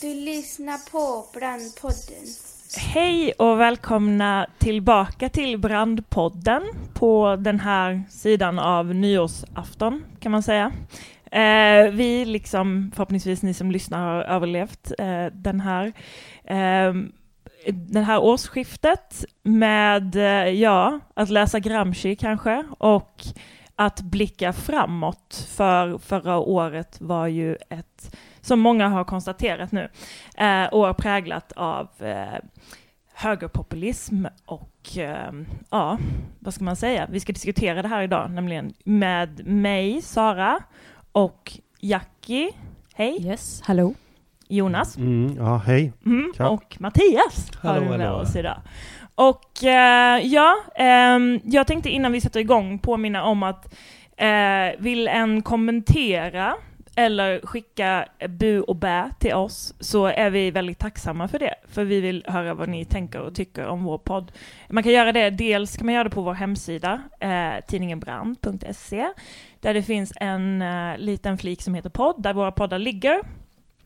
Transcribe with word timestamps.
Du 0.00 0.14
lyssnar 0.14 0.90
på 0.90 1.26
Brandpodden. 1.38 2.26
Hej 2.76 3.32
och 3.32 3.60
välkomna 3.60 4.46
tillbaka 4.58 5.28
till 5.28 5.58
Brandpodden 5.58 6.62
på 6.94 7.36
den 7.36 7.60
här 7.60 8.02
sidan 8.10 8.58
av 8.58 8.94
nyårsafton 8.94 10.04
kan 10.20 10.32
man 10.32 10.42
säga. 10.42 10.72
Eh, 11.30 11.90
vi, 11.92 12.24
liksom 12.24 12.90
förhoppningsvis 12.94 13.42
ni 13.42 13.54
som 13.54 13.70
lyssnar, 13.70 14.14
har 14.14 14.22
överlevt 14.22 14.92
eh, 14.98 15.26
den 15.26 15.60
här 15.60 15.92
eh, 16.44 16.94
det 17.72 18.00
här 18.00 18.22
årsskiftet 18.22 19.24
med, 19.42 20.16
eh, 20.16 20.48
ja, 20.48 21.00
att 21.14 21.30
läsa 21.30 21.58
Gramsci 21.58 22.16
kanske 22.16 22.64
och 22.78 23.24
att 23.76 24.00
blicka 24.00 24.52
framåt 24.52 25.48
för 25.50 25.98
förra 25.98 26.38
året 26.38 27.00
var 27.00 27.26
ju 27.26 27.56
ett, 27.70 28.16
som 28.40 28.60
många 28.60 28.88
har 28.88 29.04
konstaterat 29.04 29.72
nu, 29.72 29.88
eh, 30.36 30.68
år 30.74 30.92
präglat 30.92 31.52
av 31.56 31.88
eh, 31.98 32.38
högerpopulism 33.14 34.26
och 34.46 34.98
eh, 34.98 35.32
ja, 35.70 35.98
vad 36.38 36.54
ska 36.54 36.64
man 36.64 36.76
säga? 36.76 37.06
Vi 37.10 37.20
ska 37.20 37.32
diskutera 37.32 37.82
det 37.82 37.88
här 37.88 38.02
idag, 38.02 38.30
nämligen 38.30 38.74
med 38.84 39.46
mig, 39.46 40.02
Sara, 40.02 40.58
och 41.12 41.52
Jackie, 41.80 42.50
hej. 42.94 43.26
Yes, 43.26 43.62
hallå. 43.64 43.94
Jonas. 44.48 44.96
Mm, 44.96 45.36
ja, 45.36 45.56
hej. 45.66 45.92
Mm, 46.06 46.32
och 46.38 46.76
Mattias 46.80 47.50
har 47.62 47.70
Hallå, 47.70 47.82
vi 47.92 47.98
med 47.98 48.06
hallå. 48.06 48.22
oss 48.22 48.36
idag. 48.36 48.60
Och 49.14 49.64
eh, 49.64 50.18
ja, 50.26 50.56
ehm, 50.76 51.40
jag 51.44 51.66
tänkte 51.66 51.90
innan 51.90 52.12
vi 52.12 52.20
sätter 52.20 52.40
igång 52.40 52.78
påminna 52.78 53.24
om 53.24 53.42
att 53.42 53.74
eh, 54.16 54.78
vill 54.78 55.08
en 55.08 55.42
kommentera 55.42 56.54
eller 57.00 57.40
skicka 57.46 58.08
bu 58.28 58.60
och 58.60 58.76
bä 58.76 59.10
till 59.18 59.34
oss 59.34 59.74
så 59.80 60.06
är 60.06 60.30
vi 60.30 60.50
väldigt 60.50 60.78
tacksamma 60.78 61.28
för 61.28 61.38
det. 61.38 61.54
För 61.68 61.84
vi 61.84 62.00
vill 62.00 62.24
höra 62.28 62.54
vad 62.54 62.68
ni 62.68 62.84
tänker 62.84 63.20
och 63.20 63.34
tycker 63.34 63.66
om 63.66 63.84
vår 63.84 63.98
podd. 63.98 64.32
Man 64.68 64.82
kan 64.82 64.92
göra 64.92 65.12
det, 65.12 65.30
dels 65.30 65.76
kan 65.76 65.86
man 65.86 65.94
göra 65.94 66.04
det 66.04 66.10
på 66.10 66.22
vår 66.22 66.34
hemsida, 66.34 67.02
eh, 67.20 67.64
tidningenbrand.se, 67.66 69.12
där 69.60 69.74
det 69.74 69.82
finns 69.82 70.12
en 70.16 70.62
eh, 70.62 70.98
liten 70.98 71.38
flik 71.38 71.62
som 71.62 71.74
heter 71.74 71.90
podd, 71.90 72.22
där 72.22 72.34
våra 72.34 72.52
poddar 72.52 72.78
ligger. 72.78 73.20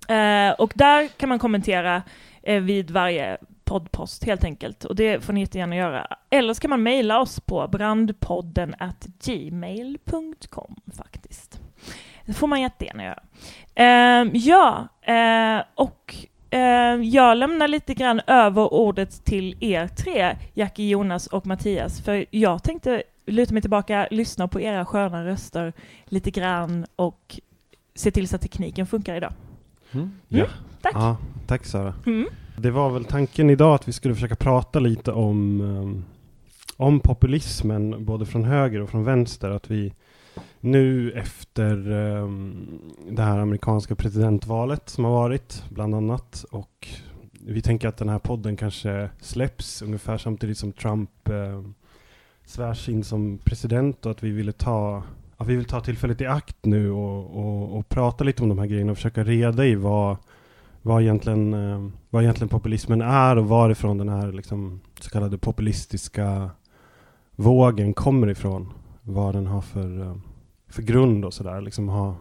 Eh, 0.09 0.53
och 0.59 0.73
där 0.75 1.09
kan 1.09 1.29
man 1.29 1.39
kommentera 1.39 2.03
eh, 2.43 2.63
vid 2.63 2.91
varje 2.91 3.39
poddpost 3.65 4.25
helt 4.25 4.45
enkelt. 4.45 4.85
Och 4.85 4.97
det 4.97 5.25
får 5.25 5.33
ni 5.33 5.41
jättegärna 5.41 5.77
göra. 5.77 6.07
Eller 6.31 6.55
så 6.55 6.61
kan 6.61 6.71
man 6.71 6.83
mejla 6.83 7.21
oss 7.21 7.41
på 7.41 7.69
brandpodden 7.69 8.75
at 8.79 9.07
gmail.com 9.25 10.77
faktiskt. 10.97 11.64
Det 12.27 12.33
får 12.33 12.47
man 12.47 12.61
jättegärna 12.61 13.05
göra. 13.05 13.23
Eh, 13.75 14.31
ja, 14.33 14.89
eh, 15.03 15.65
och 15.75 16.15
eh, 16.51 17.03
jag 17.03 17.37
lämnar 17.37 17.69
lite 17.69 17.95
grann 17.95 18.21
över 18.27 18.75
ordet 18.75 19.25
till 19.25 19.57
er 19.61 19.89
tre, 19.89 20.37
Jackie, 20.55 20.89
Jonas 20.89 21.27
och 21.27 21.47
Mattias, 21.47 22.01
för 22.01 22.27
jag 22.31 22.63
tänkte 22.63 23.03
luta 23.27 23.53
mig 23.53 23.63
tillbaka, 23.63 24.09
lyssna 24.11 24.49
på 24.49 24.61
era 24.61 24.85
sköna 24.85 25.25
röster 25.27 25.73
lite 26.05 26.31
grann 26.31 26.87
och 26.97 27.41
se 27.95 28.11
till 28.11 28.29
så 28.29 28.37
att 28.37 28.43
tekniken 28.43 28.87
funkar 28.87 29.15
idag. 29.15 29.33
Mm. 29.93 30.11
Mm, 30.31 30.47
tack. 30.83 30.93
Ja, 30.95 31.17
tack 31.47 31.65
Sara. 31.65 31.95
Mm. 32.07 32.27
Det 32.57 32.71
var 32.71 32.91
väl 32.91 33.05
tanken 33.05 33.51
idag 33.51 33.75
att 33.75 33.89
vi 33.89 33.93
skulle 33.93 34.15
försöka 34.15 34.37
prata 34.37 34.79
lite 34.79 35.13
om, 35.13 35.61
um, 35.61 36.05
om 36.77 37.01
populismen, 37.01 38.05
både 38.05 38.27
från 38.27 38.45
höger 38.45 38.81
och 38.81 38.91
från 38.91 39.05
vänster. 39.05 39.51
Att 39.51 39.71
vi 39.71 39.93
nu 40.61 41.13
efter 41.13 41.91
um, 41.93 42.81
det 43.11 43.23
här 43.23 43.39
amerikanska 43.39 43.95
presidentvalet 43.95 44.89
som 44.89 45.05
har 45.05 45.13
varit, 45.13 45.65
bland 45.71 45.95
annat, 45.95 46.45
och 46.51 46.89
vi 47.47 47.63
tänker 47.63 47.89
att 47.89 47.97
den 47.97 48.09
här 48.09 48.19
podden 48.19 48.57
kanske 48.57 49.11
släpps 49.21 49.83
ungefär 49.83 50.19
samtidigt 50.19 50.59
som 50.59 50.73
Trump 50.73 51.11
um, 51.25 51.75
svärs 52.45 52.89
in 52.89 53.05
som 53.05 53.39
president 53.39 54.07
och 54.07 54.13
att 54.13 54.23
vi 54.23 54.31
ville 54.31 54.53
ta 54.53 55.03
att 55.37 55.47
vi 55.47 55.57
vill 55.57 55.65
ta 55.65 55.81
tillfället 55.81 56.21
i 56.21 56.27
akt 56.27 56.57
nu 56.63 56.91
och, 56.91 57.37
och, 57.37 57.79
och 57.79 57.89
prata 57.89 58.25
lite 58.25 58.43
om 58.43 58.49
de 58.49 58.59
här 58.59 58.67
grejerna 58.67 58.93
och 58.93 58.99
försöka 58.99 59.25
reda 59.25 59.67
i 59.67 59.75
vad, 59.75 60.17
vad, 60.83 61.03
egentligen, 61.03 61.55
eh, 61.55 61.91
vad 62.11 62.23
egentligen 62.23 62.49
populismen 62.49 63.01
är 63.01 63.37
och 63.37 63.49
varifrån 63.49 63.99
den 63.99 64.09
här 64.09 64.33
liksom, 64.33 64.81
så 65.01 65.11
kallade 65.11 65.39
populistiska 65.39 66.51
vågen 67.37 67.95
kommer 67.95 68.31
ifrån. 68.31 68.73
Vad 69.05 69.35
den 69.35 69.47
har 69.47 69.61
för, 69.61 70.01
eh, 70.01 70.17
för 70.69 70.83
grund 70.83 71.25
och 71.25 71.35
sådär. 71.35 71.61
Liksom 71.61 71.89
ha, 71.89 72.17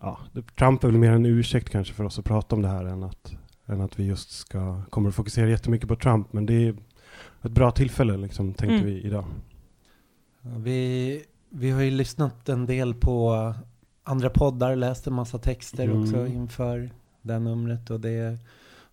ja, 0.00 0.18
Trump 0.58 0.84
är 0.84 0.88
väl 0.88 0.98
mer 0.98 1.10
en 1.12 1.26
ursäkt 1.26 1.70
kanske 1.70 1.94
för 1.94 2.04
oss 2.04 2.18
att 2.18 2.24
prata 2.24 2.56
om 2.56 2.62
det 2.62 2.68
här 2.68 2.84
än 2.84 3.02
att, 3.02 3.32
än 3.66 3.80
att 3.80 3.98
vi 3.98 4.04
just 4.04 4.30
ska, 4.30 4.82
kommer 4.90 5.08
att 5.08 5.14
fokusera 5.14 5.48
jättemycket 5.48 5.88
på 5.88 5.96
Trump. 5.96 6.32
Men 6.32 6.46
det 6.46 6.54
är 6.54 6.76
ett 7.42 7.52
bra 7.52 7.70
tillfälle 7.70 8.16
liksom, 8.16 8.54
tänkte 8.54 8.74
Mm. 8.74 8.86
vi 8.86 9.00
idag. 9.02 9.24
Vi, 10.40 11.22
vi 11.50 11.70
har 11.70 11.82
ju 11.82 11.90
lyssnat 11.90 12.48
en 12.48 12.66
del 12.66 12.94
på 12.94 13.54
andra 14.04 14.30
poddar, 14.30 14.76
läst 14.76 15.06
en 15.06 15.14
massa 15.14 15.38
texter 15.38 15.84
Mm. 15.84 16.02
också 16.02 16.26
inför 16.26 16.90
det 17.22 17.38
numret 17.38 17.90
och 17.90 18.00
det 18.00 18.38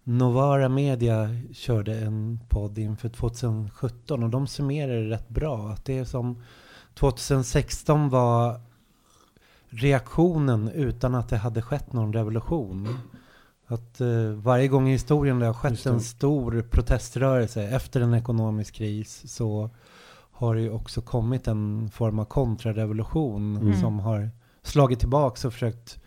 Novara 0.04 0.70
Media 0.70 1.30
körde 1.54 2.00
en 2.00 2.40
podd 2.50 2.78
inför 2.78 3.10
2017 3.10 4.24
och 4.24 4.30
de 4.30 4.48
summerar 4.48 4.94
det 4.94 5.10
rätt 5.10 5.30
bra. 5.30 5.70
Att 5.70 5.86
det 5.86 5.98
är 5.98 6.04
som 6.06 6.42
2016 7.02 8.10
var 8.10 8.60
reaktionen 9.70 10.70
utan 10.70 11.16
att 11.16 11.30
det 11.30 11.38
hade 11.38 11.62
skett 11.62 11.94
någon 11.94 12.14
revolution. 12.14 13.00
Att 13.68 14.02
eh, 14.02 14.30
varje 14.36 14.68
gång 14.68 14.90
i 14.90 14.92
historien 14.92 15.40
det 15.40 15.46
har 15.46 15.54
skett 15.54 15.86
en 15.86 16.02
stor 16.02 16.62
proteströrelse 16.62 17.64
efter 17.64 18.02
en 18.02 18.14
ekonomisk 18.14 18.76
kris 18.76 19.34
så 19.34 19.70
har 20.32 20.56
det 20.56 20.62
ju 20.62 20.72
också 20.72 21.02
kommit 21.02 21.48
en 21.48 21.90
form 21.94 22.20
av 22.20 22.26
kontrarevolution 22.26 23.58
Mm. 23.58 23.82
som 23.82 24.00
har 24.00 24.30
slagit 24.64 25.00
tillbaka 25.00 25.48
och 25.48 25.54
försökt 25.54 26.00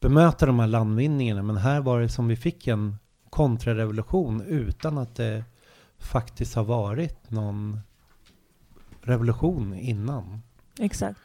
bemöta 0.00 0.46
de 0.46 0.58
här 0.58 0.66
landvinningarna. 0.66 1.42
Men 1.42 1.56
här 1.56 1.80
var 1.80 2.00
det 2.00 2.08
som 2.08 2.28
vi 2.28 2.36
fick 2.36 2.66
en 2.66 2.96
kontrarevolution 3.30 4.42
utan 4.42 4.98
att 4.98 5.16
det 5.16 5.44
faktiskt 5.98 6.54
har 6.54 6.64
varit 6.64 7.30
någon 7.30 7.80
revolution 9.08 9.74
innan. 9.74 10.42
Exakt. 10.78 11.20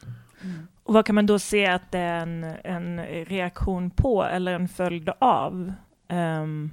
Och 0.83 0.93
vad 0.93 1.05
kan 1.05 1.15
man 1.15 1.25
då 1.25 1.39
se 1.39 1.65
att 1.65 1.91
det 1.91 1.99
är 1.99 2.21
en, 2.21 2.43
en 2.63 3.05
reaktion 3.25 3.89
på 3.89 4.23
eller 4.23 4.53
en 4.53 4.67
följd 4.67 5.09
av? 5.19 5.73
Ehm, 6.07 6.71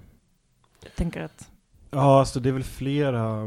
jag 0.82 0.94
tänker 0.94 1.22
att... 1.22 1.50
Ja, 1.90 2.18
alltså 2.18 2.40
det 2.40 2.48
är 2.48 2.52
väl 2.52 2.62
flera 2.62 3.42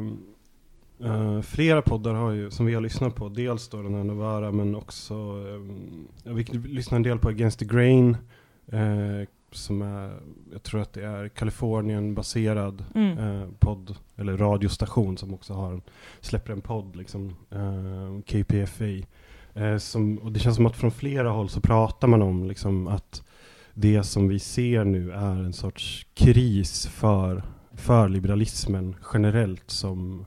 eh, 1.04 1.42
Flera 1.42 1.82
poddar 1.82 2.14
har 2.14 2.32
ju, 2.32 2.52
som 2.52 2.66
vi 2.66 2.74
har 2.74 2.82
lyssnat 2.82 3.16
på, 3.16 3.30
dels 3.30 3.70
då 3.70 3.82
den 3.82 3.94
här 3.94 4.04
Novara 4.04 4.52
men 4.52 4.76
också 4.76 5.14
um, 5.14 6.08
Vi 6.24 6.44
lyssnar 6.44 6.96
en 6.96 7.04
del 7.04 7.20
på 7.20 7.30
Against 7.30 7.60
the 7.60 7.66
Grain 7.66 8.18
eh, 8.68 9.28
Som 9.56 9.82
är, 9.82 10.12
jag 10.52 10.64
tror 10.64 10.82
att 10.82 10.94
det 10.94 11.06
är 11.06 11.30
Kalifornien-baserad 11.30 12.84
Mm. 12.96 13.18
eh, 13.18 13.48
podd 13.60 13.96
Eller 14.16 14.38
radiostation 14.38 15.18
som 15.18 15.34
också 15.34 15.54
har 15.54 15.72
en, 15.72 15.82
släpper 16.22 16.54
en 16.54 16.62
podd 16.62 16.96
liksom 16.96 17.36
eh, 17.52 18.22
KPFA 18.26 19.08
eh, 19.54 19.78
som, 19.78 20.18
Och 20.18 20.32
det 20.32 20.40
känns 20.40 20.56
som 20.56 20.66
att 20.66 20.78
från 20.78 20.92
flera 20.92 21.30
håll 21.30 21.50
så 21.50 21.62
pratar 21.62 22.08
man 22.08 22.22
om 22.22 22.48
liksom 22.48 22.88
att 22.88 23.24
det 23.74 24.04
som 24.04 24.28
vi 24.28 24.40
ser 24.40 24.84
nu 24.84 25.12
är 25.12 25.36
en 25.36 25.54
sorts 25.54 26.06
kris 26.14 26.88
för, 26.88 27.44
för 27.74 28.10
liberalismen 28.10 28.96
generellt 29.14 29.70
som, 29.70 30.26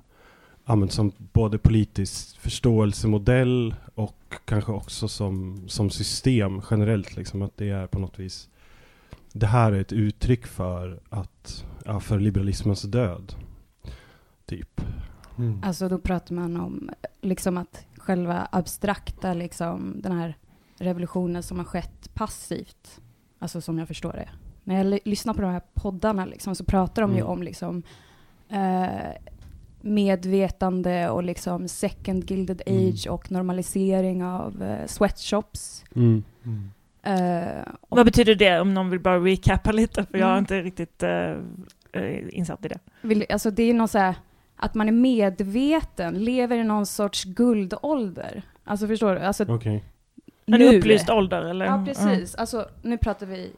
ja, 0.66 0.88
som 0.88 1.12
både 1.18 1.58
politisk 1.58 2.38
förståelsemodell 2.38 3.74
och 3.94 4.34
kanske 4.44 4.72
också 4.72 5.08
som, 5.08 5.64
som 5.68 5.90
system 5.90 6.62
generellt. 6.70 7.16
Liksom, 7.16 7.42
att 7.42 7.56
det 7.56 7.68
är 7.68 7.86
på 7.86 7.98
något 7.98 8.18
vis 8.18 8.48
det 9.38 9.46
här 9.46 9.72
är 9.72 9.80
ett 9.80 9.92
uttryck 9.92 10.46
för 10.46 11.00
att 11.08 11.64
ja, 11.84 12.00
för 12.00 12.20
liberalismens 12.20 12.82
död. 12.82 13.34
Typ. 14.46 14.80
Mm. 15.38 15.60
Alltså 15.64 15.88
då 15.88 15.98
pratar 15.98 16.34
man 16.34 16.56
om 16.60 16.90
liksom 17.20 17.56
att 17.56 17.86
själva 17.98 18.48
abstrakta, 18.52 19.34
liksom 19.34 20.00
den 20.02 20.12
här 20.12 20.36
revolutionen 20.78 21.42
som 21.42 21.58
har 21.58 21.64
skett 21.64 22.14
passivt, 22.14 23.00
alltså 23.38 23.60
som 23.60 23.78
jag 23.78 23.88
förstår 23.88 24.12
det. 24.12 24.28
När 24.64 24.76
jag 24.76 24.86
ly- 24.86 25.00
lyssnar 25.04 25.34
på 25.34 25.42
de 25.42 25.50
här 25.50 25.62
poddarna 25.74 26.24
liksom, 26.24 26.54
så 26.54 26.64
pratar 26.64 27.02
de 27.02 27.10
ju 27.10 27.16
Mm. 27.20 27.30
om 27.32 27.42
liksom 27.42 27.82
eh, 28.48 29.12
medvetande 29.80 31.10
och 31.10 31.22
liksom 31.22 31.68
second 31.68 32.30
gilded 32.30 32.62
Mm. 32.66 32.88
age 32.88 33.06
och 33.10 33.32
normalisering 33.32 34.24
av 34.24 34.62
eh, 34.62 34.86
sweatshops. 34.86 35.84
Mm. 35.94 36.22
Mm. 36.44 36.70
Och 37.80 37.96
Vad 37.96 38.06
betyder 38.06 38.34
det 38.34 38.60
om 38.60 38.74
någon 38.74 38.90
vill 38.90 39.00
bara 39.00 39.18
recappa 39.18 39.72
lite? 39.72 40.04
För 40.04 40.18
jag 40.18 40.26
är 40.28 40.32
Mm. 40.32 40.38
inte 40.38 40.62
riktigt 40.62 41.02
eh, 41.02 41.34
insatt 42.36 42.64
i 42.64 42.68
det. 42.68 42.78
vill, 43.02 43.24
alltså 43.30 43.50
det 43.50 43.62
är 43.62 43.74
någon 43.74 43.88
så 43.88 43.98
här, 43.98 44.14
att 44.56 44.74
man 44.74 44.88
är 44.88 44.92
medveten, 44.92 46.14
lever 46.14 46.56
i 46.58 46.64
någon 46.64 46.86
sorts 46.86 47.24
guldålder. 47.24 48.42
Alltså 48.64 48.86
förstår 48.86 49.14
du? 49.14 49.20
Alltså 49.20 49.44
Okej. 49.48 49.84
En 50.46 50.62
upplyst 50.62 51.10
ålder 51.10 51.42
eller? 51.42 51.66
Ja, 51.66 51.84
precis. 51.86 52.34
Alltså, 52.34 52.68
nu 52.82 52.98
pratar 52.98 53.26
vi 53.26 53.50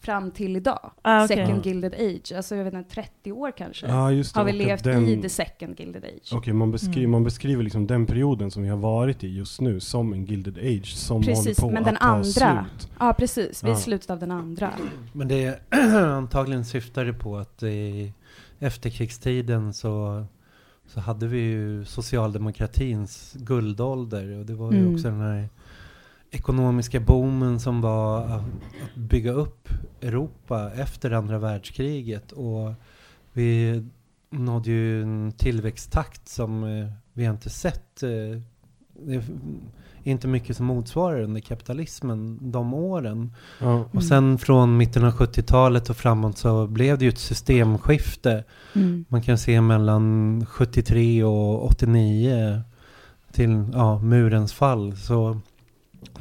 fram 0.00 0.30
till 0.30 0.56
idag. 0.56 0.90
Ah, 1.02 1.24
okej. 1.24 1.36
Second 1.36 1.58
Ja. 1.58 1.70
Gilded 1.70 1.94
Age, 1.94 2.32
alltså 2.36 2.56
jag 2.56 2.64
vet 2.64 2.74
inte, 2.74 2.90
30 2.94 3.32
år 3.32 3.52
kanske. 3.56 3.86
Just 4.12 4.34
det. 4.34 4.40
har 4.40 4.44
vi 4.44 4.52
och 4.52 4.60
att 4.60 4.66
levt 4.66 4.84
den- 4.84 5.08
i 5.08 5.22
the 5.22 5.28
second 5.28 5.80
Gilded 5.80 6.04
Age. 6.04 6.32
Okej, 6.32 6.52
man, 6.52 6.74
beskri- 6.74 6.98
Mm. 6.98 7.10
man 7.10 7.24
beskriver 7.24 7.62
liksom 7.62 7.86
den 7.86 8.06
perioden 8.06 8.50
som 8.50 8.62
vi 8.62 8.68
har 8.68 8.76
varit 8.76 9.24
i 9.24 9.28
just 9.36 9.60
nu 9.60 9.80
som 9.80 10.12
en 10.12 10.24
Gilded 10.24 10.58
Age 10.58 10.94
som 10.96 11.22
Precis, 11.22 11.60
håller 11.60 11.68
på 11.68 11.74
men 11.74 11.78
att 11.82 11.84
den 11.84 11.96
ta 11.96 12.04
andra. 12.06 12.24
slut. 12.24 12.88
Ja, 12.98 13.12
precis. 13.18 13.64
Vi 13.64 13.68
är 13.70 13.74
i 13.74 13.76
slutet 13.76 14.10
av 14.10 14.18
den 14.18 14.30
andra. 14.30 14.70
Men 15.12 15.28
det 15.28 15.60
antagligen 16.06 16.64
syftar 16.64 17.04
det 17.04 17.12
på 17.12 17.36
att 17.36 17.62
i 17.62 18.12
efterkrigstiden 18.58 19.72
så, 19.72 20.24
så 20.86 21.00
hade 21.00 21.26
vi 21.26 21.38
ju 21.40 21.84
socialdemokratins 21.84 23.32
guldålder 23.38 24.38
och 24.38 24.46
det 24.46 24.54
var 24.54 24.72
ju 24.72 24.78
Mm. 24.78 24.94
också 24.94 25.08
den 25.10 25.20
här 25.20 25.48
ekonomiska 26.30 27.00
boomen 27.00 27.60
som 27.60 27.80
var 27.80 28.24
att, 28.24 28.42
bygga 28.94 29.32
upp 29.32 29.68
Europa 30.00 30.70
efter 30.74 31.10
andra 31.10 31.38
världskriget 31.38 32.32
och 32.32 32.72
vi 33.32 33.82
nådde 34.30 34.70
ju 34.70 35.02
en 35.02 35.32
tillväxttakt 35.32 36.28
som 36.28 36.64
eh, 36.64 36.86
vi 37.12 37.24
har 37.24 37.34
inte 37.34 37.50
sett. 37.50 38.02
eh, 38.02 38.08
Det 40.02 40.10
är 40.10 40.12
inte 40.12 40.28
mycket 40.28 40.56
som 40.56 40.66
motsvarar 40.66 41.20
under 41.20 41.40
kapitalismen 41.40 42.38
de 42.52 42.74
åren. 42.74 43.32
Ja. 43.60 43.84
Och 43.92 44.04
sen 44.04 44.38
från 44.38 44.76
mitten 44.76 45.04
av 45.04 45.12
70-talet 45.12 45.90
och 45.90 45.96
framåt 45.96 46.38
så 46.38 46.66
blev 46.66 46.98
det 46.98 47.04
ju 47.04 47.08
ett 47.08 47.18
systemskifte. 47.18 48.44
Mm. 48.74 49.04
Man 49.08 49.22
kan 49.22 49.38
se 49.38 49.60
mellan 49.60 50.46
73 50.46 51.24
och 51.24 51.66
89 51.66 52.62
till 53.32 53.64
ja, 53.72 53.98
murens 53.98 54.52
fall. 54.52 54.96
Så 54.96 55.40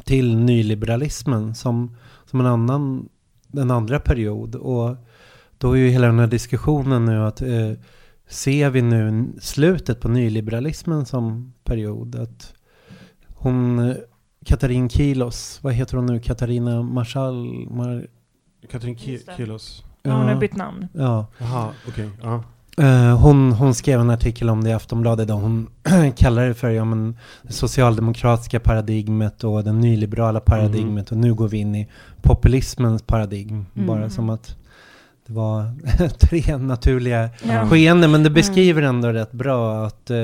till 0.10 0.38
nyliberalismen 0.38 1.56
som, 1.56 1.96
som 2.26 2.40
en 2.40 2.46
annan, 2.46 3.10
en 3.54 3.72
andra 3.72 4.00
period. 4.00 4.56
Och 4.56 4.96
då 5.58 5.72
är 5.74 5.78
ju 5.78 5.90
hela 5.90 6.08
den 6.08 6.20
här 6.20 6.28
diskussionen 6.28 7.06
nu 7.06 7.24
att 7.26 7.42
eh, 7.42 7.72
ser 8.28 8.70
vi 8.70 8.82
nu 8.82 9.28
slutet 9.42 10.00
på 10.02 10.08
nyliberalismen 10.10 11.06
som 11.06 11.54
period? 11.64 12.16
Att 12.16 12.54
hon, 13.36 13.80
eh, 13.90 13.96
Katarin 14.46 14.90
Kilos, 14.90 15.60
vad 15.64 15.74
heter 15.74 15.98
hon 15.98 16.06
nu? 16.06 16.20
Katarina 16.20 16.82
Marschall? 16.82 17.68
Mar, 17.70 18.08
Ki- 18.68 19.20
det. 19.26 19.36
Kilos. 19.38 19.84
Ja, 20.04 20.12
hon 20.18 20.28
har 20.28 20.36
bytt 20.36 20.56
namn. 20.56 20.88
Ja. 20.94 21.28
Jaha, 21.38 21.70
okej. 21.88 22.10
ja. 22.22 22.44
Eh, 22.78 23.18
hon, 23.18 23.52
hon 23.52 23.74
skrev 23.74 24.00
en 24.00 24.10
artikel 24.10 24.50
om 24.50 24.64
det 24.64 24.70
i 24.70 24.74
Aftonbladet 24.74 25.28
där 25.28 25.36
hon 25.36 25.68
kallar 26.16 26.48
det 26.48 26.54
för 26.54 26.70
ja, 26.70 26.86
men, 26.86 27.18
det 27.42 27.54
socialdemokratiska 27.54 28.60
paradigmet 28.60 29.44
och 29.44 29.64
det 29.64 29.74
nyliberala 29.74 30.40
paradigmet 30.40 31.12
och 31.12 31.18
nu 31.18 31.34
går 31.34 31.48
vi 31.48 31.58
in 31.58 31.76
i 31.76 31.88
populismens 32.22 33.02
paradigm. 33.02 33.66
Mm. 33.76 33.88
Bara 33.88 34.10
som 34.10 34.30
att 34.30 34.56
det 35.28 35.34
var 35.34 35.72
tre 36.20 36.58
naturliga 36.58 37.30
Ja. 37.44 37.70
skeenden 37.70 38.12
men 38.12 38.24
det 38.24 38.30
beskriver 38.30 38.82
ändå 38.82 39.08
rätt 39.08 39.32
bra 39.32 39.86
att, 39.86 40.10
eh, 40.10 40.18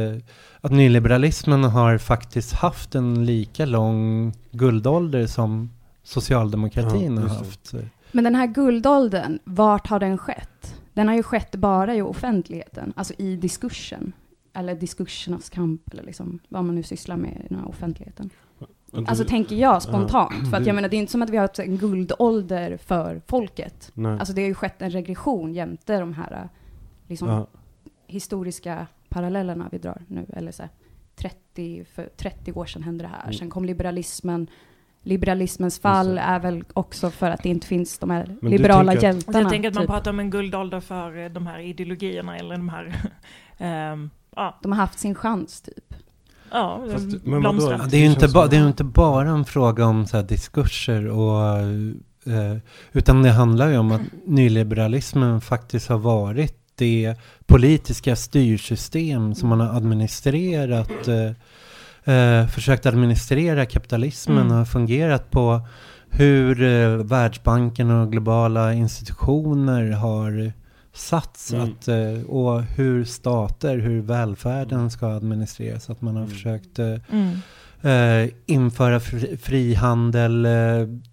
att 0.62 0.72
nyliberalismen 0.72 1.64
har 1.64 1.98
faktiskt 1.98 2.54
haft 2.54 2.96
en 2.96 3.26
lika 3.26 3.66
lång 3.66 4.34
guldålder 4.52 5.28
som 5.28 5.70
socialdemokratin 6.04 7.16
Ja, 7.16 7.22
har 7.22 7.30
haft. 7.30 7.74
Men 8.12 8.24
den 8.24 8.36
här 8.36 8.48
guldåldern, 8.48 9.40
vart 9.44 9.88
har 9.88 10.00
den 10.00 10.18
skett? 10.18 10.75
Den 10.96 11.08
har 11.08 11.16
ju 11.16 11.24
skett 11.24 11.56
bara 11.56 11.96
i 11.96 12.02
offentligheten, 12.02 12.94
alltså 12.96 13.14
i 13.18 13.36
diskursen. 13.36 14.14
Eller 14.54 14.76
diskursernas 14.76 15.50
kamp, 15.50 15.94
eller 15.94 16.04
liksom 16.04 16.40
vad 16.50 16.64
man 16.64 16.76
nu 16.76 16.84
sysslar 16.84 17.18
med 17.18 17.42
i 17.46 17.48
den 17.50 17.60
här 17.60 17.68
offentligheten. 17.68 18.30
Du- 18.92 19.06
Alltså 19.08 19.26
tänker 19.26 19.56
jag 19.56 19.82
spontant, 19.82 20.50
för 20.50 20.58
att 20.58 20.66
jag 20.66 20.76
menar 20.76 20.90
det 20.90 20.96
är 20.96 21.00
inte 21.00 21.12
som 21.12 21.22
att 21.22 21.30
vi 21.30 21.38
har 21.38 21.42
haft 21.42 21.60
en 21.60 21.78
guldålder 21.78 22.78
för 22.78 23.22
folket. 23.28 23.92
Nej. 23.94 24.20
Alltså 24.20 24.34
det 24.34 24.42
har 24.42 24.48
ju 24.48 24.54
skett 24.54 24.82
en 24.82 24.90
regression 24.90 25.54
jämte 25.54 26.00
de 26.00 26.14
här 26.14 26.50
liksom, 27.08 27.28
ja. 27.30 27.48
historiska 28.08 28.88
parallellerna 29.10 29.70
vi 29.72 29.78
drar 29.78 30.04
nu. 30.08 30.26
Eller 30.34 30.52
så 30.52 30.64
här, 30.64 30.72
30, 31.16 31.86
för 31.86 32.10
30 32.18 32.52
år 32.54 32.66
sedan 32.66 32.84
hände 32.84 33.04
det 33.04 33.08
här. 33.08 33.22
Mm. 33.24 33.34
Sen 33.34 33.50
kom 33.50 33.66
liberalismen. 33.66 34.48
Liberalismens 35.06 35.80
fall 35.80 36.18
är 36.18 36.40
väl 36.40 36.64
också 36.74 37.10
för 37.12 37.30
att 37.30 37.44
det 37.44 37.50
inte 37.50 37.68
finns 37.68 37.98
de 38.00 38.10
här 38.10 38.36
du 38.42 38.48
liberala 38.50 38.92
tänker 38.92 39.10
att- 39.10 39.16
Alltså 39.16 39.28
hjältarna. 39.28 39.40
jag 39.40 39.50
tänker 39.50 39.70
att 39.70 39.76
man 39.76 39.84
typ. 39.84 39.90
pratar 39.92 40.12
om 40.12 40.20
en 40.20 40.30
guldålder 40.30 40.80
för 40.80 41.18
eh, 41.24 41.30
de 41.30 41.48
här 41.48 41.60
ideologierna 41.60 42.38
eller 42.38 42.56
de 42.58 42.70
här... 42.70 42.96
ehm, 43.58 44.10
ja, 44.36 44.60
De 44.64 44.72
har 44.72 44.80
haft 44.80 45.00
sin 45.00 45.16
chans 45.16 45.62
typ. 45.62 45.94
ja 46.52 46.82
Fast- 46.94 47.26
men 47.26 47.40
blomstrat. 47.40 47.92
Det 47.92 47.98
är 47.98 48.02
ju 48.02 48.06
inte, 48.12 48.28
ba, 48.28 48.48
det 48.48 48.56
är 48.58 48.68
inte 48.68 48.84
bara 48.84 49.30
en 49.30 49.46
fråga 49.46 49.86
om 49.86 50.06
så 50.08 50.18
här 50.18 50.24
diskurser 50.24 51.08
och 51.08 51.60
eh, 52.34 52.58
utan 52.92 53.24
det 53.24 53.32
handlar 53.32 53.70
ju 53.70 53.78
om 53.78 53.92
att 53.92 54.02
nyliberalismen 54.26 55.42
faktiskt 55.42 55.90
har 55.90 55.98
varit 55.98 56.62
det 56.76 57.16
politiska 57.46 58.16
styrsystem 58.16 59.36
som 59.36 59.50
man 59.50 59.60
har 59.60 59.78
administrerat 59.78 61.08
eh, 61.08 61.32
eh, 62.06 62.48
försökt 62.48 62.86
administrera 62.86 63.66
kapitalismen 63.66 64.38
Mm. 64.38 64.52
och 64.52 64.58
har 64.58 64.66
fungerat 64.66 65.32
på 65.32 65.62
hur 66.10 66.64
eh, 66.64 66.90
Världsbanken 66.90 67.92
och 67.92 68.12
globala 68.12 68.74
institutioner 68.74 69.92
har 69.92 70.52
satts 70.94 71.54
Mm. 71.54 71.64
att, 71.70 71.88
eh, 71.88 72.22
och 72.30 72.62
hur 72.64 73.04
stater, 73.06 73.78
hur 73.78 74.02
välfärden 74.02 74.90
ska 74.92 75.08
administreras. 75.08 75.90
Att 75.90 76.02
man 76.02 76.16
har 76.16 76.24
Mm. 76.24 76.34
försökt 76.34 76.80
eh, 76.80 76.96
Mm. 77.12 77.38
Eh, 77.86 78.30
införa 78.46 79.00
fri, 79.00 79.38
frihandel, 79.38 80.46
eh, 80.46 80.52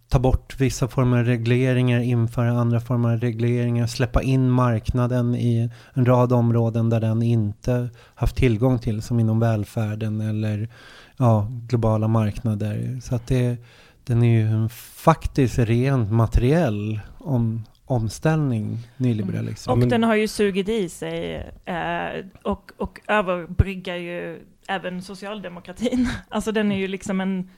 ta 0.08 0.18
bort 0.18 0.60
vissa 0.60 0.88
former 0.88 1.18
av 1.18 1.24
regleringar, 1.24 2.00
införa 2.00 2.50
andra 2.50 2.80
former 2.80 3.12
av 3.12 3.20
regleringar, 3.20 3.86
släppa 3.86 4.22
in 4.22 4.50
marknaden 4.50 5.34
i 5.34 5.70
en 5.94 6.06
rad 6.06 6.32
områden 6.32 6.90
där 6.90 7.00
den 7.00 7.22
inte 7.22 7.88
haft 8.14 8.36
tillgång 8.36 8.78
till, 8.78 9.02
som 9.02 9.20
inom 9.20 9.40
välfärden 9.40 10.20
eller 10.20 10.68
ja, 11.16 11.48
globala 11.68 12.08
marknader. 12.08 13.00
Så 13.02 13.14
att 13.14 13.26
det, 13.26 13.56
den 14.04 14.22
är 14.22 14.40
ju 14.40 14.48
en 14.48 14.68
faktiskt 14.94 15.58
rent 15.58 16.12
materiell 16.12 17.00
om, 17.18 17.64
omställning, 17.84 18.78
nyliberalism. 18.96 19.70
Och 19.70 19.78
men- 19.78 19.88
den 19.88 20.02
har 20.02 20.14
ju 20.14 20.28
sugit 20.28 20.68
i 20.68 20.88
sig 20.88 21.34
eh, 21.64 22.24
och, 22.42 22.70
och 22.76 23.00
överbryggar 23.08 23.96
ju 23.96 24.40
även 24.68 25.02
socialdemokratin. 25.02 26.08
Alltså 26.28 26.52
den 26.52 26.72
är 26.72 26.78
ju 26.78 26.88
liksom 26.88 27.20
en, 27.20 27.50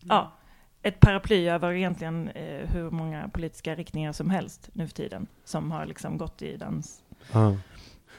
ja, 0.00 0.36
ett 0.82 1.00
paraply 1.00 1.48
över 1.48 1.72
egentligen 1.72 2.28
eh, 2.28 2.70
hur 2.70 2.90
många 2.90 3.28
politiska 3.28 3.74
riktningar 3.74 4.12
som 4.12 4.30
helst 4.30 4.70
nu 4.72 4.86
för 4.88 4.94
tiden. 4.94 5.26
Som 5.44 5.70
har 5.70 5.86
liksom 5.86 6.18
gått 6.18 6.42
i 6.42 6.56
dans. 6.56 7.02
Ja. 7.32 7.56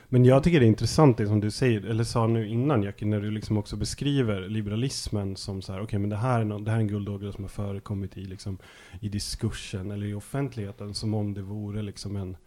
Men 0.10 0.26
jag 0.26 0.44
tycker 0.44 0.60
det 0.60 0.66
är 0.66 0.68
intressant 0.68 1.18
det 1.18 1.28
som 1.28 1.40
du 1.40 1.52
säger, 1.52 1.86
eller 1.86 2.04
sa 2.04 2.28
nu 2.28 2.48
innan 2.48 2.84
Jackie, 2.84 3.08
när 3.08 3.22
du 3.22 3.32
liksom 3.32 3.58
också 3.58 3.76
beskriver 3.76 4.42
liberalismen 4.42 5.36
som 5.36 5.62
så 5.62 5.74
här, 5.74 5.82
okej 5.82 6.00
men 6.00 6.10
det 6.10 6.16
här 6.16 6.40
är, 6.40 6.46
nå- 6.46 6.60
det 6.60 6.72
här 6.72 6.78
är 6.78 6.82
en 6.82 6.88
guldålder 6.88 7.32
som 7.32 7.44
har 7.44 7.50
förekommit 7.50 8.18
i, 8.18 8.26
liksom, 8.26 8.58
i 9.00 9.10
diskursen 9.10 9.92
eller 9.92 10.06
i 10.08 10.14
offentligheten 10.14 10.94
som 10.94 11.14
om 11.14 11.34
det 11.34 11.42
vore 11.42 11.82
liksom 11.82 12.16
en, 12.16 12.38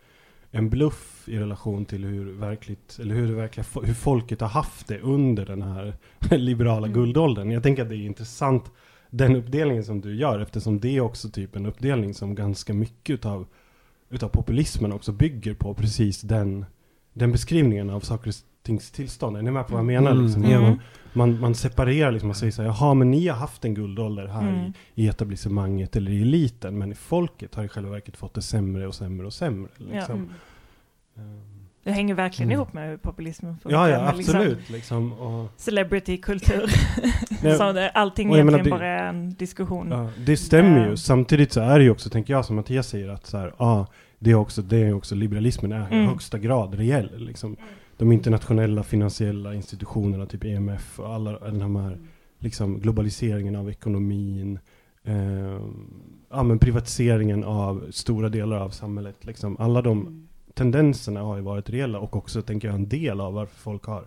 en 0.54 0.70
bluff 0.70 1.28
i 1.28 1.38
relation 1.38 1.84
till 1.84 2.04
hur 2.04 2.32
verkligt, 2.32 2.98
eller 3.00 3.14
hur 3.14 3.28
det 3.28 3.34
verkliga, 3.34 3.66
hur 3.82 3.94
folket 3.94 4.40
har 4.40 4.48
haft 4.48 4.88
det 4.88 5.00
under 5.00 5.46
den 5.46 5.62
här 5.62 5.96
liberala 6.30 6.86
Mm. 6.86 6.92
guldåldern. 6.92 7.50
Jag 7.50 7.62
tänker 7.62 7.82
att 7.82 7.88
det 7.88 7.96
är 7.96 8.06
intressant 8.06 8.64
den 9.10 9.36
uppdelningen 9.36 9.84
som 9.84 10.00
du 10.00 10.16
gör 10.16 10.40
eftersom 10.40 10.80
det 10.80 10.96
är 10.96 11.00
också 11.00 11.30
typ 11.30 11.56
en 11.56 11.66
uppdelning 11.66 12.14
som 12.14 12.34
ganska 12.34 12.74
mycket 12.74 13.14
utav, 13.14 13.46
utav 14.10 14.28
populismen 14.28 14.92
också 14.92 15.12
bygger 15.12 15.54
på 15.54 15.74
precis 15.74 16.20
den, 16.20 16.66
den 17.12 17.32
beskrivningen 17.32 17.90
av 17.90 18.00
saker 18.00 18.32
och 18.64 18.66
tings 18.66 18.90
tillstånd. 18.90 19.36
Är 19.36 19.42
ni 19.42 19.50
med 19.50 19.66
på 19.66 19.72
vad 19.72 19.78
jag 19.80 19.86
menar? 19.86 20.10
Mm. 20.10 20.24
Liksom? 20.24 20.44
Mm. 20.44 20.62
Även- 20.62 20.80
Man, 21.16 21.40
man 21.40 21.54
separerar 21.54 22.12
liksom 22.12 22.30
och 22.30 22.36
säger 22.36 22.52
så 22.52 22.62
här, 22.62 22.68
jaha 22.68 22.94
men 22.94 23.10
ni 23.10 23.28
har 23.28 23.36
haft 23.36 23.64
en 23.64 23.74
guldålder 23.74 24.26
här 24.26 24.42
Mm. 24.48 24.72
i, 24.94 25.04
i 25.04 25.08
etablissemanget 25.08 25.96
eller 25.96 26.12
i 26.12 26.22
eliten, 26.22 26.78
men 26.78 26.92
i 26.92 26.94
folket 26.94 27.54
har 27.54 27.64
i 27.64 27.68
själva 27.68 27.90
verket 27.90 28.16
fått 28.16 28.34
det 28.34 28.42
sämre 28.42 28.86
och 28.86 28.94
sämre 28.94 29.26
och 29.26 29.32
sämre. 29.32 29.70
Liksom. 29.76 30.30
Ehm, 31.18 31.40
Det 31.84 31.92
hänger 31.92 32.14
verkligen 32.14 32.48
Mm. 32.50 32.54
ihop 32.60 32.72
med 32.72 32.88
hur 32.88 32.96
populismen 32.96 33.58
funkar. 33.58 33.78
Ja, 33.78 33.88
ja, 33.88 34.12
liksom 34.16 34.36
absolut. 34.36 34.70
Liksom, 34.70 35.12
och, 35.12 35.48
Celebrity-kultur. 35.56 36.66
Så 37.58 37.88
allting 37.94 38.28
jag 38.28 38.44
menar, 38.44 38.58
egentligen 38.58 38.64
det- 38.64 38.70
bara 38.70 38.86
är 38.86 39.08
en 39.08 39.34
diskussion. 39.34 39.88
Ja, 39.90 40.08
det 40.26 40.36
stämmer 40.36 40.82
Ja. 40.84 40.88
ju. 40.90 40.96
Samtidigt 40.96 41.52
så 41.52 41.60
är 41.60 41.78
det 41.78 41.84
ju 41.84 41.90
också, 41.90 42.10
tänker 42.10 42.32
jag, 42.34 42.44
som 42.44 42.56
Mattias 42.56 42.88
säger, 42.88 43.08
att 43.08 43.26
så 43.26 43.38
här, 43.38 43.54
ja, 43.58 43.86
det 44.18 44.30
är 44.30 44.34
också, 44.34 44.62
det 44.62 44.76
är 44.76 44.94
också 44.94 45.14
liberalismen 45.14 45.72
är 45.72 45.80
i 45.92 45.94
Mm. 45.94 46.06
högsta 46.08 46.38
grad 46.38 46.74
reell. 46.74 47.10
Liksom. 47.26 47.56
De 47.96 48.12
internationella 48.12 48.82
finansiella 48.82 49.54
institutionerna, 49.54 50.26
typ 50.26 50.44
EMF 50.44 51.00
och 51.00 51.14
alla 51.14 51.38
den 51.38 51.76
här 51.76 51.98
liksom, 52.38 52.80
globaliseringen 52.80 53.56
av 53.56 53.70
ekonomin, 53.70 54.58
eh, 55.04 55.60
ja, 56.30 56.42
men 56.42 56.58
privatiseringen 56.58 57.44
av 57.44 57.86
stora 57.90 58.28
delar 58.28 58.56
av 58.56 58.70
samhället. 58.70 59.24
Liksom. 59.24 59.56
Alla 59.58 59.82
de 59.82 60.00
Mm. 60.00 60.28
tendenserna 60.54 61.20
har 61.20 61.36
ju 61.36 61.42
varit 61.42 61.70
reella 61.70 61.98
och 61.98 62.16
också, 62.16 62.42
tänker 62.42 62.68
jag, 62.68 62.74
en 62.74 62.88
del 62.88 63.20
av 63.20 63.34
varför 63.34 63.56
folk 63.56 63.84
har, 63.84 64.06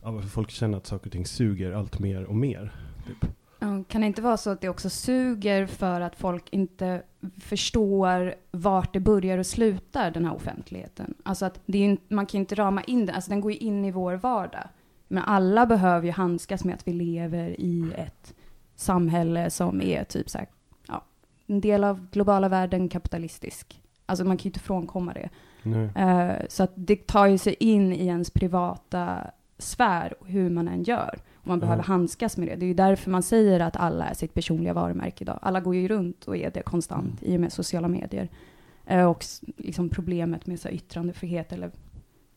av 0.00 0.14
varför 0.14 0.28
folk 0.28 0.50
känner 0.50 0.78
att 0.78 0.86
saker 0.86 1.06
och 1.06 1.12
ting 1.12 1.26
suger 1.26 1.72
allt 1.72 1.98
mer 1.98 2.24
och 2.24 2.36
mer. 2.36 2.72
Typ. 3.06 3.30
Kan 3.58 4.00
det 4.00 4.06
inte 4.06 4.22
vara 4.22 4.36
så 4.36 4.50
att 4.50 4.60
det 4.60 4.68
också 4.68 4.90
suger 4.90 5.66
för 5.66 6.00
att 6.00 6.16
folk 6.16 6.48
inte 6.50 7.02
förstår 7.40 8.34
vart 8.50 8.92
det 8.92 9.00
börjar 9.00 9.38
och 9.38 9.46
slutar, 9.46 10.10
den 10.10 10.24
här 10.24 10.34
offentligheten? 10.34 11.14
Alltså 11.22 11.44
att 11.46 11.60
det 11.66 11.86
är, 11.86 11.98
man 12.08 12.26
kan 12.26 12.38
ju 12.38 12.40
inte 12.42 12.54
rama 12.54 12.82
in 12.82 13.06
den, 13.06 13.14
alltså 13.14 13.30
den 13.30 13.40
går 13.40 13.52
ju 13.52 13.58
in 13.58 13.84
i 13.84 13.90
vår 13.90 14.14
vardag. 14.14 14.68
Men 15.08 15.22
alla 15.22 15.66
behöver 15.66 16.06
ju 16.06 16.12
handskas 16.12 16.64
med 16.64 16.74
att 16.74 16.88
vi 16.88 16.92
lever 16.92 17.60
i 17.60 17.92
ett 17.96 18.34
samhälle 18.76 19.50
som 19.50 19.80
är 19.80 20.04
typ 20.04 20.30
så 20.30 20.38
här, 20.38 20.46
ja, 20.88 21.04
en 21.46 21.60
del 21.60 21.84
av 21.84 22.10
globala 22.10 22.48
världen 22.48 22.88
kapitalistisk. 22.88 23.82
Alltså 24.06 24.24
man 24.24 24.36
kan 24.36 24.44
ju 24.44 24.48
inte 24.48 24.60
frånkomma 24.60 25.12
det. 25.12 25.28
Nu. 25.62 25.90
Eh, 25.96 26.46
så 26.48 26.62
att 26.62 26.72
det 26.74 27.06
tar 27.06 27.26
ju 27.26 27.38
sig 27.38 27.56
in 27.60 27.92
i 27.92 28.06
ens 28.06 28.30
privata 28.30 29.30
sfär, 29.58 30.14
hur 30.26 30.50
man 30.50 30.68
än 30.68 30.82
gör. 30.82 31.18
Och 31.34 31.46
man 31.46 31.60
behöver 31.60 31.82
Ja. 31.82 31.86
handskas 31.86 32.36
med 32.36 32.48
det. 32.48 32.56
Det 32.56 32.64
är 32.64 32.68
ju 32.68 32.74
därför 32.74 33.10
man 33.10 33.22
säger 33.22 33.60
att 33.60 33.76
alla 33.76 34.04
är 34.06 34.14
sitt 34.14 34.34
personliga 34.34 34.72
varumärke 34.72 35.24
idag. 35.24 35.38
Alla 35.42 35.60
går 35.60 35.74
ju 35.74 35.88
runt 35.88 36.24
och 36.24 36.36
är 36.36 36.50
det 36.50 36.62
konstant 36.62 37.22
i 37.22 37.36
och 37.36 37.40
med 37.40 37.52
sociala 37.52 37.88
medier. 37.88 38.28
Eh, 38.86 39.04
och 39.10 39.24
liksom 39.56 39.88
problemet 39.88 40.46
med 40.46 40.60
så 40.60 40.68
yttrandefrihet, 40.68 41.52
eller 41.52 41.70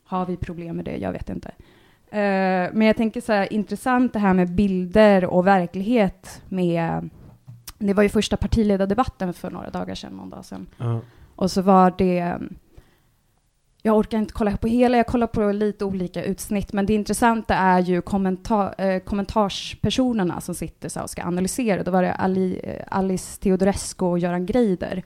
har 0.04 0.26
vi 0.26 0.38
problem 0.38 0.76
med 0.76 0.86
det? 0.86 0.98
Jag 0.98 1.12
vet 1.12 1.30
inte. 1.30 1.50
Eh, 2.12 2.70
men 2.74 2.82
jag 2.82 2.98
tänker 2.98 3.22
så 3.22 3.34
här, 3.34 3.54
intressant 3.54 4.14
det 4.14 4.20
här 4.20 4.34
med 4.34 4.56
bilder 4.56 5.26
och 5.26 5.48
verklighet 5.48 6.42
med 6.50 7.10
det 7.78 7.94
var 7.94 8.04
ju 8.04 8.10
första 8.10 8.38
partiledardebatten 8.38 9.34
för 9.34 9.52
några 9.52 9.70
dagar 9.70 9.96
sedan, 9.96 10.14
någon 10.14 10.30
dag 10.30 10.46
sedan. 10.46 10.68
Ja. 10.78 11.00
Och 11.36 11.52
så 11.52 11.62
var 11.62 11.94
det... 11.98 12.38
Jag 13.82 13.98
orkar 13.98 14.18
inte 14.18 14.34
kolla 14.34 14.58
på 14.58 14.68
hela, 14.68 14.98
jag 14.98 15.08
kollar 15.08 15.28
på 15.28 15.52
lite 15.52 15.86
olika 15.86 16.24
utsnitt, 16.24 16.74
men 16.74 16.86
det 16.86 16.94
intressanta 16.94 17.56
är 17.56 17.80
ju 17.80 18.02
kommentar, 18.02 18.76
eh, 18.78 19.00
kommentarspersonerna 19.00 20.42
som 20.42 20.56
sitter 20.56 20.90
så 20.90 21.02
och 21.02 21.10
ska 21.10 21.24
analysera. 21.24 21.84
Då 21.84 21.92
var 21.92 22.04
det 22.04 22.14
Ali, 22.14 22.60
eh, 22.64 22.86
Alice 22.88 23.42
Teodorescu 23.42 24.06
och 24.06 24.20
Göran 24.20 24.46
Greider. 24.46 25.04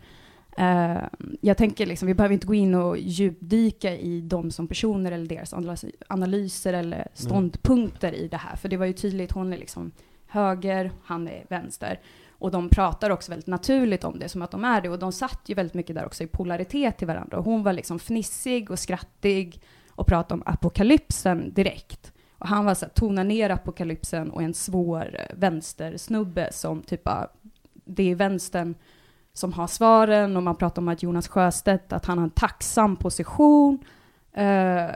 Eh, 0.58 0.98
jag 1.42 1.58
tänker 1.58 1.86
liksom, 1.86 2.08
vi 2.08 2.14
behöver 2.14 2.34
inte 2.34 2.48
gå 2.48 2.54
in 2.54 2.76
och 2.76 2.98
djupdyka 2.98 3.98
i 3.98 4.22
dem 4.22 4.52
som 4.52 4.68
personer 4.68 5.12
eller 5.12 5.26
deras 5.26 5.54
analys- 5.54 5.92
analyser 6.08 6.74
eller 6.74 7.08
ståndpunkter 7.14 8.14
i 8.14 8.28
det 8.28 8.38
här, 8.38 8.56
för 8.56 8.70
det 8.70 8.78
var 8.78 8.86
ju 8.86 8.94
tydligt, 8.94 9.32
hon 9.32 9.54
är 9.54 9.58
liksom 9.58 9.92
höger, 10.28 10.92
han 11.04 11.28
är 11.28 11.46
vänster. 11.50 12.00
Och 12.40 12.52
de 12.52 12.70
pratar 12.70 13.10
också 13.10 13.32
väldigt 13.32 13.48
naturligt 13.48 14.04
om 14.04 14.20
det, 14.20 14.30
som 14.30 14.42
att 14.42 14.52
de 14.52 14.66
är 14.66 14.82
det. 14.82 14.90
Och 14.90 15.00
de 15.00 15.12
satt 15.12 15.42
ju 15.46 15.56
väldigt 15.56 15.74
mycket 15.74 15.96
där 15.96 16.06
också 16.06 16.24
i 16.24 16.28
polaritet 16.28 16.98
till 16.98 17.08
varandra. 17.08 17.38
Och 17.38 17.46
hon 17.46 17.64
var 17.64 17.74
liksom 17.74 18.00
fnissig 18.00 18.72
och 18.72 18.80
skrattig 18.80 19.62
och 19.90 20.08
pratade 20.08 20.34
om 20.34 20.44
apokalypsen 20.46 21.54
direkt. 21.54 22.14
Och 22.38 22.48
han 22.48 22.66
var 22.66 22.74
så 22.74 22.86
här, 22.86 22.94
tona 22.94 23.24
ner 23.24 23.50
apokalypsen 23.50 24.32
och 24.32 24.44
en 24.44 24.54
svår 24.54 25.16
eh, 25.20 25.36
vänstersnubbe 25.36 26.50
som 26.52 26.82
typ 26.82 27.04
bara, 27.04 27.28
det 27.86 28.12
är 28.12 28.16
vänstern 28.16 28.76
som 29.34 29.54
har 29.54 29.68
svaren 29.68 30.38
och 30.38 30.44
man 30.44 30.56
pratar 30.56 30.82
om 30.82 30.88
att 30.88 31.04
Jonas 31.04 31.28
Sjöstedt, 31.28 31.94
att 31.94 32.06
han 32.06 32.18
har 32.18 32.26
en 32.26 32.32
tacksam 32.32 32.96
position. 32.96 33.84
Eh, 34.34 34.90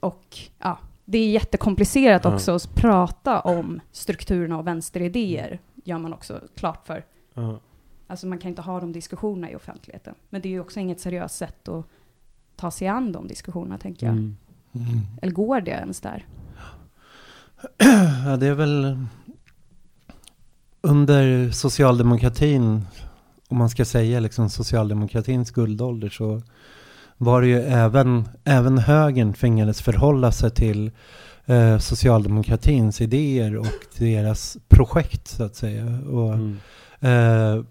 och 0.00 0.38
ja, 0.58 0.78
det 1.04 1.18
är 1.18 1.30
jättekomplicerat 1.30 2.26
också 2.26 2.54
att 2.54 2.74
prata 2.74 3.40
om 3.40 3.80
strukturerna 3.92 4.58
och 4.58 4.66
vänsteridéer, 4.66 5.60
gör 5.84 5.98
man 5.98 6.12
också 6.12 6.40
klart 6.54 6.86
för. 6.86 7.04
Ja. 7.34 7.60
Alltså 8.06 8.26
man 8.26 8.38
kan 8.38 8.48
inte 8.48 8.62
ha 8.62 8.80
de 8.80 8.92
diskussionerna 8.92 9.50
i 9.50 9.56
offentligheten. 9.56 10.14
Men 10.30 10.40
det 10.42 10.48
är 10.48 10.50
ju 10.50 10.60
också 10.60 10.80
inget 10.80 11.00
seriöst 11.00 11.36
sätt 11.36 11.68
att 11.68 11.86
ta 12.56 12.70
sig 12.70 12.88
an 12.88 13.12
de 13.12 13.28
diskussionerna, 13.28 13.78
tänker 13.78 14.06
jag. 14.06 14.12
Mm. 14.12 14.36
Mm. 14.72 15.00
Eller 15.22 15.32
går 15.32 15.60
det 15.60 15.70
ens 15.70 16.00
där? 16.00 16.26
Ja, 18.26 18.36
det 18.36 18.46
är 18.46 18.54
väl 18.54 18.98
under 20.80 21.50
socialdemokratin, 21.50 22.86
om 23.48 23.58
man 23.58 23.70
ska 23.70 23.84
säga 23.84 24.20
liksom 24.20 24.50
socialdemokratins 24.50 25.50
guldålder, 25.50 26.08
så 26.08 26.42
var 27.16 27.40
det 27.40 27.46
ju 27.46 27.60
även, 27.60 28.28
även 28.44 28.78
högern 28.78 29.32
tvingades 29.32 29.82
förhålla 29.82 30.32
sig 30.32 30.50
till 30.50 30.90
eh, 31.46 31.78
socialdemokratins 31.78 33.00
idéer 33.00 33.56
och 33.56 33.66
deras 33.98 34.56
projekt 34.68 35.28
så 35.28 35.44
att 35.44 35.56
säga. 35.56 35.84
Och, 36.10 36.34
Mm. 36.34 36.56
eh, 37.00 37.64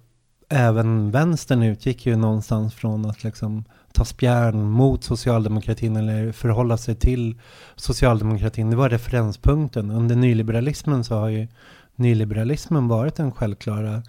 även 0.50 1.12
vänstern 1.12 1.64
utgick 1.64 2.06
ju 2.06 2.16
någonstans 2.16 2.74
från 2.74 3.06
att 3.06 3.24
liksom 3.24 3.64
ta 3.94 4.06
spjärn 4.06 4.64
mot 4.70 5.04
socialdemokratin 5.04 5.96
eller 5.96 6.32
förhålla 6.32 6.78
sig 6.78 6.96
till 6.96 7.40
socialdemokratin. 7.76 8.70
Det 8.70 8.76
var 8.76 8.90
referenspunkten. 8.90 9.92
Under 9.92 10.16
nyliberalismen 10.16 11.04
så 11.04 11.16
har 11.16 11.28
ju 11.28 11.48
nyliberalismen 11.96 12.88
varit 12.88 13.16
den 13.16 13.32
självklara 13.32 14.02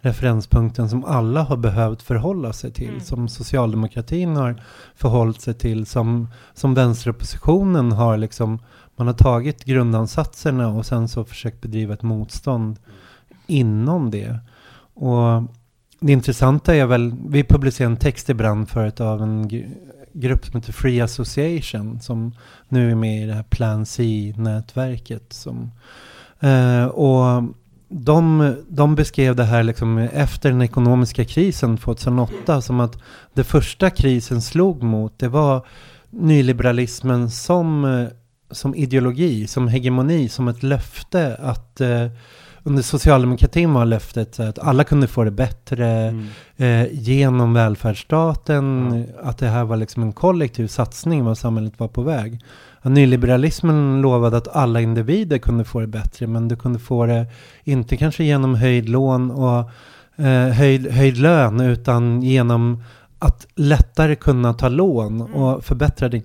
referenspunkten 0.00 0.88
som 0.88 1.04
alla 1.04 1.42
har 1.42 1.56
behövt 1.56 2.02
förhålla 2.02 2.52
sig 2.52 2.72
till. 2.72 2.88
Mm. 2.88 3.00
Som 3.00 3.28
socialdemokratin 3.28 4.36
har 4.36 4.62
förhållit 4.94 5.40
sig 5.40 5.54
till. 5.54 5.86
Som, 5.86 6.28
som 6.54 6.74
vänsteroppositionen 6.74 7.92
har 7.92 8.16
liksom, 8.16 8.58
man 9.00 9.06
har 9.06 9.14
tagit 9.14 9.64
grundansatserna 9.64 10.68
och 10.68 10.86
sen 10.86 11.08
så 11.08 11.24
försökt 11.24 11.60
bedriva 11.60 11.94
ett 11.94 12.02
motstånd 12.02 12.78
inom 13.46 14.10
det. 14.10 14.38
Och 14.94 15.42
det 16.00 16.12
intressanta 16.12 16.74
är 16.74 16.86
väl, 16.86 17.14
vi 17.28 17.44
publicerade 17.44 17.92
en 17.92 17.96
text 17.96 18.28
ibland 18.28 18.68
förut 18.68 19.00
av 19.00 19.22
en 19.22 19.48
grupp 20.12 20.46
som 20.46 20.60
heter 20.60 20.72
Free 20.72 21.00
Association 21.00 22.00
som 22.00 22.34
nu 22.68 22.90
är 22.90 22.94
med 22.94 23.22
i 23.22 23.26
det 23.26 23.34
här 23.34 23.42
Plan 23.42 23.86
C-nätverket. 23.86 25.32
Som, 25.32 25.70
eh, 26.40 26.84
och 26.84 27.44
de, 27.88 28.54
de 28.68 28.94
beskrev 28.94 29.36
det 29.36 29.44
här 29.44 29.62
liksom 29.62 29.98
efter 29.98 30.50
den 30.50 30.62
ekonomiska 30.62 31.24
krisen 31.24 31.76
2008 31.76 32.60
som 32.60 32.80
att 32.80 32.98
det 33.34 33.44
första 33.44 33.90
krisen 33.90 34.42
slog 34.42 34.82
mot 34.82 35.18
det 35.18 35.28
var 35.28 35.66
nyliberalismen 36.10 37.30
som, 37.30 37.84
eh, 37.84 38.08
som 38.50 38.74
ideologi, 38.74 39.46
som 39.46 39.68
hegemoni, 39.68 40.28
som 40.28 40.48
ett 40.48 40.62
löfte 40.62 41.36
att 41.42 41.80
eh, 41.80 42.06
under 42.62 42.82
socialdemokratin 42.82 43.72
var 43.72 43.84
löftet 43.84 44.34
så 44.34 44.42
att 44.42 44.58
alla 44.58 44.84
kunde 44.84 45.06
få 45.06 45.24
det 45.24 45.30
bättre 45.30 45.86
Mm. 45.86 46.26
eh, 46.56 46.86
genom 46.92 47.54
välfärdsstaten, 47.54 49.04
att 49.22 49.38
det 49.38 49.48
här 49.48 49.64
var 49.64 49.76
liksom 49.76 50.02
en 50.02 50.12
kollektiv 50.12 50.66
satsning 50.66 51.24
vad 51.24 51.38
samhället 51.38 51.72
var 51.78 51.88
på 51.88 52.02
väg. 52.02 52.40
Ja, 52.82 52.90
nyliberalismen 52.90 54.00
lovade 54.02 54.36
att 54.36 54.48
alla 54.48 54.80
individer 54.80 55.38
kunde 55.38 55.64
få 55.64 55.80
det 55.80 55.86
bättre, 55.86 56.26
men 56.26 56.48
du 56.48 56.56
kunde 56.56 56.78
få 56.78 57.06
det 57.06 57.26
inte 57.64 57.96
kanske 57.96 58.24
genom 58.24 58.54
höjd 58.54 58.88
lån 58.88 59.30
och 59.30 59.70
eh, 60.24 60.48
höjd, 60.48 60.90
höjd 60.90 61.16
lön, 61.16 61.60
utan 61.60 62.22
genom 62.22 62.82
att 63.18 63.46
lättare 63.54 64.16
kunna 64.16 64.54
ta 64.54 64.68
lån 64.68 65.20
och 65.20 65.64
förbättra 65.64 66.08
din 66.08 66.22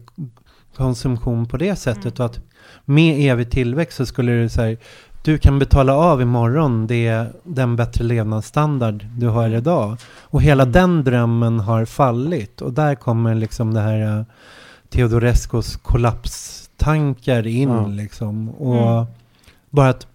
konsumtion 0.78 1.46
på 1.46 1.58
det 1.58 1.76
sättet. 1.76 2.20
Och 2.20 2.26
att 2.26 2.40
med 2.86 3.32
evig 3.32 3.52
tillväxt 3.52 3.98
så 3.98 4.06
skulle 4.06 4.32
du 4.32 4.50
säga 4.50 4.78
du 5.24 5.38
kan 5.38 5.60
betala 5.60 5.94
av 5.94 6.22
imorgon 6.22 6.88
det, 6.88 7.26
den 7.44 7.76
bättre 7.76 8.04
levnadsstandard 8.04 9.06
du 9.18 9.28
har 9.28 9.50
idag. 9.50 9.98
Och 10.22 10.42
hela 10.42 10.66
den 10.66 11.04
drömmen 11.04 11.60
har 11.60 11.86
fallit. 11.86 12.62
Och 12.62 12.74
där 12.74 12.96
kommer 12.96 13.36
liksom 13.36 13.74
det 13.74 13.80
här 13.82 14.18
uh, 14.18 15.62
kollapstankar 15.82 17.48
in 17.48 17.70
Ja. 17.70 17.88
liksom. 17.88 18.50
Och 18.50 18.92
Mm. 18.92 19.06
bara 19.70 19.90
att 19.90 20.08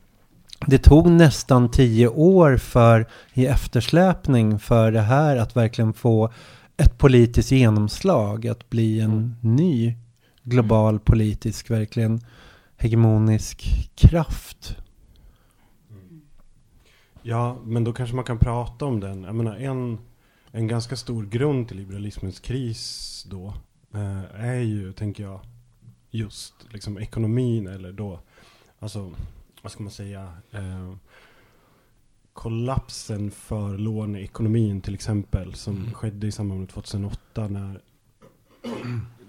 det 0.67 0.79
tog 0.79 1.11
nästan 1.11 1.69
tio 1.71 2.09
år 2.09 2.57
för 2.57 3.07
i 3.33 3.47
eftersläpning 3.47 4.59
för 4.59 4.93
det 4.93 5.01
här 5.01 5.37
att 5.37 5.57
verkligen 5.57 5.93
få 5.93 6.31
ett 6.77 6.99
politiskt 6.99 7.51
genomslag, 7.51 8.47
att 8.47 8.71
bli 8.71 9.01
en 9.01 9.37
ny 9.41 9.95
global 10.43 10.99
politisk, 10.99 11.71
verkligen 11.71 12.21
hegemonisk 12.77 13.89
kraft. 13.95 14.77
Ja, 17.23 17.59
men 17.65 17.85
då 17.85 17.93
kanske 17.93 18.17
man 18.17 18.25
kan 18.25 18.39
prata 18.39 18.85
om 18.85 19.01
den. 19.01 19.23
Jag 19.23 19.35
menar, 19.35 19.57
en, 19.57 19.99
en 20.51 20.69
ganska 20.69 20.97
stor 20.97 21.27
grund 21.27 21.69
till 21.69 21.77
liberalismens 21.77 22.41
kris 22.41 23.27
då 23.31 23.55
eh, 23.95 24.45
är 24.45 24.61
ju, 24.61 24.93
tänker 24.93 25.23
jag, 25.23 25.41
just 26.11 26.55
liksom 26.71 26.99
ekonomin 26.99 27.67
eller 27.67 27.93
då, 27.93 28.21
alltså, 28.79 29.13
vad 29.63 29.73
ska 29.73 29.83
man 29.83 29.93
säga, 29.93 30.33
eh, 30.51 30.95
kollapsen 32.33 33.31
för 33.31 33.79
låneekonomin 33.79 34.81
till 34.81 34.95
exempel 34.95 35.55
som 35.55 35.93
skedde 35.95 36.27
i 36.27 36.33
samband 36.33 36.61
med 36.61 36.69
2008 36.69 37.49
när 37.49 37.81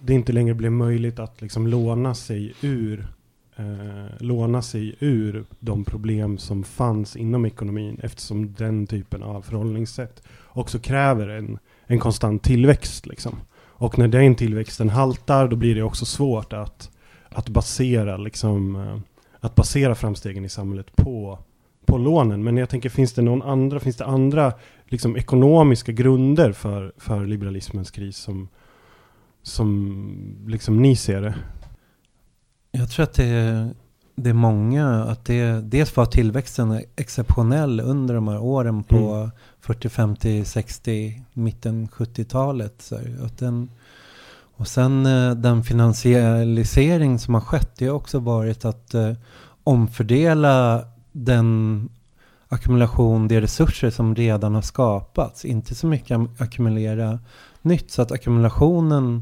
det 0.01 0.13
inte 0.13 0.34
längre 0.34 0.53
blev 0.53 0.72
möjligt 0.72 1.20
att 1.20 1.41
liksom 1.41 1.67
låna 1.67 2.13
sig 2.15 2.53
ur 2.62 3.08
eh, 3.55 4.17
låna 4.20 4.62
sig 4.62 4.96
ur 5.00 5.46
de 5.60 5.86
problem 5.86 6.38
som 6.38 6.63
fanns 6.63 7.15
inom 7.15 7.46
ekonomin 7.46 8.00
eftersom 8.03 8.53
den 8.53 8.88
typen 8.88 9.24
av 9.24 9.41
förhållningssätt 9.41 10.24
också 10.48 10.79
kräver 10.79 11.27
en, 11.27 11.60
en 11.86 12.00
konstant 12.00 12.43
tillväxt. 12.43 13.05
Liksom. 13.05 13.36
Och 13.53 14.00
när 14.00 14.08
den 14.08 14.36
tillväxten 14.36 14.89
haltar 14.89 15.48
då 15.48 15.55
blir 15.55 15.75
det 15.75 15.84
också 15.84 16.05
svårt 16.05 16.53
att, 16.53 16.89
att 17.29 17.50
basera 17.50 18.17
liksom, 18.17 18.75
eh, 18.75 18.98
att 19.39 19.55
basera 19.55 19.96
framstegen 19.96 20.46
i 20.46 20.50
samhället 20.50 20.96
på 20.96 21.39
på 21.86 21.98
lånen. 21.98 22.43
Men 22.43 22.58
jag 22.58 22.70
tänker, 22.70 22.89
finns 22.89 23.13
det 23.13 23.22
någon 23.22 23.41
andra, 23.41 23.79
finns 23.79 23.98
det 23.98 24.05
andra 24.05 24.53
liksom, 24.86 25.17
ekonomiska 25.17 25.91
grunder 25.91 26.51
för, 26.51 26.93
för 26.98 27.25
liberalismens 27.25 27.91
kris 27.91 28.17
som, 28.17 28.50
som 29.44 30.46
liksom 30.48 30.82
ni 30.82 30.96
ser 30.96 31.22
det? 31.22 31.36
Jag 32.72 32.90
tror 32.90 33.04
att 33.04 33.14
det 33.14 33.26
är, 33.26 33.70
det 34.16 34.30
är 34.30 34.34
många, 34.34 35.04
att 35.04 35.26
det 35.26 35.62
dels 35.62 35.96
var 35.96 36.06
tillväxten 36.06 36.82
exceptionell 36.96 37.80
under 37.80 38.16
de 38.16 38.28
här 38.28 38.40
åren 38.40 38.84
på 38.84 38.96
Mm. 38.98 39.32
40, 39.62 39.90
50, 39.90 40.46
60, 40.46 41.22
mitten 41.34 41.88
70-talet. 41.88 42.82
Så 42.82 42.98
här, 42.98 43.18
att 43.26 43.38
den, 43.38 43.70
och 44.56 44.68
sen 44.68 45.06
eh, 45.06 45.32
den 45.32 45.64
finansialisering 45.64 47.20
som 47.20 47.34
har 47.34 47.42
skett, 47.42 47.72
det 47.78 47.88
har 47.88 47.96
också 47.96 48.20
varit 48.20 48.66
att 48.66 48.94
eh, 48.94 49.14
omfördela 49.64 50.86
den 51.12 51.90
ackumulation, 52.51 53.27
de 53.27 53.41
resurser 53.41 53.89
som 53.89 54.15
redan 54.15 54.55
har 54.55 54.62
skapats. 54.62 55.46
Inte 55.46 55.75
så 55.75 55.88
mycket 55.88 56.20
ackumulera 56.38 57.20
nytt, 57.62 57.91
så 57.91 58.01
att 58.01 58.12
ackumulationen 58.12 59.22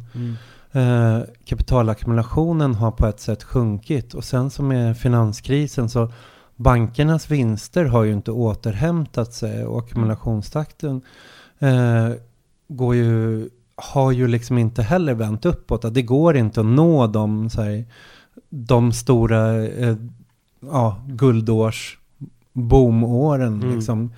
Eh, 0.72 1.20
kapitalackumulationen 1.46 2.76
har 2.76 2.92
på 2.92 3.08
ett 3.08 3.20
sätt 3.20 3.44
sjunkit 3.44 4.14
och 4.14 4.24
sen 4.24 4.50
som 4.50 4.68
med 4.68 4.98
finanskrisen 4.98 5.90
så 5.90 6.12
bankernas 6.56 7.32
vinster 7.32 7.86
har 7.86 8.04
ju 8.04 8.14
inte 8.14 8.32
återhämtat 8.32 9.34
sig 9.34 9.66
och 9.66 9.80
ackumulationstakten 9.80 11.02
eh, 11.60 12.10
går 12.68 12.96
ju, 12.96 13.50
har 13.76 14.12
ju 14.12 14.28
liksom 14.28 14.58
inte 14.58 14.82
heller 14.82 15.14
vänt 15.14 15.46
uppåt. 15.46 15.86
Att 15.86 15.94
Det 15.94 16.02
går 16.02 16.38
inte 16.38 16.60
att 16.60 16.66
nå 16.66 17.08
de, 17.08 17.50
så 17.50 17.62
här, 17.62 17.86
de 18.50 18.94
stora 18.94 19.66
eh, 19.66 19.96
ja, 20.60 21.02
guldårs 21.08 21.99
boomåren 22.68 23.54
Mm. 23.64 23.76
liksom 23.76 24.14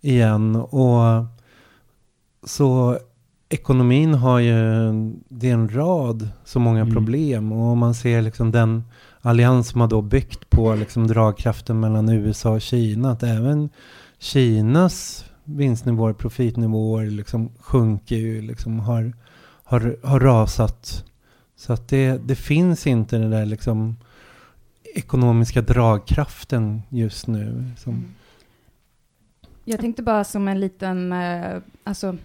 igen. 0.00 0.56
Och 0.56 1.24
så 2.44 2.98
ekonomin 3.48 4.14
har 4.14 4.38
ju, 4.38 4.54
det 5.28 5.50
är 5.50 5.54
en 5.54 5.68
rad, 5.74 6.28
så 6.44 6.60
många 6.60 6.80
Mm. 6.80 6.94
problem. 6.94 7.52
Och 7.52 7.60
om 7.66 7.78
man 7.78 7.94
ser 7.94 8.22
liksom 8.22 8.50
den 8.50 8.84
allians 9.20 9.68
som 9.68 9.80
har 9.80 9.88
då 9.88 10.00
byggt 10.02 10.50
på 10.50 10.74
liksom 10.74 11.06
dragkraften 11.06 11.80
mellan 11.80 12.08
USA 12.08 12.50
och 12.50 12.60
Kina, 12.60 13.10
att 13.10 13.22
även 13.22 13.68
Kinas 14.18 15.24
vinstnivåer, 15.44 16.12
profitnivåer 16.12 17.06
liksom 17.10 17.50
sjunker 17.60 18.16
ju, 18.16 18.42
liksom 18.42 18.80
har, 18.80 19.12
har, 19.64 19.96
har 20.02 20.20
rasat. 20.20 21.04
Så 21.56 21.72
att 21.72 21.88
det, 21.88 22.20
det 22.26 22.34
finns 22.34 22.86
inte 22.86 23.18
den 23.18 23.30
där 23.30 23.46
liksom 23.46 23.96
ekonomiska 24.94 25.62
dragkraften 25.62 26.82
just 26.88 27.26
nu. 27.26 27.64
Som, 27.76 27.92
mm. 27.92 28.14
Jag 29.64 29.80
tänkte 29.80 30.02
bara 30.02 30.24
som 30.24 30.48
en 30.48 30.60
liten, 30.60 31.12
eh, 31.12 31.56
alltså, 31.84 32.16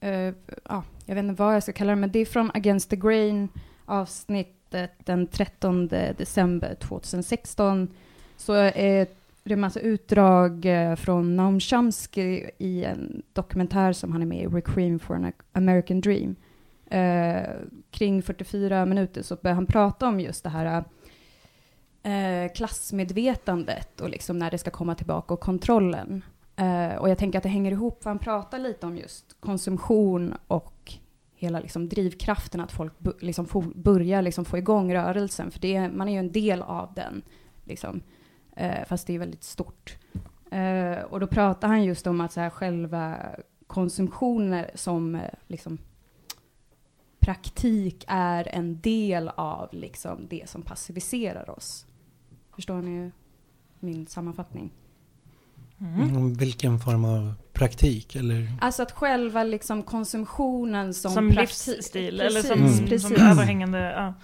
eh, 0.00 0.34
ja, 0.64 0.82
jag 1.06 1.14
vet 1.14 1.24
inte 1.24 1.42
vad 1.42 1.54
jag 1.54 1.62
ska 1.62 1.72
kalla 1.72 1.90
det, 1.90 1.96
men 1.96 2.10
det 2.10 2.18
är 2.18 2.26
från 2.26 2.50
Against 2.54 2.90
the 2.90 2.96
Grain, 2.96 3.48
avsnittet 3.84 4.92
den 5.04 5.26
13 5.26 5.88
december 5.88 6.74
2016. 6.74 7.88
Så 8.36 8.52
är 8.52 9.06
det 9.44 9.52
en 9.52 9.60
massa 9.60 9.80
utdrag 9.80 10.64
eh, 10.64 10.94
från 10.94 11.36
Noam 11.36 11.60
Chomsky 11.60 12.44
i 12.58 12.84
en 12.84 13.22
dokumentär 13.32 13.92
som 13.92 14.12
han 14.12 14.22
är 14.22 14.26
med 14.26 14.42
i, 14.42 14.46
Requiem 14.46 14.98
for 14.98 15.14
an 15.14 15.32
American 15.52 16.00
Dream. 16.00 16.36
Eh, 16.90 17.50
kring 17.90 18.22
44 18.22 18.86
minuter 18.86 19.22
så 19.22 19.36
börjar 19.36 19.54
han 19.54 19.66
prata 19.66 20.08
om 20.08 20.20
just 20.20 20.42
det 20.42 20.50
här 20.50 20.78
eh, 20.78 20.84
eh, 22.12 22.52
klassmedvetandet 22.54 24.00
och 24.00 24.10
liksom 24.10 24.38
när 24.38 24.50
det 24.50 24.58
ska 24.58 24.70
komma 24.70 24.94
tillbaka 24.94 25.34
och 25.34 25.40
kontrollen. 25.40 26.24
Eh, 26.56 26.94
och 26.96 27.08
jag 27.10 27.18
tänker 27.18 27.38
att 27.38 27.42
det 27.42 27.48
hänger 27.48 27.70
ihop, 27.72 28.02
för 28.02 28.10
han 28.10 28.18
pratar 28.18 28.58
lite 28.58 28.86
om 28.86 28.96
just 28.96 29.36
konsumtion 29.40 30.34
och 30.46 30.92
hela 31.34 31.60
liksom 31.60 31.88
drivkraften 31.88 32.60
att 32.60 32.72
folk 32.72 32.92
liksom 33.20 33.46
få, 33.46 33.60
börjar 33.60 34.22
liksom 34.22 34.44
få 34.44 34.58
igång 34.58 34.94
rörelsen, 34.94 35.50
för 35.50 35.60
det, 35.60 35.76
är- 35.76 35.90
man 35.90 36.08
är 36.08 36.12
ju 36.12 36.18
en 36.18 36.32
del 36.32 36.62
av 36.62 36.94
den, 36.94 37.22
liksom, 37.64 38.00
eh, 38.56 38.84
fast 38.88 39.06
det 39.06 39.14
är 39.14 39.18
väldigt 39.18 39.44
stort. 39.44 39.96
Eh, 40.50 41.02
och 41.10 41.20
då 41.20 41.26
pratar 41.26 41.68
han 41.68 41.84
just 41.84 42.06
om 42.06 42.20
att 42.20 42.32
så 42.32 42.40
här, 42.40 42.50
själva 42.50 43.16
konsumtionen 43.66 44.64
som 44.74 45.14
eh, 45.14 45.20
liksom, 45.46 45.78
praktik 47.18 48.04
är 48.08 48.48
en 48.48 48.80
del 48.80 49.28
av 49.34 49.68
liksom, 49.72 50.26
det 50.28 50.48
som 50.48 50.62
passiviserar 50.62 51.50
oss. 51.50 51.86
Förstår 52.56 52.82
ni 52.82 53.10
min 53.80 54.06
sammanfattning? 54.06 54.70
Mm, 55.80 56.34
Vilken 56.34 56.78
form 56.78 57.04
av 57.04 57.34
praktik? 57.52 58.16
Eller? 58.16 58.52
Alltså 58.60 58.82
att 58.82 58.92
själva 58.92 59.44
liksom 59.44 59.82
konsumtionen 59.82 60.94
som, 60.94 61.10
Som 61.10 61.28
livsstil, 61.28 62.20
eller 62.20 62.42
Precis, 62.42 62.76
som, 62.76 62.86
Mm. 62.86 62.98
som 62.98 63.12
överhängande, 63.12 63.78
ja. 63.78 64.14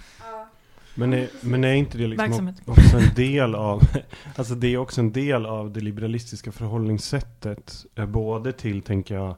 Men 0.95 1.13
är, 1.13 1.29
men 1.41 1.65
är 1.65 1.73
inte 1.75 1.99
det 1.99 2.07
liksom 2.07 2.55
också 2.67 2.97
en 2.97 3.15
del 3.15 3.55
av, 3.55 3.83
alltså 4.37 4.55
det 4.55 4.67
är 4.67 4.77
också 4.77 5.01
en 5.01 5.13
del 5.13 5.47
av 5.47 5.73
det 5.73 5.81
liberalistiska 5.81 6.53
förhållningssättet, 6.53 7.87
eh, 7.95 8.07
både 8.07 8.53
till, 8.53 8.83
tänker 8.83 9.15
jag, 9.15 9.37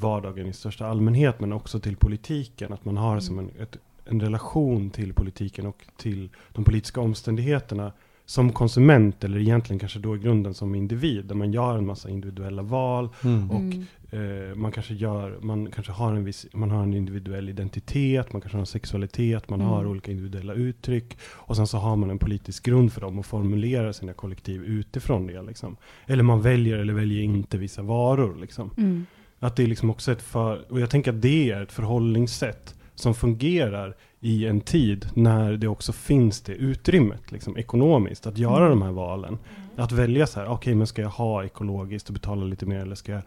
vardagen 0.00 0.46
i 0.46 0.52
största 0.52 0.86
allmänhet, 0.86 1.40
men 1.40 1.52
också 1.52 1.80
till 1.80 1.96
politiken. 1.96 2.72
Att 2.72 2.84
man 2.84 2.96
har 2.96 3.20
som 3.20 3.38
en, 3.38 3.50
ett, 3.58 3.76
en 4.04 4.20
relation 4.20 4.90
till 4.90 5.14
politiken 5.14 5.66
och 5.66 5.84
till 5.96 6.30
de 6.52 6.64
politiska 6.64 7.00
omständigheterna 7.00 7.92
som 8.32 8.52
konsument, 8.52 9.24
eller 9.24 9.38
egentligen 9.38 9.78
kanske 9.78 9.98
då 9.98 10.16
i 10.16 10.18
grunden 10.18 10.54
som 10.54 10.74
individ, 10.74 11.24
där 11.24 11.34
man 11.34 11.52
gör 11.52 11.78
en 11.78 11.86
massa 11.86 12.08
individuella 12.10 12.62
val, 12.62 13.08
Mm. 13.24 13.50
Och- 13.50 13.60
Mm. 13.60 13.84
Eh, 14.14 14.54
man 14.54 14.72
kanske 14.72 14.94
gör, 14.94 15.38
man 15.40 15.70
kanske 15.70 15.92
har 15.92 16.14
en 16.14 16.24
viss, 16.24 16.46
man 16.52 16.70
har 16.70 16.82
en 16.82 16.94
individuell 16.94 17.48
identitet, 17.48 18.32
man 18.32 18.40
kanske 18.42 18.56
har 18.56 18.60
en 18.60 18.66
sexualitet, 18.66 19.50
man 19.50 19.60
Mm. 19.60 19.72
har 19.72 19.86
olika 19.86 20.10
individuella 20.10 20.54
uttryck. 20.54 21.16
Och 21.34 21.56
sen 21.56 21.66
så 21.66 21.78
har 21.78 21.96
man 21.96 22.10
en 22.10 22.18
politisk 22.18 22.64
grund 22.66 22.92
för 22.92 23.00
dem 23.00 23.18
och 23.18 23.26
formulerar 23.26 23.92
sina 23.92 24.12
kollektiv 24.12 24.64
utifrån 24.64 25.26
det. 25.26 25.42
Liksom. 25.42 25.76
Eller 26.06 26.22
man 26.22 26.42
väljer 26.42 26.78
eller 26.78 26.92
väljer 26.94 27.22
inte 27.22 27.58
vissa 27.58 27.82
varor. 27.82 28.36
Liksom. 28.40 28.70
Mm. 28.76 29.06
Att 29.38 29.56
det 29.56 29.62
är 29.62 29.66
liksom 29.66 29.90
också 29.90 30.12
ett 30.12 30.22
för, 30.22 30.72
och 30.72 30.80
jag 30.80 30.90
tänker 30.90 31.12
att 31.12 31.22
det 31.22 31.50
är 31.50 31.62
ett 31.62 31.72
förhållningssätt 31.72 32.74
som 33.02 33.14
fungerar 33.14 33.96
i 34.20 34.46
en 34.46 34.60
tid 34.60 35.06
när 35.14 35.52
det 35.52 35.68
också 35.68 35.92
finns 35.92 36.40
det 36.40 36.52
utrymmet 36.52 37.32
liksom, 37.32 37.56
ekonomiskt 37.56 38.26
att 38.26 38.38
göra 38.38 38.66
Mm. 38.66 38.70
de 38.70 38.82
här 38.82 38.92
valen. 38.92 39.38
Att 39.76 39.92
välja 39.92 40.26
så 40.26 40.40
här, 40.40 40.48
okej 40.48 40.74
men 40.74 40.86
ska 40.86 41.02
jag 41.02 41.08
ha 41.08 41.44
ekologiskt 41.44 42.08
och 42.08 42.14
betala 42.14 42.44
lite 42.44 42.66
mer 42.66 42.78
eller 42.78 42.94
ska 42.94 43.12
jag 43.12 43.22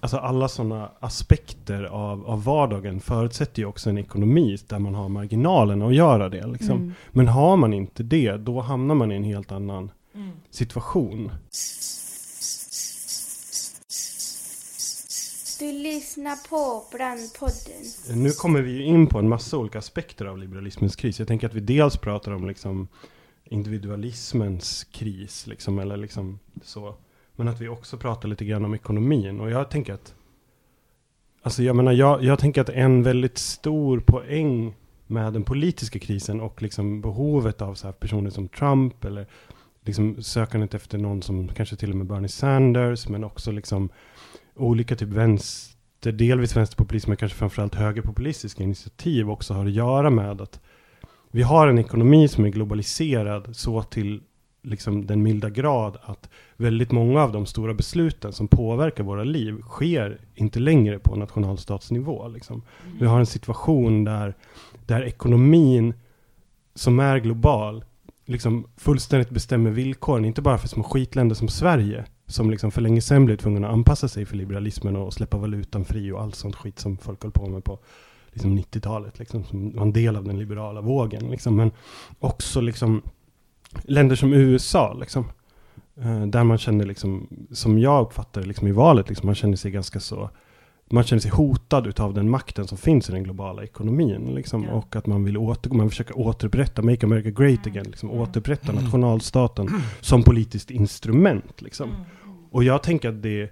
Alltså 0.00 0.16
alla 0.16 0.48
sådana 0.48 0.90
aspekter 1.00 1.84
av, 1.84 2.26
av 2.26 2.44
vardagen 2.44 3.00
förutsätter 3.00 3.62
ju 3.62 3.66
också 3.66 3.90
en 3.90 3.98
ekonomi 3.98 4.56
där 4.66 4.78
man 4.78 4.94
har 4.94 5.08
marginalen 5.08 5.82
att 5.82 5.94
göra 5.94 6.28
det. 6.28 6.46
Liksom. 6.46 6.76
Mm. 6.76 6.92
Men 7.10 7.28
har 7.28 7.56
man 7.56 7.72
inte 7.72 8.02
det, 8.02 8.36
då 8.36 8.60
hamnar 8.60 8.94
man 8.94 9.12
i 9.12 9.14
en 9.16 9.24
helt 9.24 9.52
annan 9.52 9.90
situation. 10.50 11.30
Du 15.58 15.72
lyssnar 15.72 16.48
på 16.48 16.84
Brandpodden. 16.96 18.22
Nu 18.24 18.30
kommer 18.30 18.62
vi 18.62 18.70
ju 18.70 18.84
in 18.84 19.06
på 19.06 19.18
en 19.18 19.28
massa 19.28 19.56
olika 19.56 19.78
aspekter 19.78 20.24
av 20.26 20.38
liberalismens 20.38 20.96
kris. 20.96 21.18
Jag 21.18 21.28
tänker 21.28 21.46
att 21.46 21.54
vi 21.54 21.60
dels 21.60 21.96
pratar 21.96 22.32
om 22.32 22.48
liksom 22.48 22.88
individualismens 23.44 24.84
kris, 24.84 25.46
liksom, 25.46 25.78
eller 25.78 25.96
liksom 25.96 26.38
så. 26.62 26.94
Men 27.36 27.48
att 27.48 27.60
vi 27.60 27.68
också 27.68 27.96
pratar 27.96 28.28
lite 28.28 28.44
grann 28.44 28.64
om 28.64 28.74
ekonomin. 28.74 29.40
Och 29.40 29.50
jag 29.50 29.70
tänker 29.70 29.94
att 29.94 30.14
Alltså 31.42 31.62
jag 31.62 31.76
menar, 31.76 31.92
jag, 31.92 32.24
jag 32.24 32.38
tänker 32.38 32.60
att 32.60 32.68
en 32.68 33.02
väldigt 33.02 33.38
stor 33.38 34.00
poäng 34.00 34.74
med 35.06 35.32
den 35.32 35.44
politiska 35.44 35.98
krisen 35.98 36.40
och 36.40 36.62
liksom 36.62 37.00
behovet 37.00 37.62
av 37.62 37.74
så 37.74 37.86
här 37.86 37.92
personer 37.92 38.30
som 38.30 38.48
Trump 38.48 39.04
eller 39.04 39.26
liksom 39.82 40.22
sökandet 40.22 40.74
efter 40.74 40.98
någon 40.98 41.22
som 41.22 41.48
kanske 41.48 41.76
till 41.76 41.90
och 41.90 41.96
med 41.96 42.06
Bernie 42.06 42.28
Sanders 42.28 43.08
men 43.08 43.24
också 43.24 43.50
liksom 43.52 43.88
olika 44.58 44.96
typ 44.96 45.08
vänster, 45.08 46.12
delvis 46.12 46.56
vänsterpopulism 46.56 47.10
men 47.10 47.16
kanske 47.16 47.38
framförallt 47.38 47.74
högerpopulistiska 47.74 48.62
initiativ 48.62 49.30
också 49.30 49.54
har 49.54 49.66
att 49.66 49.72
göra 49.72 50.10
med 50.10 50.40
att 50.40 50.60
vi 51.30 51.42
har 51.42 51.68
en 51.68 51.78
ekonomi 51.78 52.28
som 52.28 52.44
är 52.44 52.48
globaliserad 52.48 53.56
så 53.56 53.82
till 53.82 54.20
liksom 54.62 55.06
den 55.06 55.22
milda 55.22 55.50
grad 55.50 55.96
att 56.02 56.28
väldigt 56.56 56.92
många 56.92 57.22
av 57.22 57.32
de 57.32 57.46
stora 57.46 57.74
besluten 57.74 58.32
som 58.32 58.48
påverkar 58.48 59.04
våra 59.04 59.24
liv 59.24 59.60
sker 59.60 60.20
inte 60.34 60.60
längre 60.60 60.98
på 60.98 61.16
nationalstatsnivå. 61.16 62.28
Liksom. 62.28 62.62
Vi 63.00 63.06
har 63.06 63.18
en 63.18 63.26
situation 63.26 64.04
där, 64.04 64.34
där 64.86 65.02
ekonomin 65.02 65.94
som 66.74 67.00
är 67.00 67.18
global 67.18 67.84
liksom 68.24 68.66
fullständigt 68.76 69.30
bestämmer 69.30 69.70
villkoren, 69.70 70.24
inte 70.24 70.42
bara 70.42 70.58
för 70.58 70.68
små 70.68 70.82
skitländer 70.82 71.34
som 71.34 71.48
Sverige, 71.48 72.04
som 72.28 72.50
liksom 72.50 72.70
för 72.70 72.80
länge 72.80 73.00
sedan 73.00 73.24
blev 73.24 73.36
tvungna 73.36 73.66
att 73.66 73.72
anpassa 73.72 74.08
sig 74.08 74.24
för 74.26 74.36
liberalismen 74.36 74.96
och 74.96 75.14
släppa 75.14 75.36
valutan 75.36 75.84
fri 75.84 76.12
och 76.12 76.22
allt 76.22 76.34
sånt 76.34 76.56
skit 76.56 76.78
som 76.78 76.96
folk 76.96 77.22
höll 77.22 77.32
på 77.32 77.46
med 77.46 77.64
på 77.64 77.78
liksom 78.32 78.58
90-talet, 78.58 79.18
liksom, 79.18 79.44
som 79.44 79.72
var 79.76 79.82
en 79.82 79.92
del 79.92 80.16
av 80.16 80.24
den 80.24 80.38
liberala 80.38 80.80
vågen. 80.80 81.30
Liksom. 81.30 81.56
Men 81.56 81.70
också 82.18 82.60
liksom 82.60 83.02
länder 83.82 84.16
som 84.16 84.32
USA, 84.32 84.92
liksom, 85.00 85.24
Eh, 86.02 86.26
där 86.26 86.44
man 86.44 86.58
känner, 86.58 86.86
liksom, 86.86 87.26
som 87.50 87.78
jag 87.78 88.02
uppfattar 88.02 88.42
liksom 88.42 88.68
i 88.68 88.72
valet, 88.72 89.08
liksom, 89.08 89.26
man 89.26 89.34
känner 89.34 89.56
sig 89.56 89.70
ganska 89.70 90.00
så 90.00 90.30
man 90.90 91.04
känner 91.04 91.20
sig 91.20 91.30
hotad 91.30 91.86
utav 91.86 92.14
den 92.14 92.30
makten 92.30 92.66
som 92.68 92.78
finns 92.78 93.08
i 93.08 93.12
den 93.12 93.22
globala 93.22 93.62
ekonomin. 93.62 94.34
Liksom, 94.34 94.64
Ja. 94.64 94.70
Och 94.72 94.96
att 94.96 95.06
man 95.06 95.24
vill 95.24 95.36
återgå, 95.36 95.76
man 95.76 95.90
försöker 95.90 96.18
återupprätta, 96.18 96.82
make 96.82 97.06
America 97.06 97.30
great 97.30 97.66
again, 97.66 97.84
liksom, 97.86 98.10
återupprätta 98.10 98.72
Mm. 98.72 98.84
nationalstaten 98.84 99.68
som 100.00 100.22
politiskt 100.22 100.70
instrument. 100.70 101.62
Liksom. 101.62 101.88
Mm. 101.90 102.00
Och 102.50 102.64
jag 102.64 102.82
tänker 102.82 103.08
att 103.08 103.22
det 103.22 103.50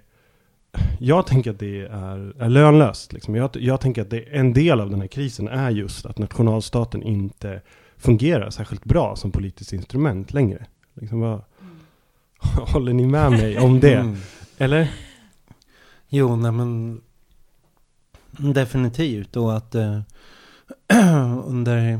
jag 0.99 1.27
tänker 1.27 1.51
att 1.51 1.59
det 1.59 1.81
är, 1.81 2.41
är 2.41 2.49
lönlöst. 2.49 3.13
Liksom. 3.13 3.35
Jag, 3.35 3.49
jag 3.53 3.81
tänker 3.81 4.01
att 4.01 4.09
det, 4.09 4.19
en 4.19 4.53
del 4.53 4.81
av 4.81 4.89
den 4.89 5.01
här 5.01 5.07
krisen 5.07 5.47
är 5.47 5.69
just 5.69 6.05
att 6.05 6.17
nationalstaten 6.17 7.03
inte 7.03 7.61
fungerar 7.97 8.49
särskilt 8.49 8.85
bra 8.85 9.15
som 9.15 9.31
politiskt 9.31 9.73
instrument 9.73 10.33
längre. 10.33 10.65
Liksom, 10.93 11.19
vad, 11.19 11.41
håller 12.73 12.93
ni 12.93 13.05
med 13.05 13.31
mig 13.31 13.59
om 13.59 13.79
det? 13.79 13.95
Mm. 13.95 14.17
Eller? 14.57 14.91
Jo, 16.09 16.35
nej 16.35 16.51
men 16.51 17.01
definitivt. 18.37 19.35
Och 19.35 19.57
att 19.57 19.75
eh, 19.75 19.99
under 21.45 21.99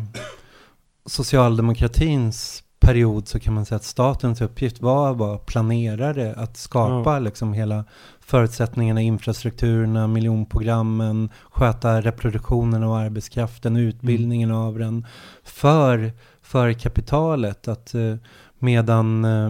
socialdemokratins 1.05 2.63
period 2.87 3.27
så 3.27 3.39
kan 3.39 3.53
man 3.53 3.65
säga 3.65 3.75
att 3.75 3.83
statens 3.83 4.41
uppgift 4.41 4.81
var 4.81 5.11
att 5.11 5.17
vara 5.17 5.37
planerare, 5.37 6.33
att 6.37 6.57
skapa 6.57 7.13
Ja. 7.13 7.19
liksom 7.19 7.53
hela 7.53 7.85
förutsättningarna, 8.19 9.01
infrastrukturerna, 9.01 10.07
miljonprogrammen, 10.07 11.29
sköta 11.51 12.01
reproduktionen 12.01 12.83
av 12.83 12.93
arbetskraften, 12.93 13.77
utbildningen 13.77 14.51
av 14.51 14.79
den 14.79 15.05
för, 15.43 16.11
för 16.41 16.73
kapitalet. 16.73 17.67
Att, 17.67 17.93
eh, 17.93 18.15
medan 18.59 19.25
eh, 19.25 19.49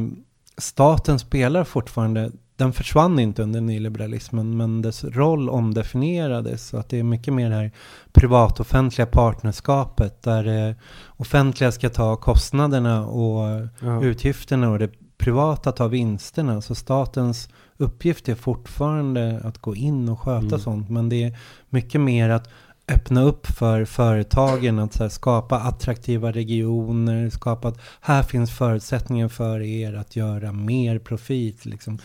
staten 0.57 1.19
spelar 1.19 1.63
fortfarande 1.63 2.31
den 2.57 2.73
försvann 2.73 3.19
inte 3.19 3.43
under 3.43 3.61
nyliberalismen, 3.61 4.57
men 4.57 4.81
dess 4.81 5.03
roll 5.03 5.49
omdefinierades. 5.49 6.67
Så 6.67 6.77
att 6.77 6.89
det 6.89 6.99
är 6.99 7.03
mycket 7.03 7.33
mer 7.33 7.49
det 7.49 7.55
här 7.55 7.71
privat-offentliga 8.13 9.05
partnerskapet, 9.05 10.23
där 10.23 10.43
det 10.43 10.75
offentliga 11.17 11.71
ska 11.71 11.89
ta 11.89 12.15
kostnaderna 12.15 13.05
och 13.07 13.67
Ja. 13.79 14.03
utgifterna 14.03 14.69
och 14.69 14.79
det 14.79 14.91
privata 15.17 15.71
tar 15.71 15.87
vinsterna. 15.89 16.61
Så 16.61 16.75
statens 16.75 17.49
uppgift 17.77 18.29
är 18.29 18.35
fortfarande 18.35 19.41
att 19.43 19.57
gå 19.57 19.75
in 19.75 20.09
och 20.09 20.19
sköta 20.19 20.45
Mm. 20.47 20.59
sånt, 20.59 20.89
men 20.89 21.09
det 21.09 21.23
är 21.23 21.37
mycket 21.69 22.01
mer 22.01 22.29
att 22.29 22.49
öppna 22.89 23.21
upp 23.21 23.47
för 23.47 23.85
företagen, 23.85 24.79
att 24.79 24.97
här, 24.97 25.09
skapa 25.09 25.55
attraktiva 25.59 26.31
regioner, 26.31 27.29
skapa 27.29 27.67
att 27.67 27.79
här 28.01 28.23
finns 28.23 28.51
förutsättningar 28.51 29.27
för 29.27 29.61
er 29.61 29.93
att 29.93 30.15
göra 30.15 30.51
mer 30.51 30.99
profit. 30.99 31.65
Liksom. 31.65 31.99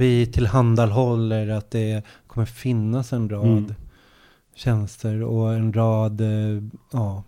Vi 0.00 0.26
tillhandahåller 0.26 1.48
att 1.48 1.70
det 1.70 2.02
kommer 2.26 2.46
finnas 2.46 3.12
en 3.12 3.28
rad 3.30 3.44
Mm. 3.46 3.74
tjänster 4.54 5.22
och 5.22 5.54
en 5.54 5.72
rad 5.72 6.20
eh, 6.20 6.62
ja, 6.92 7.22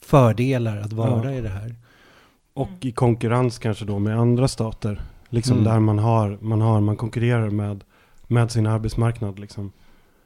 fördelar 0.00 0.76
att 0.76 0.92
vara 0.92 1.32
Ja. 1.32 1.38
i 1.38 1.40
det 1.40 1.48
här. 1.48 1.74
Och 2.54 2.68
i 2.80 2.92
konkurrens 2.92 3.58
kanske 3.58 3.84
då 3.84 3.98
med 3.98 4.18
andra 4.18 4.48
stater. 4.48 5.00
Liksom 5.28 5.52
Mm. 5.58 5.64
där 5.64 5.80
man 5.80 5.98
har, 5.98 6.38
man 6.40 6.60
har, 6.60 6.80
man 6.80 6.96
konkurrerar 6.96 7.50
med, 7.50 7.84
med 8.26 8.50
sin 8.50 8.66
arbetsmarknad 8.66 9.38
liksom. 9.38 9.72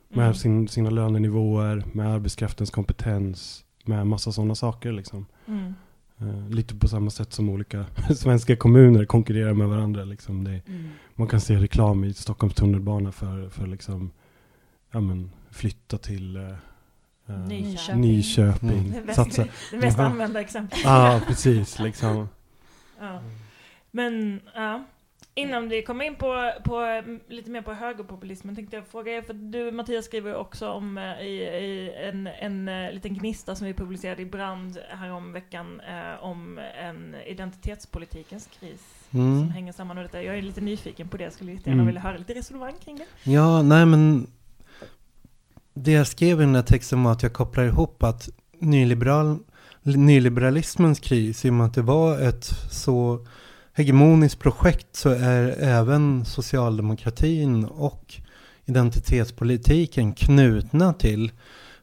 Med 0.08 0.24
Mm. 0.24 0.34
sin, 0.34 0.68
sina 0.68 0.90
lönenivåer, 0.90 1.84
med 1.92 2.12
arbetskraftens 2.14 2.70
kompetens, 2.70 3.64
med 3.84 4.06
massa 4.06 4.32
sådana 4.32 4.54
saker 4.54 4.92
liksom. 4.92 5.26
Mm. 6.20 6.44
Eh, 6.44 6.50
lite 6.50 6.74
på 6.74 6.88
samma 6.88 7.11
sätt 7.11 7.33
som 7.33 7.48
olika 7.48 7.85
svenska 8.16 8.56
kommuner 8.56 9.04
konkurrerar 9.04 9.54
med 9.54 9.68
varandra 9.68 10.04
liksom. 10.04 10.44
Det, 10.44 10.61
man 11.14 11.28
kan 11.28 11.40
se 11.40 11.56
reklam 11.56 12.04
i 12.04 12.14
Stockholms 12.14 12.54
tunnelbana 12.54 13.12
för, 13.12 13.48
för 13.48 13.66
liksom, 13.66 14.11
ja 14.90 15.00
men, 15.00 15.30
flytta 15.50 15.98
till 15.98 16.37
eh, 16.37 16.42
eh, 17.26 17.38
Nyköping. 17.38 18.00
Nyköping. 18.00 18.70
Mm. 18.70 18.92
Det, 19.70 19.76
mest, 19.76 19.96
det 19.96 20.04
använda 20.04 20.40
exemplet. 20.40 20.80
Ja, 20.85 21.20
precis 21.26 21.78
liksom. 21.78 22.28
Ja. 23.00 23.22
Men 23.90 24.40
ja. 24.54 24.85
Innan 25.35 25.68
vi 25.68 25.83
kommer 25.83 26.04
in 26.04 26.14
på, 26.14 26.52
på 26.64 27.02
lite 27.28 27.50
mer 27.50 27.62
på 27.62 27.72
högerpopulismen 27.72 28.56
tänkte 28.56 28.76
jag 28.76 28.87
fråga 28.87 29.12
er, 29.12 29.22
för 29.22 29.35
du 29.35 29.72
Mattias 29.72 30.04
skriver 30.04 30.30
ju 30.30 30.37
också 30.37 30.68
om 30.68 30.98
eh, 30.98 31.20
i, 31.20 31.33
i 31.42 31.92
en, 32.09 32.26
en 32.26 32.68
eh, 32.68 32.92
liten 32.92 33.14
gnista 33.14 33.54
som 33.56 33.66
vi 33.66 33.74
publicerade 33.74 34.22
i 34.22 34.26
Brand 34.26 34.78
härom 34.88 35.33
veckan 35.33 35.80
eh, 35.80 36.24
om 36.24 36.59
en 36.83 37.14
identitetspolitikens 37.26 38.48
kris 38.61 38.80
som 39.11 39.20
Mm. 39.20 39.48
hänger 39.50 39.72
samman 39.72 39.96
med 39.96 40.04
detta. 40.04 40.22
Jag 40.22 40.38
är 40.38 40.42
lite 40.42 40.61
nyfiken 40.61 41.09
på 41.09 41.16
det, 41.16 41.24
jag 41.24 41.33
skulle 41.33 41.52
jättegärna 41.52 41.74
Mm. 41.83 41.87
vilja 41.87 42.00
höra 42.00 42.16
lite 42.16 42.35
resonemang 42.35 42.74
kring 42.85 42.96
det. 42.96 43.30
Ja, 43.30 43.62
nej 43.62 43.87
men 43.87 44.26
det 45.74 45.92
jag 45.92 46.06
skrev 46.06 46.40
i 46.40 46.44
den 46.44 46.54
här 46.54 46.62
texten 46.62 47.02
var 47.04 47.12
att 47.12 47.22
jag 47.22 47.33
kopplar 47.33 47.64
ihop 47.64 48.02
att 48.02 48.28
nyliberal, 48.59 49.38
nyliberalismens 49.83 51.00
kris, 51.00 51.44
i 51.44 51.50
och 51.50 51.54
med 51.54 51.66
att 51.66 51.74
det 51.74 51.83
var 51.83 52.18
ett 52.20 52.44
så 52.70 53.26
hegemoniskt 53.72 54.38
projekt 54.38 54.96
så 54.96 55.11
är 55.11 55.56
även 55.61 56.24
socialdemokratin 56.24 57.64
och 57.64 58.14
identitetspolitiken 58.64 60.12
knutna 60.12 60.92
till 60.92 61.33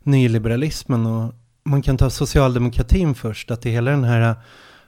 nyliberalismen. 0.03 1.05
Och 1.05 1.33
man 1.63 1.81
kan 1.81 1.97
ta 1.97 2.09
socialdemokratin 2.09 3.15
först, 3.15 3.51
att 3.51 3.61
det 3.61 3.69
hela 3.69 3.91
den 3.91 4.03
här 4.03 4.35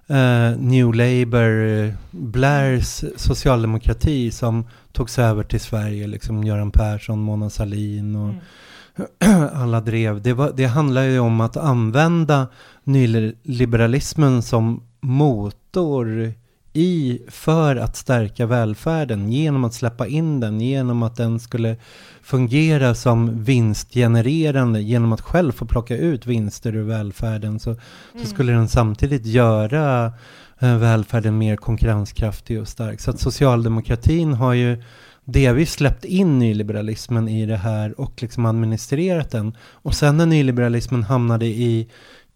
eh, 0.08 0.58
New 0.58 0.94
Labour, 0.94 1.94
Blairs 2.12 3.04
socialdemokrati 3.16 4.32
som 4.32 4.68
togs 4.92 5.20
över 5.20 5.44
till 5.44 5.60
Sverige, 5.60 6.08
liksom 6.08 6.44
Göran 6.44 6.72
Persson, 6.72 7.20
Mona 7.20 7.50
Sahlin 7.50 8.16
och 8.16 8.30
Mm. 8.30 9.50
alla 9.54 9.82
drev. 9.82 10.22
Det, 10.22 10.34
var, 10.34 10.54
det 10.56 10.66
handlar 10.66 11.02
ju 11.02 11.20
om 11.20 11.42
att 11.42 11.58
använda 11.58 12.48
nyliberalismen 12.84 14.42
som 14.42 14.84
motor 15.02 16.34
i 16.74 17.22
för 17.28 17.76
att 17.76 17.96
stärka 17.96 18.46
välfärden 18.46 19.32
genom 19.32 19.64
att 19.64 19.74
släppa 19.74 20.08
in 20.08 20.40
den, 20.40 20.62
genom 20.62 21.04
att 21.04 21.16
den 21.16 21.40
skulle 21.40 21.76
fungera 22.22 22.96
som 22.96 23.44
vinstgenererande, 23.44 24.82
genom 24.82 25.14
att 25.14 25.22
själv 25.22 25.52
få 25.52 25.66
plocka 25.66 25.98
ut 25.98 26.26
vinster 26.26 26.76
ur 26.76 26.84
välfärden 26.84 27.60
så, 27.60 27.70
Mm. 27.70 27.82
så 28.24 28.26
skulle 28.26 28.52
den 28.52 28.68
samtidigt 28.68 29.26
göra 29.26 30.14
eh, 30.60 30.78
välfärden 30.78 31.38
mer 31.38 31.56
konkurrenskraftig 31.56 32.62
och 32.62 32.68
stark. 32.68 33.02
Så 33.02 33.12
att 33.12 33.20
socialdemokratin 33.20 34.34
har 34.34 34.54
ju 34.54 34.84
delvis 35.26 35.72
släppt 35.74 36.06
in 36.06 36.40
nyliberalismen 36.40 37.28
i 37.28 37.46
det 37.46 37.58
här 37.58 38.00
och 38.00 38.22
liksom 38.22 38.46
administrerat 38.46 39.32
den. 39.32 39.56
Och 39.62 39.94
sen 39.96 40.18
när 40.18 40.26
nyliberalismen 40.26 41.04
hamnade 41.04 41.46
i 41.46 41.88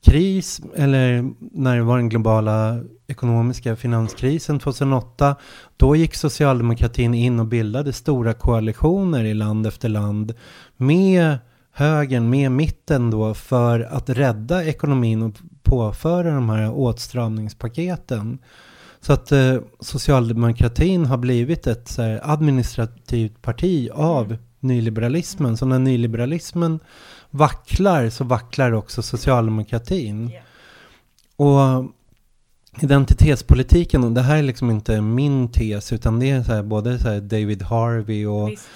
kris, 0.04 0.62
eller 0.76 1.32
när 1.40 1.78
det 1.78 1.84
var 1.84 1.98
den 1.98 2.10
globala 2.10 2.80
ekonomiska 3.08 3.76
finanskrisen 3.76 4.60
2008, 4.60 5.36
då 5.78 5.96
gick 5.96 6.16
socialdemokratin 6.16 7.14
in 7.14 7.40
och 7.40 7.46
bildade 7.46 7.94
stora 7.94 8.34
koalitioner 8.34 9.24
i 9.24 9.34
land 9.34 9.68
efter 9.68 9.90
land 9.90 10.34
med 10.78 11.38
högern, 11.72 12.30
med 12.30 12.52
mitten 12.52 13.12
då, 13.12 13.34
för 13.34 13.80
att 13.80 14.10
rädda 14.10 14.66
ekonomin 14.66 15.24
och 15.24 15.34
påföra 15.64 16.36
de 16.36 16.50
här 16.50 16.72
åtstramningspaketen. 16.72 18.40
Så 19.02 19.14
att 19.14 19.32
eh, 19.32 19.56
socialdemokratin 19.80 21.06
har 21.06 21.18
blivit 21.18 21.68
ett 21.68 21.88
så 21.88 22.02
här, 22.02 22.20
administrativt 22.24 23.42
parti 23.42 23.90
av 23.94 24.38
Mm. 24.64 24.76
nyliberalismen. 24.78 25.58
Så 25.58 25.66
när 25.66 25.80
nyliberalismen 25.80 26.80
vacklar 27.34 28.10
så 28.10 28.24
vacklar 28.24 28.72
också 28.72 29.02
socialdemokratin. 29.02 30.32
Ja. 30.34 30.42
Och 31.46 31.86
identitetspolitiken, 32.82 34.04
och 34.04 34.12
det 34.12 34.22
här 34.22 34.38
är 34.38 34.44
liksom 34.44 34.72
inte 34.72 35.02
min 35.02 35.48
tes 35.52 35.94
utan 35.94 36.20
det 36.20 36.30
är 36.30 36.44
så 36.44 36.54
här, 36.54 36.64
både 36.64 37.00
så 37.00 37.10
här 37.10 37.20
David 37.22 37.62
Harvey 37.64 38.26
och 38.26 38.50
Visst. 38.50 38.68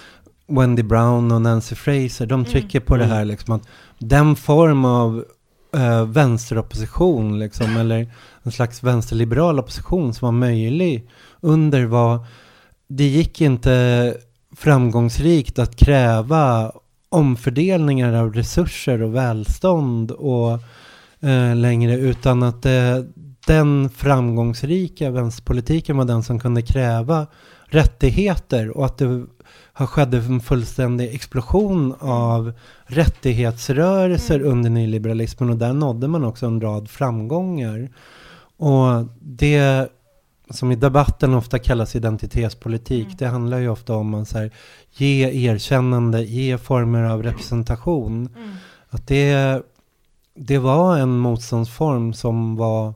Wendy 0.46 0.82
Brown 0.82 1.32
och 1.32 1.42
Nancy 1.42 1.74
Fraser, 1.74 2.26
de 2.26 2.40
Mm. 2.40 2.52
trycker 2.52 2.80
på 2.80 2.96
det 2.96 3.04
Mm. 3.04 3.16
här 3.16 3.24
liksom 3.24 3.54
att 3.54 3.62
den 3.98 4.36
form 4.36 4.84
av 4.84 5.24
eh, 5.72 6.04
vänsteropposition 6.06 7.38
liksom, 7.38 7.76
eller 7.76 8.12
en 8.42 8.52
slags 8.52 8.82
vänsterliberal 8.82 9.58
opposition 9.58 10.14
som 10.14 10.26
var 10.26 10.32
möjlig 10.32 11.08
under 11.40 11.84
var, 11.84 12.26
det 12.88 13.04
gick 13.04 13.40
inte 13.40 14.16
framgångsrikt 14.56 15.58
att 15.58 15.76
kräva 15.76 16.72
omfördelningar 17.08 18.12
av 18.12 18.34
resurser 18.34 19.02
och 19.02 19.14
välstånd 19.14 20.10
och 20.10 20.52
eh, 21.20 21.56
längre 21.56 21.96
utan 21.96 22.42
att 22.42 22.66
eh, 22.66 22.98
den 23.46 23.90
framgångsrika 23.90 25.10
vänsterpolitiken 25.10 25.96
var 25.96 26.04
den 26.04 26.22
som 26.22 26.40
kunde 26.40 26.62
kräva 26.62 27.26
rättigheter 27.64 28.76
och 28.76 28.86
att 28.86 28.98
det 28.98 29.26
har 29.72 29.86
skedde 29.86 30.16
en 30.16 30.40
fullständig 30.40 31.14
explosion 31.14 31.94
av 32.00 32.52
rättighetsrörelser 32.86 34.40
Mm. 34.40 34.52
under 34.52 34.70
nyliberalismen 34.70 35.50
och 35.50 35.56
där 35.56 35.72
nådde 35.72 36.08
man 36.08 36.24
också 36.24 36.46
en 36.46 36.60
rad 36.60 36.90
framgångar. 36.90 37.90
Och 38.56 39.06
det 39.20 39.88
som 40.50 40.72
i 40.72 40.76
debatten 40.76 41.34
ofta 41.34 41.58
kallas 41.58 41.96
identitetspolitik, 41.96 43.04
Mm. 43.06 43.16
det 43.18 43.26
handlar 43.26 43.58
ju 43.58 43.68
ofta 43.68 43.94
om 43.94 44.14
att 44.14 44.28
så 44.28 44.38
här, 44.38 44.50
ge 44.96 45.46
erkännande, 45.50 46.22
ge 46.24 46.58
former 46.58 47.02
av 47.02 47.22
representation. 47.22 48.28
Mm. 48.36 48.50
Att 48.90 49.06
det, 49.06 49.62
det 50.34 50.58
var 50.58 50.98
en 50.98 51.18
motståndsform 51.18 52.12
som 52.12 52.56
var, 52.56 52.94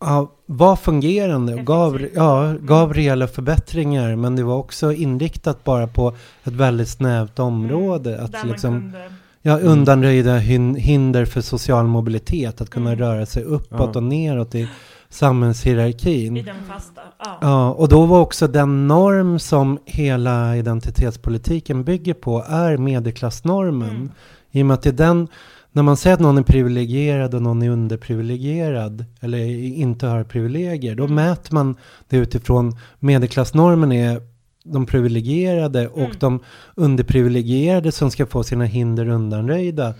ja, 0.00 0.30
var 0.46 0.76
fungerande 0.76 1.54
och 1.54 1.66
gav, 1.66 2.06
ja, 2.14 2.54
gav 2.60 2.94
reella 2.94 3.28
förbättringar. 3.28 4.16
Men 4.16 4.36
det 4.36 4.42
var 4.42 4.56
också 4.56 4.92
inriktat 4.92 5.64
bara 5.64 5.86
på 5.86 6.08
ett 6.44 6.52
väldigt 6.52 6.88
snävt 6.88 7.38
område. 7.38 8.12
Mm. 8.14 8.24
Att 8.24 8.32
Där 8.32 8.38
man 8.38 8.48
liksom, 8.48 8.72
kunde... 8.80 9.12
ja, 9.42 9.58
undanröjda 9.58 10.38
hin- 10.38 10.76
hinder 10.76 11.24
för 11.24 11.40
social 11.40 11.86
mobilitet. 11.86 12.60
Att 12.60 12.70
kunna 12.70 12.92
Mm. 12.92 12.98
röra 13.04 13.26
sig 13.26 13.42
uppåt 13.42 13.96
och 13.96 14.02
neråt 14.02 14.54
i 14.54 14.68
samhällshierarkin. 15.12 16.36
I 16.36 16.42
den 16.42 16.56
fasta. 16.68 17.00
Ja. 17.24 17.38
Ja, 17.40 17.70
och 17.72 17.88
då 17.88 18.06
var 18.06 18.20
också 18.20 18.46
den 18.48 18.88
norm 18.88 19.38
som 19.38 19.78
hela 19.86 20.56
identitetspolitiken 20.56 21.84
bygger 21.84 22.14
på 22.14 22.44
är 22.48 22.76
medelklassnormen. 22.76 23.90
Mm. 23.90 24.10
I 24.50 24.62
och 24.62 24.66
med 24.66 24.74
att 24.74 24.82
det 24.82 24.88
är 24.88 24.92
den, 24.92 25.28
när 25.72 25.82
man 25.82 25.96
säger 25.96 26.14
att 26.14 26.20
någon 26.20 26.38
är 26.38 26.42
privilegierad 26.42 27.34
och 27.34 27.42
någon 27.42 27.62
är 27.62 27.70
underprivilegierad 27.70 29.04
eller 29.20 29.38
inte 29.78 30.06
har 30.06 30.24
privilegier, 30.24 30.94
då 30.94 31.04
Mm. 31.04 31.14
mäter 31.14 31.54
man 31.54 31.76
det 32.08 32.16
utifrån 32.16 32.76
medelklassnormen 32.98 33.92
är 33.92 34.20
de 34.64 34.86
privilegierade 34.86 35.88
och 35.88 35.98
Mm. 35.98 36.16
de 36.18 36.40
underprivilegierade 36.74 37.92
som 37.92 38.10
ska 38.10 38.26
få 38.26 38.42
sina 38.42 38.64
hinder 38.64 39.08
undanröjda. 39.08 39.94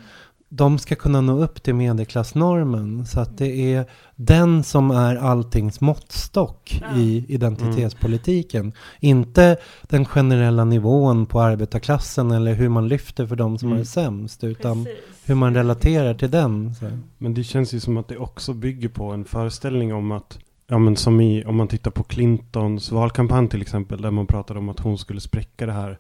De 0.55 0.79
ska 0.79 0.95
kunna 0.95 1.21
nå 1.21 1.39
upp 1.43 1.63
till 1.63 1.75
medelklassnormen. 1.75 3.07
Så 3.07 3.21
att 3.21 3.39
det 3.39 3.75
är 3.75 3.87
den 4.17 4.63
som 4.63 4.91
är 4.91 5.17
alltings 5.17 5.81
måttstock 5.81 6.83
Ja. 6.83 6.97
i 7.01 7.25
identitetspolitiken. 7.29 8.73
Inte 9.01 9.57
den 9.83 10.05
generella 10.05 10.65
nivån 10.65 11.27
på 11.27 11.41
arbetarklassen 11.41 12.31
eller 12.31 12.55
hur 12.55 12.69
man 12.69 12.89
lyfter 12.89 13.27
för 13.27 13.37
de 13.37 13.59
som 13.59 13.69
Mm. 13.69 13.81
är 13.81 13.85
sämst. 13.85 14.45
Utan 14.45 14.85
Precis. 14.85 15.01
hur 15.25 15.35
man 15.35 15.55
relaterar 15.55 16.15
till 16.15 16.31
den. 16.31 16.75
Så. 16.75 16.87
Men 17.19 17.35
det 17.35 17.45
känns 17.45 17.75
ju 17.75 17.81
som 17.81 17.97
att 17.97 18.09
det 18.09 18.17
också 18.17 18.53
bygger 18.53 18.89
på 18.89 19.05
en 19.13 19.25
föreställning 19.25 19.95
om 19.95 20.13
att 20.13 20.39
Ja 20.67 20.79
men 20.79 20.97
som 20.97 21.21
i, 21.21 21.45
om 21.45 21.57
man 21.57 21.69
tittar 21.69 21.91
på 21.91 22.03
Clintons 22.03 22.93
valkampanj 22.93 23.49
till 23.49 23.63
exempel, 23.63 24.03
där 24.03 24.11
man 24.11 24.27
pratade 24.27 24.59
om 24.59 24.69
att 24.69 24.81
hon 24.81 24.99
skulle 24.99 25.21
spräcka 25.21 25.67
det 25.67 25.73
här 25.73 25.99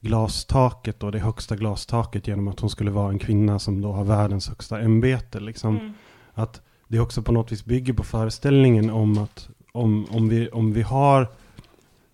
glastaket 0.00 1.02
och 1.02 1.12
det 1.12 1.18
högsta 1.18 1.56
glastaket 1.56 2.26
genom 2.28 2.48
att 2.48 2.60
hon 2.60 2.70
skulle 2.70 2.90
vara 2.90 3.10
en 3.10 3.18
kvinna 3.18 3.58
som 3.58 3.80
då 3.80 3.92
har 3.92 4.04
världens 4.04 4.48
högsta 4.48 4.80
ämbete. 4.80 5.40
Liksom. 5.40 5.76
Mm. 5.76 5.92
Att 6.34 6.60
det 6.88 7.00
också 7.00 7.22
på 7.22 7.32
något 7.32 7.52
vis 7.52 7.64
bygger 7.64 7.92
på 7.92 8.04
föreställningen 8.04 8.90
om 8.90 9.18
att 9.18 9.48
om, 9.72 10.06
om, 10.10 10.28
vi, 10.28 10.48
om 10.48 10.72
vi 10.72 10.82
har 10.82 11.26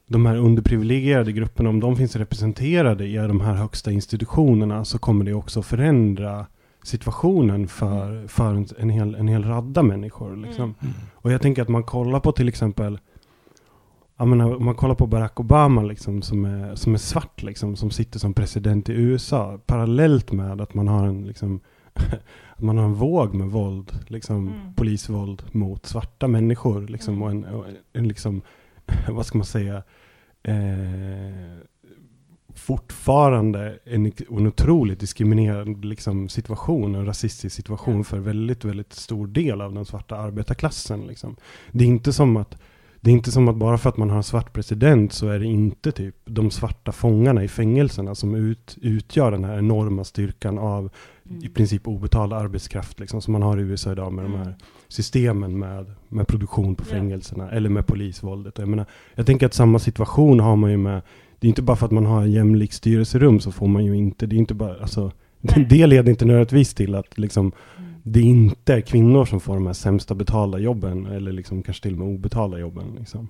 de 0.06 0.26
här 0.26 0.36
underprivilegierade 0.36 1.32
grupperna, 1.32 1.68
om 1.68 1.80
de 1.80 1.96
finns 1.96 2.16
representerade 2.16 3.06
i 3.06 3.16
de 3.16 3.40
här 3.40 3.54
högsta 3.54 3.92
institutionerna 3.92 4.84
så 4.84 4.98
kommer 4.98 5.24
det 5.24 5.34
också 5.34 5.62
förändra 5.62 6.46
situationen 6.82 7.68
för, 7.68 8.28
för 8.28 8.54
en, 8.54 8.66
en, 8.78 8.90
hel, 8.90 9.14
en 9.14 9.28
hel 9.28 9.44
radda 9.44 9.82
människor. 9.82 10.36
Liksom. 10.36 10.74
Mm. 10.80 10.94
Och 11.14 11.32
jag 11.32 11.42
tänker 11.42 11.62
att 11.62 11.68
man 11.68 11.82
kollar 11.82 12.20
på 12.20 12.32
till 12.32 12.48
exempel 12.48 12.98
jag 14.16 14.28
menar, 14.28 14.56
om 14.56 14.64
man 14.64 14.74
kollar 14.74 14.94
på 14.94 15.06
Barack 15.06 15.40
Obama 15.40 15.82
liksom, 15.82 16.22
som, 16.22 16.44
är, 16.44 16.74
som 16.74 16.94
är 16.94 16.98
svart, 16.98 17.42
liksom, 17.42 17.76
som 17.76 17.90
sitter 17.90 18.18
som 18.18 18.34
president 18.34 18.88
i 18.88 18.92
USA, 18.92 19.58
parallellt 19.66 20.32
med 20.32 20.60
att 20.60 20.74
man 20.74 20.88
har 20.88 21.06
en, 21.06 21.26
liksom, 21.26 21.60
att 22.54 22.62
man 22.62 22.78
har 22.78 22.84
en 22.84 22.94
våg 22.94 23.34
med 23.34 23.46
våld, 23.48 23.92
liksom, 24.08 24.48
Mm. 24.48 24.74
polisvåld 24.74 25.42
mot 25.52 25.86
svarta 25.86 26.28
människor. 26.28 26.80
Liksom, 26.88 27.14
Mm. 27.14 27.22
och 27.22 27.30
en, 27.30 27.44
och 27.44 27.64
en 27.92 28.08
liksom, 28.08 28.42
vad 29.08 29.26
ska 29.26 29.38
man 29.38 29.44
säga, 29.46 29.82
eh, 30.42 31.58
fortfarande 32.54 33.78
en, 33.84 34.06
en 34.30 34.46
otroligt 34.46 35.00
diskriminerande 35.00 35.86
liksom, 35.86 36.28
situation, 36.28 36.94
en 36.94 37.06
rasistisk 37.06 37.56
situation 37.56 38.04
för 38.04 38.18
väldigt, 38.18 38.64
väldigt 38.64 38.92
stor 38.92 39.26
del 39.26 39.60
av 39.60 39.74
den 39.74 39.84
svarta 39.84 40.16
arbetarklassen. 40.16 41.06
Liksom. 41.06 41.36
Det 41.72 41.84
är 41.84 41.88
inte 41.88 42.12
som 42.12 42.36
att 42.36 42.56
det 43.04 43.10
är 43.10 43.12
inte 43.12 43.32
som 43.32 43.48
att 43.48 43.56
bara 43.56 43.78
för 43.78 43.88
att 43.88 43.96
man 43.96 44.10
har 44.10 44.16
en 44.16 44.22
svart 44.22 44.52
president 44.52 45.12
så 45.12 45.28
är 45.28 45.38
det 45.38 45.46
inte 45.46 45.92
typ 45.92 46.14
de 46.24 46.50
svarta 46.50 46.92
fångarna 46.92 47.44
i 47.44 47.48
fängelserna 47.48 48.14
som 48.14 48.34
ut, 48.34 48.76
utgör 48.82 49.30
den 49.30 49.44
här 49.44 49.58
enorma 49.58 50.04
styrkan 50.04 50.58
av 50.58 50.90
i 51.42 51.48
princip 51.48 51.88
obetald 51.88 52.32
arbetskraft 52.32 53.00
liksom, 53.00 53.20
som 53.22 53.32
man 53.32 53.42
har 53.42 53.58
i 53.58 53.62
USA 53.62 53.92
idag 53.92 54.12
med 54.12 54.24
de 54.24 54.34
Mm. 54.34 54.46
här 54.46 54.54
systemen 54.88 55.58
med, 55.58 55.86
med 56.08 56.26
produktion 56.26 56.74
på 56.74 56.84
fängelserna 56.84 57.50
eller 57.50 57.70
med 57.70 57.86
polisvåldet. 57.86 58.58
Jag, 58.58 58.68
menar, 58.68 58.86
jag 59.14 59.26
tänker 59.26 59.46
att 59.46 59.54
samma 59.54 59.78
situation 59.78 60.40
har 60.40 60.56
man 60.56 60.70
ju 60.70 60.76
med, 60.76 61.02
det 61.38 61.46
är 61.46 61.48
inte 61.48 61.62
bara 61.62 61.76
för 61.76 61.86
att 61.86 61.92
man 61.92 62.06
har 62.06 62.22
en 62.22 62.32
jämlik 62.32 62.72
styrelserum 62.72 63.40
så 63.40 63.52
får 63.52 63.68
man 63.68 63.84
ju 63.84 63.96
inte, 63.96 64.26
det 64.26 64.36
är 64.36 64.38
inte 64.38 64.54
bara, 64.54 64.76
alltså, 64.80 65.12
det 65.68 65.86
leder 65.86 66.10
inte 66.10 66.24
nödvändigtvis 66.24 66.74
till 66.74 66.94
att 66.94 67.18
liksom, 67.18 67.52
Mm 67.78 67.93
det 68.06 68.20
är 68.20 68.24
inte 68.24 68.82
kvinnor 68.82 69.24
som 69.24 69.40
får 69.40 69.54
de 69.54 69.66
här 69.66 69.72
sämsta 69.72 70.14
betalda 70.14 70.58
jobben 70.58 71.06
eller 71.06 71.32
liksom 71.32 71.62
kanske 71.62 71.82
till 71.82 71.92
och 71.92 71.98
med 71.98 72.08
obetalda 72.08 72.58
jobben. 72.58 72.94
Liksom. 72.98 73.28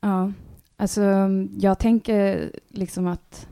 Ja, 0.00 0.32
alltså 0.76 1.02
jag 1.56 1.78
tänker 1.78 2.50
liksom 2.68 3.06
att 3.06 3.48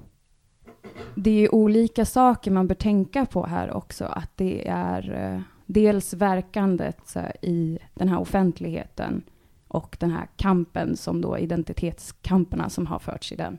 det 1.14 1.44
är 1.44 1.54
olika 1.54 2.04
saker 2.04 2.50
man 2.50 2.66
bör 2.66 2.74
tänka 2.74 3.26
på 3.26 3.46
här 3.46 3.76
också. 3.76 4.04
Att 4.04 4.30
det 4.36 4.68
är 4.68 5.32
eh, 5.34 5.40
dels 5.66 6.14
verkandet 6.14 6.98
så 7.04 7.18
här, 7.18 7.44
i 7.44 7.78
den 7.94 8.08
här 8.08 8.20
offentligheten 8.20 9.22
och 9.68 9.96
den 10.00 10.10
här 10.10 10.26
kampen 10.36 10.96
som 10.96 11.20
då 11.20 11.38
identitetskamperna 11.38 12.68
som 12.68 12.86
har 12.86 12.98
förts 12.98 13.32
i 13.32 13.36
den. 13.36 13.58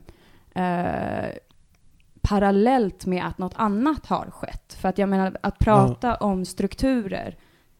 Eh, 0.54 1.30
parallellt 2.24 3.06
med 3.06 3.26
att 3.26 3.38
något 3.38 3.54
annat 3.56 4.06
har 4.06 4.30
skett. 4.30 4.74
För 4.80 4.88
att 4.88 4.98
jag 4.98 5.08
menar 5.08 5.36
att 5.40 5.58
prata 5.58 6.14
om 6.14 6.44
strukturer 6.44 7.36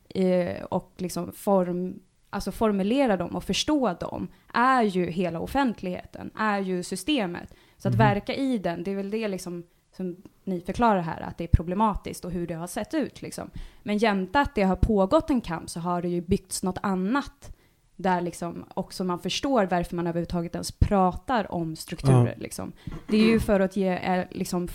eh, 0.09 0.63
och 0.65 0.93
liksom 0.99 1.33
form, 1.33 2.01
alltså 2.31 2.53
formulera 2.53 3.17
dem 3.17 3.37
och 3.37 3.45
förstå 3.45 3.93
dem 4.01 4.29
är 4.55 4.83
ju 4.83 5.11
hela 5.11 5.41
offentligheten, 5.41 6.31
är 6.39 6.59
ju 6.59 6.83
systemet. 6.83 7.55
Så 7.79 7.89
att 7.89 7.95
Mhm. 7.95 7.99
verka 7.99 8.35
i 8.35 8.59
den, 8.59 8.85
det 8.85 8.91
är 8.91 8.97
väl 8.97 9.11
det 9.11 9.29
liksom 9.29 9.63
som 9.97 10.17
ni 10.45 10.61
förklarar 10.61 11.01
här, 11.01 11.21
att 11.21 11.39
det 11.39 11.45
är 11.45 11.49
problematiskt 11.49 12.25
och 12.25 12.31
hur 12.31 12.47
det 12.47 12.55
har 12.55 12.67
sett 12.67 12.95
ut. 12.95 13.23
Liksom. 13.23 13.51
Men 13.83 13.99
jämte 13.99 14.41
att 14.41 14.55
det 14.55 14.63
har 14.63 14.77
pågått 14.77 15.31
en 15.31 15.41
kamp 15.41 15.71
så 15.71 15.81
har 15.81 16.03
det 16.03 16.09
ju 16.09 16.21
byggts 16.21 16.63
något 16.63 16.79
annat 16.83 17.54
där 17.97 18.21
liksom 18.21 18.65
också 18.75 19.05
man 19.05 19.19
förstår 19.19 19.67
varför 19.67 19.97
man 19.97 20.07
överhuvudtaget 20.07 20.55
ens 20.55 20.73
pratar 20.73 21.53
om 21.53 21.77
strukturer. 21.77 22.35
Liksom. 22.39 22.73
Det 23.09 23.17
är 23.17 23.27
ju 23.27 23.41
för 23.41 23.61
att 23.61 23.77
ge, 23.77 23.89
eh, 23.89 24.25
liksom, 24.31 24.69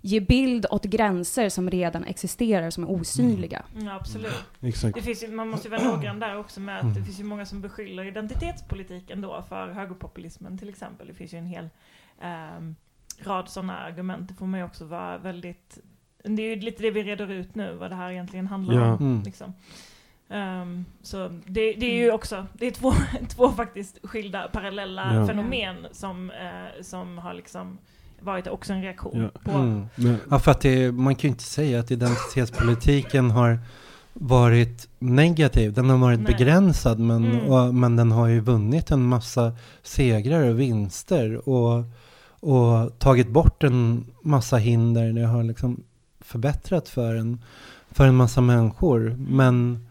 ge 0.00 0.20
bild 0.20 0.66
åt 0.70 0.84
gränser 0.84 1.48
som 1.48 1.70
redan 1.70 2.04
existerar, 2.04 2.70
som 2.70 2.84
är 2.84 2.90
osynliga. 2.90 3.64
Ja, 3.78 3.94
absolut. 3.94 4.44
Exakt. 4.60 4.94
Det 4.94 5.02
finns 5.02 5.22
ju, 5.22 5.28
man 5.28 5.48
måste 5.48 5.68
ju 5.68 5.76
vara 5.76 5.90
noggrann 5.94 6.20
där 6.20 6.38
också 6.38 6.60
med 6.60 6.80
att 6.80 6.94
det 6.94 7.02
finns 7.04 7.20
ju 7.20 7.24
många 7.24 7.46
som 7.46 7.60
beskyller 7.60 8.04
identitetspolitiken 8.04 9.20
då 9.20 9.44
för 9.48 9.68
högerpopulismen 9.68 10.58
till 10.58 10.68
exempel. 10.68 11.06
Det 11.06 11.14
finns 11.14 11.34
ju 11.34 11.38
en 11.38 11.46
hel 11.46 11.68
ehm, 12.20 12.76
rad 13.20 13.48
sådana 13.48 13.78
argument. 13.78 14.28
Det 14.28 14.34
får 14.34 14.46
man 14.46 14.60
ju 14.60 14.66
också 14.66 14.84
vara 14.84 15.18
väldigt... 15.18 15.78
Det 16.22 16.42
är 16.42 16.56
ju 16.56 16.56
lite 16.56 16.82
det 16.82 16.90
vi 16.90 17.02
reder 17.02 17.30
ut 17.30 17.54
nu, 17.54 17.74
vad 17.74 17.90
det 17.90 17.94
här 17.96 18.10
egentligen 18.10 18.46
handlar 18.46 18.74
Ja. 18.74 18.94
om. 18.94 18.98
Mm. 19.06 19.22
Liksom. 19.22 19.52
Ehm, 20.30 20.84
så 21.02 21.28
det, 21.46 21.72
det 21.72 21.86
är 21.86 22.04
ju 22.04 22.12
också, 22.12 22.46
det 22.52 22.66
är 22.66 22.70
två, 22.70 22.92
två 23.28 23.50
faktiskt 23.52 23.98
skilda 24.02 24.48
parallella 24.52 25.14
Ja. 25.14 25.26
fenomen 25.26 25.76
som, 25.92 26.30
eh, 26.30 26.82
som 26.82 27.18
har 27.18 27.34
liksom 27.34 27.78
varit 28.20 28.46
också 28.46 28.72
en 28.72 28.82
reaktion 28.82 29.20
Ja. 29.34 29.40
på... 29.44 29.50
Mm. 29.58 29.86
Men, 29.94 30.16
Ja, 30.30 30.38
för 30.38 30.50
att 30.50 30.60
det, 30.60 30.92
man 30.92 31.14
kan 31.14 31.28
ju 31.28 31.32
inte 31.32 31.44
säga 31.44 31.80
att 31.80 31.90
identitetspolitiken 31.90 33.30
har 33.30 33.58
varit 34.12 34.88
negativ. 34.98 35.72
Den 35.72 35.90
har 35.90 35.98
varit 35.98 36.20
Nej. 36.20 36.32
begränsad 36.36 36.98
men, 36.98 37.24
Mm. 37.24 37.46
och, 37.46 37.74
men 37.74 37.96
den 37.96 38.12
har 38.12 38.26
ju 38.26 38.40
vunnit 38.40 38.90
en 38.90 39.02
massa 39.02 39.52
segrar 39.82 40.42
och 40.48 40.60
vinster 40.60 41.48
och, 41.48 41.84
och 42.40 42.98
tagit 42.98 43.28
bort 43.28 43.62
en 43.62 44.04
massa 44.22 44.56
hinder. 44.56 45.12
Det 45.12 45.26
har 45.26 45.42
liksom 45.42 45.82
förbättrat 46.20 46.88
för 46.88 47.14
en, 47.14 47.42
för 47.90 48.06
en 48.06 48.16
massa 48.16 48.40
människor. 48.40 49.16
Men 49.28 49.87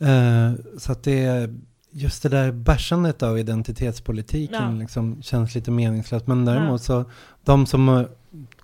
eh, 0.00 0.52
så 0.78 0.92
att 0.92 1.02
det 1.02 1.24
är 1.24 1.54
just 1.90 2.22
det 2.22 2.28
där 2.28 2.52
bärsandet 2.52 3.22
av 3.22 3.38
identitetspolitiken 3.38 4.72
Ja. 4.74 4.80
liksom 4.80 5.22
känns 5.22 5.54
lite 5.54 5.70
meningslöst. 5.70 6.26
Men 6.26 6.44
däremot 6.44 6.82
så 6.82 7.04
de 7.44 7.66
som 7.66 7.88
eh, 7.88 8.02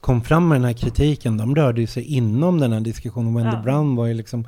kom 0.01 0.23
fram 0.23 0.49
med 0.49 0.57
den 0.57 0.65
här 0.65 0.73
kritiken, 0.73 1.37
de 1.37 1.55
rörde 1.57 1.81
ju 1.81 1.87
sig 1.87 2.03
inom 2.05 2.61
den 2.61 2.73
här 2.73 2.81
diskussionen. 2.81 3.35
Wendy 3.35 3.57
Ja. 3.57 3.63
Brown 3.63 3.97
var 3.97 4.07
ju 4.07 4.15
liksom, 4.15 4.47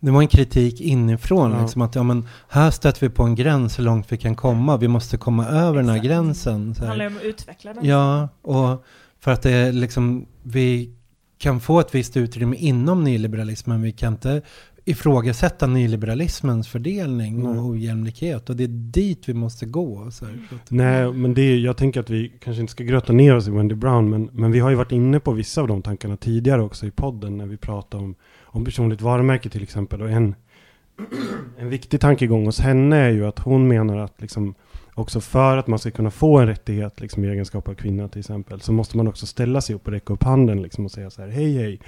det 0.00 0.10
var 0.10 0.20
en 0.22 0.28
kritik 0.28 0.80
inifrån, 0.80 1.50
Ja. 1.52 1.62
liksom 1.62 1.82
att 1.82 1.94
ja 1.94 2.02
men 2.02 2.28
här 2.48 2.70
stöter 2.70 3.00
vi 3.00 3.08
på 3.08 3.22
en 3.22 3.34
gräns 3.34 3.78
hur 3.78 3.84
långt 3.84 4.12
vi 4.12 4.16
kan 4.16 4.36
komma, 4.36 4.76
vi 4.76 4.88
måste 4.88 5.16
komma 5.16 5.46
över 5.46 5.76
den 5.76 5.88
här 5.88 5.96
Exakt. 5.96 6.06
gränsen. 6.08 6.74
Så 6.74 6.80
Det 6.80 6.86
här. 6.86 6.88
handlar 6.88 7.04
ju 7.04 7.10
om 7.10 7.16
att 7.16 7.22
utveckla 7.24 7.74
den. 7.74 7.84
Ja, 7.84 8.28
och 8.42 8.84
för 9.20 9.30
att 9.32 9.42
det 9.42 9.50
är 9.52 9.72
liksom, 9.72 10.26
vi 10.42 10.90
kan 11.38 11.60
få 11.60 11.80
ett 11.80 11.94
visst 11.94 12.16
utrymme 12.16 12.56
inom 12.56 13.04
nyliberalismen, 13.04 13.82
vi 13.82 13.92
kan 13.92 14.12
inte 14.12 14.42
ifrågasätta 14.88 15.66
nyliberalismens 15.66 16.68
fördelning 16.68 17.40
mm. 17.40 17.58
och 17.58 17.64
ojämlikhet. 17.64 18.50
Och 18.50 18.56
det 18.56 18.64
är 18.64 18.68
dit 18.68 19.28
vi 19.28 19.34
måste 19.34 19.66
gå. 19.66 20.10
Så 20.10 20.24
här. 20.24 20.38
Nej, 20.68 21.12
men 21.12 21.34
det 21.34 21.42
är, 21.42 21.56
jag 21.56 21.76
tänker 21.76 22.00
att 22.00 22.10
vi 22.10 22.32
kanske 22.40 22.60
inte 22.60 22.70
ska 22.70 22.84
gröta 22.84 23.12
ner 23.12 23.36
oss 23.36 23.48
i 23.48 23.50
Wendy 23.50 23.74
Brown, 23.74 24.10
men, 24.10 24.30
men 24.32 24.52
vi 24.52 24.60
har 24.60 24.70
ju 24.70 24.76
varit 24.76 24.92
inne 24.92 25.20
på 25.20 25.32
vissa 25.32 25.60
av 25.60 25.68
de 25.68 25.82
tankarna 25.82 26.16
tidigare 26.16 26.62
också 26.62 26.86
i 26.86 26.90
podden 26.90 27.36
när 27.36 27.46
vi 27.46 27.56
pratar 27.56 27.98
om, 27.98 28.14
om 28.42 28.64
personligt 28.64 29.00
varumärke 29.00 29.48
till 29.48 29.62
exempel. 29.62 30.02
Och 30.02 30.10
en, 30.10 30.34
en 31.58 31.68
viktig 31.68 32.00
tankegång 32.00 32.46
hos 32.46 32.60
henne 32.60 32.96
är 32.96 33.10
ju 33.10 33.26
att 33.26 33.38
hon 33.38 33.68
menar 33.68 33.96
att 33.96 34.20
liksom, 34.20 34.54
också 34.94 35.20
för 35.20 35.56
att 35.56 35.66
man 35.66 35.78
ska 35.78 35.90
kunna 35.90 36.10
få 36.10 36.38
en 36.38 36.46
rättighet 36.46 37.00
liksom, 37.00 37.24
i 37.24 37.28
egenskap 37.28 37.68
av 37.68 37.74
kvinna 37.74 38.08
till 38.08 38.20
exempel, 38.20 38.60
så 38.60 38.72
måste 38.72 38.96
man 38.96 39.08
också 39.08 39.26
ställa 39.26 39.60
sig 39.60 39.74
upp 39.74 39.86
och 39.86 39.92
räcka 39.92 40.12
upp 40.12 40.22
handen 40.22 40.62
liksom, 40.62 40.84
och 40.84 40.90
säga 40.90 41.10
så 41.10 41.22
här, 41.22 41.28
hej 41.28 41.56
hej, 41.56 41.80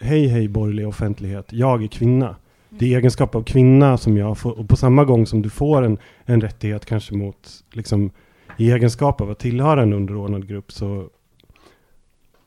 hej 0.00 0.26
hej 0.26 0.48
borgerlig 0.48 0.88
offentlighet, 0.88 1.52
jag 1.52 1.82
är 1.82 1.86
kvinna. 1.86 2.36
Det 2.68 2.94
är 2.94 2.98
egenskap 2.98 3.34
av 3.34 3.42
kvinna 3.42 3.98
som 3.98 4.16
jag 4.16 4.38
får, 4.38 4.58
och 4.58 4.68
på 4.68 4.76
samma 4.76 5.04
gång 5.04 5.26
som 5.26 5.42
du 5.42 5.50
får 5.50 5.82
en, 5.82 5.98
en 6.24 6.40
rättighet 6.40 6.86
kanske 6.86 7.14
mot, 7.14 7.50
liksom, 7.72 8.10
i 8.56 8.70
egenskap 8.72 9.20
av 9.20 9.30
att 9.30 9.38
tillhöra 9.38 9.82
en 9.82 9.92
underordnad 9.92 10.48
grupp 10.48 10.72
så 10.72 11.08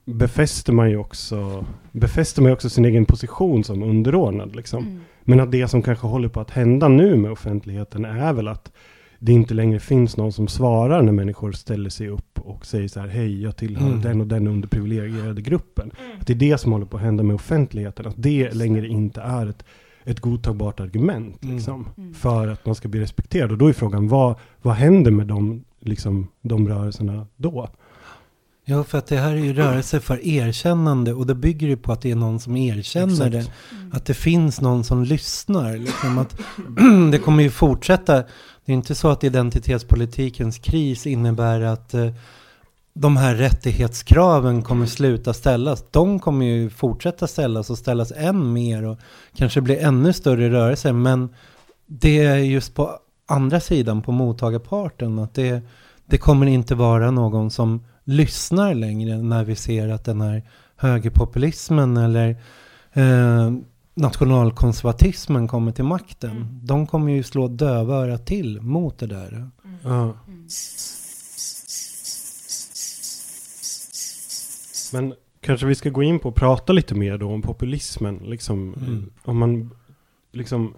befäster 0.05 0.73
man 0.73 0.89
ju 0.89 0.97
också, 0.97 1.65
befäster 1.91 2.41
man 2.41 2.51
också 2.51 2.69
sin 2.69 2.85
egen 2.85 3.05
position 3.05 3.63
som 3.63 3.83
underordnad. 3.83 4.55
Liksom. 4.55 4.83
Mm. 4.83 4.99
Men 5.23 5.39
att 5.39 5.51
det 5.51 5.67
som 5.67 5.81
kanske 5.81 6.07
håller 6.07 6.29
på 6.29 6.39
att 6.39 6.51
hända 6.51 6.87
nu 6.87 7.15
med 7.15 7.31
offentligheten 7.31 8.05
är 8.05 8.33
väl 8.33 8.47
att 8.47 8.71
det 9.19 9.31
inte 9.31 9.53
längre 9.53 9.79
finns 9.79 10.17
någon 10.17 10.31
som 10.31 10.47
svarar 10.47 11.01
när 11.01 11.11
människor 11.11 11.51
ställer 11.51 11.89
sig 11.89 12.09
upp 12.09 12.39
och 12.39 12.65
säger 12.65 12.87
så 12.87 12.99
här, 12.99 13.07
hej, 13.07 13.41
jag 13.41 13.55
tillhör 13.55 13.87
mm. 13.87 14.01
den 14.01 14.21
och 14.21 14.27
den 14.27 14.47
underprivilegierade 14.47 15.41
gruppen. 15.41 15.91
Mm. 16.05 16.19
Att 16.19 16.27
det 16.27 16.33
är 16.33 16.37
det 16.37 16.57
som 16.57 16.71
håller 16.71 16.85
på 16.85 16.97
att 16.97 17.03
hända 17.03 17.23
med 17.23 17.35
offentligheten, 17.35 18.07
att 18.07 18.15
det 18.17 18.53
längre 18.53 18.87
inte 18.87 19.21
är 19.21 19.47
ett, 19.47 19.63
ett 20.03 20.19
godtagbart 20.19 20.79
argument 20.79 21.43
mm. 21.43 21.55
liksom, 21.55 21.89
mm. 21.97 22.13
för 22.13 22.47
att 22.47 22.65
man 22.65 22.75
ska 22.75 22.87
bli 22.87 22.99
respekterad. 22.99 23.51
Och 23.51 23.57
då 23.57 23.67
är 23.67 23.73
frågan, 23.73 24.07
vad, 24.07 24.35
vad 24.61 24.73
händer 24.75 25.11
med 25.11 25.27
de, 25.27 25.63
liksom, 25.79 26.27
de 26.41 26.67
rörelserna 26.67 27.27
då? 27.35 27.69
Ja, 28.69 28.83
för 28.83 28.97
att 28.97 29.07
det 29.07 29.17
här 29.17 29.31
är 29.31 29.37
ju 29.37 29.53
rörelse 29.53 29.99
för 29.99 30.27
erkännande 30.27 31.13
och 31.13 31.27
det 31.27 31.35
bygger 31.35 31.67
ju 31.67 31.77
på 31.77 31.91
att 31.91 32.01
det 32.01 32.11
är 32.11 32.15
någon 32.15 32.39
som 32.39 32.57
erkänner 32.57 33.35
Exakt. 33.35 33.51
det. 33.91 33.97
Att 33.97 34.05
det 34.05 34.13
finns 34.13 34.61
någon 34.61 34.83
som 34.83 35.03
lyssnar. 35.03 35.77
Liksom 35.77 36.17
att 36.17 36.39
det 37.11 37.17
kommer 37.17 37.43
ju 37.43 37.49
fortsätta. 37.49 38.23
Det 38.67 38.73
är 38.73 38.75
inte 38.75 38.95
så 38.95 39.09
att 39.09 39.23
identitetspolitikens 39.23 40.59
kris 40.59 41.07
innebär 41.07 41.61
att 41.61 41.93
eh, 41.93 42.11
de 42.93 43.17
här 43.17 43.35
rättighetskraven 43.35 44.61
kommer 44.61 44.85
sluta 44.85 45.33
ställas. 45.33 45.83
De 45.91 46.19
kommer 46.19 46.45
ju 46.45 46.69
fortsätta 46.69 47.27
ställas 47.27 47.69
och 47.69 47.77
ställas 47.77 48.11
än 48.15 48.53
mer 48.53 48.85
och 48.85 48.99
kanske 49.35 49.61
bli 49.61 49.77
ännu 49.77 50.13
större 50.13 50.49
rörelser. 50.49 50.93
Men 50.93 51.29
det 51.85 52.25
är 52.25 52.37
just 52.37 52.75
på 52.75 52.99
andra 53.25 53.59
sidan, 53.59 54.01
på 54.01 54.11
mottagarparten, 54.11 55.19
att 55.19 55.33
det, 55.33 55.61
det 56.05 56.17
kommer 56.17 56.45
inte 56.45 56.75
vara 56.75 57.11
någon 57.11 57.51
som 57.51 57.85
lyssnar 58.03 58.73
längre 58.73 59.17
när 59.17 59.43
vi 59.43 59.55
ser 59.55 59.89
att 59.89 60.05
den 60.05 60.21
här 60.21 60.43
högerpopulismen 60.75 61.97
eller 61.97 62.29
eh, 62.93 63.51
nationalkonservatismen 63.97 65.47
kommer 65.47 65.71
till 65.71 65.83
makten. 65.83 66.31
Mm. 66.31 66.59
De 66.63 66.87
kommer 66.87 67.11
ju 67.11 67.23
slå 67.23 67.47
dövörat 67.47 68.25
till 68.25 68.61
mot 68.61 68.99
det 68.99 69.07
där. 69.07 69.31
Mm. 69.31 69.51
Ja. 69.83 70.13
Men 74.93 75.13
kanske 75.41 75.65
vi 75.65 75.75
ska 75.75 75.89
gå 75.89 76.03
in 76.03 76.19
på 76.19 76.29
och 76.29 76.35
prata 76.35 76.73
lite 76.73 76.95
mer 76.95 77.17
då 77.17 77.29
om 77.29 77.41
populismen. 77.41 78.17
Liksom, 78.17 78.73
mm. 78.73 79.11
Om 79.23 79.37
man 79.37 79.69
liksom 80.31 80.73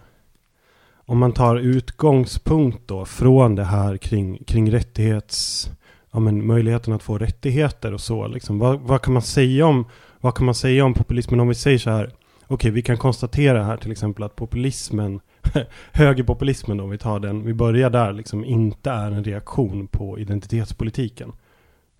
om 1.10 1.18
man 1.18 1.32
tar 1.32 1.56
utgångspunkt 1.56 2.88
då 2.88 3.04
från 3.04 3.54
det 3.54 3.64
här 3.64 3.96
kring, 3.96 4.44
kring 4.44 4.72
rättighets 4.72 5.70
ja, 6.10 6.20
men, 6.20 6.46
möjligheten 6.46 6.92
att 6.92 7.02
få 7.02 7.18
rättigheter 7.18 7.94
och 7.94 8.00
så. 8.00 8.26
Liksom. 8.26 8.58
Vad, 8.58 8.80
vad, 8.80 9.02
kan 9.02 9.12
man 9.12 9.22
säga 9.22 9.66
om, 9.66 9.84
vad 10.20 10.34
kan 10.34 10.46
man 10.46 10.54
säga 10.54 10.84
om 10.84 10.94
populismen? 10.94 11.40
Om 11.40 11.48
vi 11.48 11.54
säger 11.54 11.78
så 11.78 11.90
här, 11.90 12.10
okej, 12.50 12.54
okay, 12.54 12.70
vi 12.70 12.82
kan 12.82 12.96
konstatera 12.96 13.64
här 13.64 13.76
till 13.76 13.92
exempel 13.92 14.24
att 14.24 14.36
populismen, 14.36 15.20
högerpopulismen 15.92 16.80
om 16.80 16.90
vi 16.90 16.98
tar 16.98 17.20
den, 17.20 17.44
vi 17.44 17.54
börjar 17.54 17.90
där, 17.90 18.12
liksom, 18.12 18.44
inte 18.44 18.90
är 18.90 19.10
en 19.10 19.24
reaktion 19.24 19.86
på 19.86 20.18
identitetspolitiken. 20.18 21.32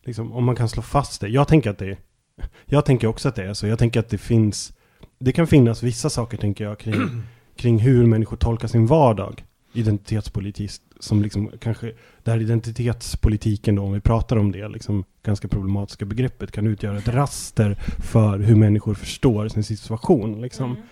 Liksom, 0.05 0.33
om 0.33 0.45
man 0.45 0.57
kan 0.57 0.69
slå 0.69 0.83
fast 0.83 1.21
det. 1.21 1.29
Jag 1.29 1.49
tänker 1.49 1.71
att 1.71 1.79
det 1.79 1.87
är, 1.87 1.99
jag 2.65 2.85
tänker 2.85 3.07
också 3.07 3.29
att 3.29 3.35
det 3.35 3.45
är 3.45 3.55
så. 3.55 3.67
Jag 3.67 3.79
tänker 3.79 4.01
att 4.01 4.09
det 4.09 4.19
finns, 4.19 4.73
det 5.19 5.33
kan 5.33 5.47
finnas 5.47 5.83
vissa 5.83 6.11
saker, 6.11 6.37
tänker 6.39 6.65
jag, 6.65 6.79
kring, 6.79 7.23
kring 7.57 7.79
hur 7.79 8.07
människor 8.07 8.37
tolkar 8.37 8.69
sin 8.69 8.87
vardag 8.87 9.45
identitetspolitiskt 9.73 10.85
som 11.01 11.23
liksom 11.23 11.51
kanske, 11.61 11.93
här 12.27 12.41
identitetspolitiken 12.41 13.75
då, 13.75 13.83
om 13.83 13.93
vi 13.93 14.01
pratar 14.01 14.37
om 14.37 14.53
det, 14.53 14.69
liksom 14.69 15.05
ganska 15.23 15.49
problematiska 15.49 16.05
begreppet, 16.05 16.53
kan 16.53 16.67
utgöra 16.67 16.99
ett 16.99 17.09
raster 17.09 17.75
för 17.99 18.39
hur 18.39 18.57
människor 18.57 18.95
förstår 18.95 19.49
sin 19.49 19.65
situation. 19.65 20.41
Liksom. 20.41 20.71
Mm. 20.71 20.83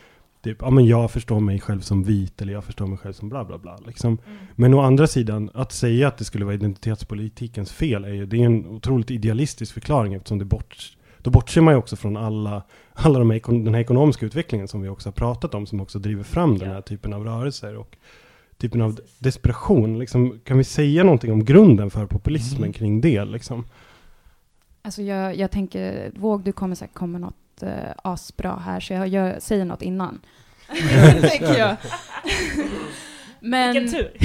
Typ, 0.42 0.56
ja 0.60 0.70
men 0.70 0.86
jag 0.86 1.10
förstår 1.10 1.40
mig 1.40 1.60
själv 1.60 1.80
som 1.80 2.02
vit, 2.02 2.42
eller 2.42 2.52
jag 2.52 2.64
förstår 2.64 2.86
mig 2.86 2.98
själv 2.98 3.12
som 3.12 3.28
bla 3.28 3.44
bla 3.44 3.58
bla. 3.58 3.78
Liksom. 3.86 4.18
Mm. 4.26 4.38
Men 4.54 4.74
å 4.74 4.80
andra 4.80 5.06
sidan, 5.06 5.50
att 5.54 5.72
säga 5.72 6.08
att 6.08 6.18
det 6.18 6.24
skulle 6.24 6.44
vara 6.44 6.54
identitetspolitikens 6.54 7.72
fel, 7.72 8.04
är 8.04 8.12
ju, 8.12 8.26
det 8.26 8.36
är 8.36 8.46
en 8.46 8.66
otroligt 8.66 9.10
idealistisk 9.10 9.74
förklaring, 9.74 10.14
eftersom 10.14 10.38
det 10.38 10.44
bort, 10.44 10.96
då 11.18 11.30
bortser 11.30 11.60
man 11.60 11.74
ju 11.74 11.78
också 11.78 11.96
från 11.96 12.16
alla, 12.16 12.62
alla 12.92 13.18
de 13.18 13.30
här, 13.30 13.64
den 13.64 13.74
här 13.74 13.80
ekonomiska 13.80 14.26
utvecklingen 14.26 14.68
som 14.68 14.82
vi 14.82 14.88
också 14.88 15.08
har 15.08 15.12
pratat 15.12 15.54
om, 15.54 15.66
som 15.66 15.80
också 15.80 15.98
driver 15.98 16.22
fram 16.22 16.58
den 16.58 16.70
här 16.70 16.80
typen 16.80 17.12
av 17.12 17.24
rörelser. 17.24 17.76
Och 17.76 17.96
typen 18.58 18.82
av 18.82 19.00
desperation. 19.18 19.98
Liksom, 19.98 20.40
kan 20.44 20.58
vi 20.58 20.64
säga 20.64 21.04
någonting 21.04 21.32
om 21.32 21.44
grunden 21.44 21.90
för 21.90 22.06
populismen 22.06 22.62
mm. 22.62 22.72
kring 22.72 23.00
det? 23.00 23.24
Liksom? 23.24 23.64
Alltså 24.82 25.02
jag, 25.02 25.36
jag 25.36 25.50
tänker, 25.50 26.12
Våg, 26.16 26.44
du 26.44 26.52
kommer 26.52 26.74
säkert 26.74 26.94
komma 26.94 27.18
något 27.18 27.62
uh, 27.62 27.68
asbra 27.96 28.56
här, 28.56 28.80
så 28.80 28.92
jag, 28.92 29.08
jag 29.08 29.42
säger 29.42 29.64
något 29.64 29.82
innan. 29.82 30.20
tänker 31.20 31.58
jag. 31.58 31.76
Men, 33.40 33.72
Vilken 33.72 34.00
tur! 34.00 34.16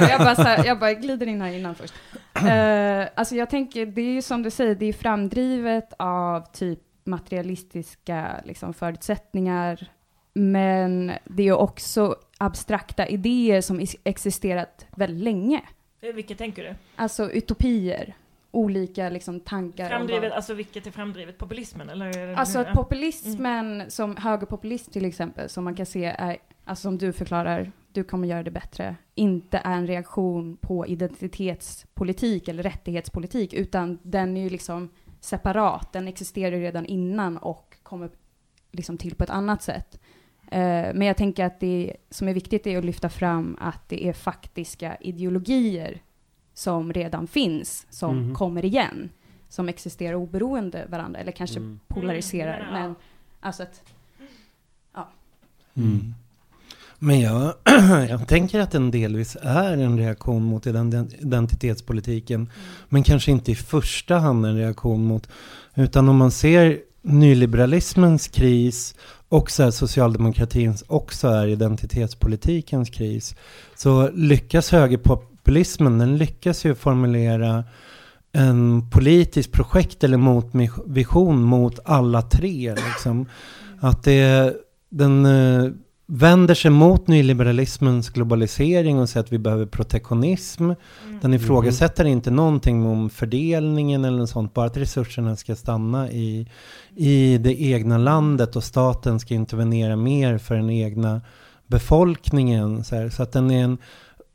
jag, 0.00 0.20
bara 0.20 0.34
här, 0.34 0.64
jag 0.66 0.78
bara 0.78 0.94
glider 0.94 1.26
in 1.26 1.40
här 1.40 1.52
innan 1.52 1.74
först. 1.74 1.94
Uh, 2.42 3.06
alltså 3.20 3.34
jag 3.34 3.50
tänker, 3.50 3.86
det 3.86 4.02
är 4.02 4.12
ju 4.12 4.22
som 4.22 4.42
du 4.42 4.50
säger, 4.50 4.74
det 4.74 4.86
är 4.86 4.92
framdrivet 4.92 5.92
av 5.96 6.52
typ 6.52 6.78
materialistiska 7.04 8.40
liksom, 8.44 8.74
förutsättningar, 8.74 9.88
men 10.34 11.12
det 11.24 11.48
är 11.48 11.52
också 11.52 12.16
abstrakta 12.42 13.06
idéer 13.06 13.60
som 13.60 13.86
existerat 14.04 14.86
väldigt 14.96 15.24
länge. 15.24 15.62
Eh, 16.00 16.14
vilket 16.14 16.38
tänker 16.38 16.62
du? 16.62 16.74
Alltså 16.96 17.30
utopier. 17.30 18.14
Olika 18.50 19.08
liksom 19.08 19.40
tankar. 19.40 19.88
Framdrivet, 19.88 20.22
vad... 20.22 20.32
alltså 20.32 20.54
vilket 20.54 20.86
är 20.86 20.90
framdrivet? 20.90 21.38
Populismen? 21.38 21.90
Eller 21.90 22.36
alltså 22.36 22.58
att 22.58 22.72
populismen, 22.72 23.74
mm. 23.74 23.90
som 23.90 24.16
högerpopulism 24.16 24.90
till 24.90 25.04
exempel, 25.04 25.48
som 25.48 25.64
man 25.64 25.74
kan 25.74 25.86
se 25.86 26.04
är, 26.04 26.36
alltså 26.64 26.82
som 26.82 26.98
du 26.98 27.12
förklarar, 27.12 27.72
du 27.92 28.04
kommer 28.04 28.28
göra 28.28 28.42
det 28.42 28.50
bättre, 28.50 28.96
inte 29.14 29.58
är 29.58 29.72
en 29.72 29.86
reaktion 29.86 30.56
på 30.56 30.86
identitetspolitik 30.86 32.48
eller 32.48 32.62
rättighetspolitik, 32.62 33.54
utan 33.54 33.98
den 34.02 34.36
är 34.36 34.40
ju 34.40 34.50
liksom 34.50 34.90
separat, 35.20 35.92
den 35.92 36.08
existerar 36.08 36.56
ju 36.56 36.62
redan 36.62 36.86
innan 36.86 37.36
och 37.36 37.76
kommer 37.82 38.10
liksom 38.70 38.98
till 38.98 39.14
på 39.14 39.24
ett 39.24 39.30
annat 39.30 39.62
sätt. 39.62 40.00
Eh, 40.52 40.94
men 40.94 41.02
jag 41.02 41.16
tänker 41.16 41.44
att 41.44 41.60
det 41.60 41.96
som 42.10 42.28
är 42.28 42.34
viktigt 42.34 42.66
är 42.66 42.78
att 42.78 42.84
lyfta 42.84 43.08
fram 43.08 43.56
att 43.60 43.88
det 43.88 44.08
är 44.08 44.12
faktiska 44.12 44.96
ideologier 45.00 46.02
som 46.54 46.92
redan 46.92 47.26
finns, 47.26 47.86
som 47.90 48.18
mm. 48.18 48.34
kommer 48.34 48.64
igen, 48.64 49.10
som 49.48 49.68
existerar 49.68 50.14
oberoende 50.14 50.86
varandra, 50.88 51.20
eller 51.20 51.32
kanske 51.32 51.58
mm. 51.58 51.80
polariserar. 51.88 52.60
Mm. 52.60 52.72
Men 52.72 52.94
alltså 53.40 53.62
att, 53.62 53.82
ja. 54.94 55.08
Mm. 55.74 56.14
Men 56.98 57.20
jag, 57.20 57.54
jag 58.08 58.28
tänker 58.28 58.60
att 58.60 58.70
den 58.70 58.90
delvis 58.90 59.36
är 59.42 59.72
en 59.72 59.98
reaktion 59.98 60.42
mot 60.42 60.66
identitetspolitiken, 60.66 62.40
mm. 62.40 62.50
men 62.88 63.02
kanske 63.02 63.30
inte 63.30 63.52
i 63.52 63.54
första 63.54 64.18
hand 64.18 64.46
en 64.46 64.56
reaktion 64.56 65.04
mot, 65.04 65.28
utan 65.74 66.08
om 66.08 66.16
man 66.16 66.30
ser 66.30 66.80
nyliberalismens 67.02 68.28
kris 68.28 68.94
och 69.32 69.50
så 69.50 69.62
är 69.62 69.70
socialdemokratins 69.70 70.84
också 70.86 71.28
är 71.28 71.46
identitetspolitikens 71.46 72.90
kris. 72.90 73.34
Så 73.76 74.10
lyckas 74.14 74.70
högerpopulismen, 74.72 75.98
den 75.98 76.16
lyckas 76.16 76.64
ju 76.64 76.74
formulera 76.74 77.64
en 78.32 78.90
politisk 78.90 79.52
projekt 79.52 80.04
eller 80.04 80.16
motvision 80.16 81.42
mot 81.42 81.78
alla 81.84 82.22
tre. 82.22 82.74
Liksom. 82.74 83.26
Att 83.80 84.02
det, 84.04 84.56
den, 84.88 85.26
eh, 85.26 85.70
vänder 86.06 86.54
sig 86.54 86.70
mot 86.70 87.06
nyliberalismens 87.06 88.10
globalisering 88.10 88.98
och 88.98 89.08
säger 89.08 89.24
att 89.24 89.32
vi 89.32 89.38
behöver 89.38 89.66
protektionism. 89.66 90.64
Mm. 90.64 90.76
Den 91.20 91.34
ifrågasätter 91.34 92.04
inte 92.04 92.30
någonting 92.30 92.86
om 92.86 93.10
fördelningen 93.10 94.04
eller 94.04 94.18
något 94.18 94.30
sånt, 94.30 94.54
bara 94.54 94.66
att 94.66 94.76
resurserna 94.76 95.36
ska 95.36 95.56
stanna 95.56 96.10
i, 96.10 96.48
i 96.96 97.38
det 97.38 97.62
egna 97.62 97.98
landet 97.98 98.56
och 98.56 98.64
staten 98.64 99.20
ska 99.20 99.34
intervenera 99.34 99.96
mer 99.96 100.38
för 100.38 100.54
den 100.54 100.70
egna 100.70 101.20
befolkningen. 101.66 102.84
Så, 102.84 102.96
här, 102.96 103.08
så 103.08 103.22
att 103.22 103.32
den 103.32 103.50
är 103.50 103.64
en 103.64 103.78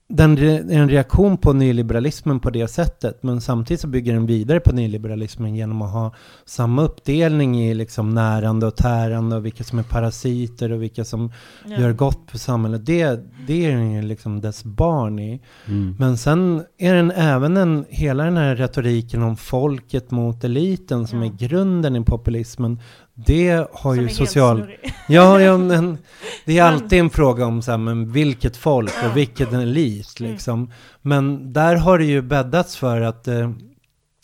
den 0.09 0.37
är 0.37 0.71
en 0.71 0.89
reaktion 0.89 1.37
på 1.37 1.53
nyliberalismen 1.53 2.39
på 2.39 2.49
det 2.49 2.67
sättet. 2.67 3.23
Men 3.23 3.41
samtidigt 3.41 3.81
så 3.81 3.87
bygger 3.87 4.13
den 4.13 4.25
vidare 4.25 4.59
på 4.59 4.71
nyliberalismen 4.75 5.55
genom 5.55 5.81
att 5.81 5.91
ha 5.91 6.13
samma 6.45 6.81
uppdelning 6.81 7.59
i 7.63 7.73
liksom 7.73 8.09
närande 8.09 8.65
och 8.67 8.75
tärande 8.75 9.35
och 9.35 9.45
vilka 9.45 9.63
som 9.63 9.79
är 9.79 9.83
parasiter 9.83 10.71
och 10.71 10.81
vilka 10.83 11.05
som 11.05 11.31
Ja. 11.65 11.77
gör 11.79 11.93
gott 11.93 12.31
för 12.31 12.37
samhället. 12.37 12.85
Det, 12.85 13.19
det 13.47 13.65
är 13.65 13.71
den 13.75 13.91
ju 13.91 14.01
liksom 14.01 14.41
dess 14.41 14.63
barn 14.63 15.19
i. 15.19 15.41
Mm. 15.67 15.95
Men 15.99 16.17
sen 16.17 16.63
är 16.77 16.95
den 16.95 17.11
även 17.11 17.57
en, 17.57 17.85
hela 17.89 18.23
den 18.23 18.37
här 18.37 18.55
retoriken 18.55 19.23
om 19.23 19.37
folket 19.37 20.11
mot 20.11 20.43
eliten 20.43 21.07
som 21.07 21.19
Ja. 21.23 21.25
är 21.25 21.37
grunden 21.47 21.95
i 21.95 22.03
populismen. 22.03 22.79
Det 23.25 23.67
har 23.73 23.95
Som 23.95 24.03
ju 24.03 24.09
social... 24.09 24.71
Ja, 25.07 25.41
ja, 25.41 25.57
men 25.57 25.97
det 26.45 26.57
är 26.57 26.63
alltid 26.63 26.99
en 26.99 27.09
fråga 27.09 27.45
om 27.45 27.61
så 27.61 27.71
här, 27.71 27.77
men 27.77 28.11
vilket 28.11 28.57
folk 28.57 28.93
och 29.05 29.17
vilket 29.17 29.53
elit 29.53 30.19
Mm. 30.19 30.31
liksom. 30.31 30.71
Men 31.01 31.53
där 31.53 31.75
har 31.75 31.97
det 31.97 32.05
ju 32.05 32.21
bäddats 32.21 32.77
för 32.77 33.01
att 33.01 33.27
eh, 33.27 33.51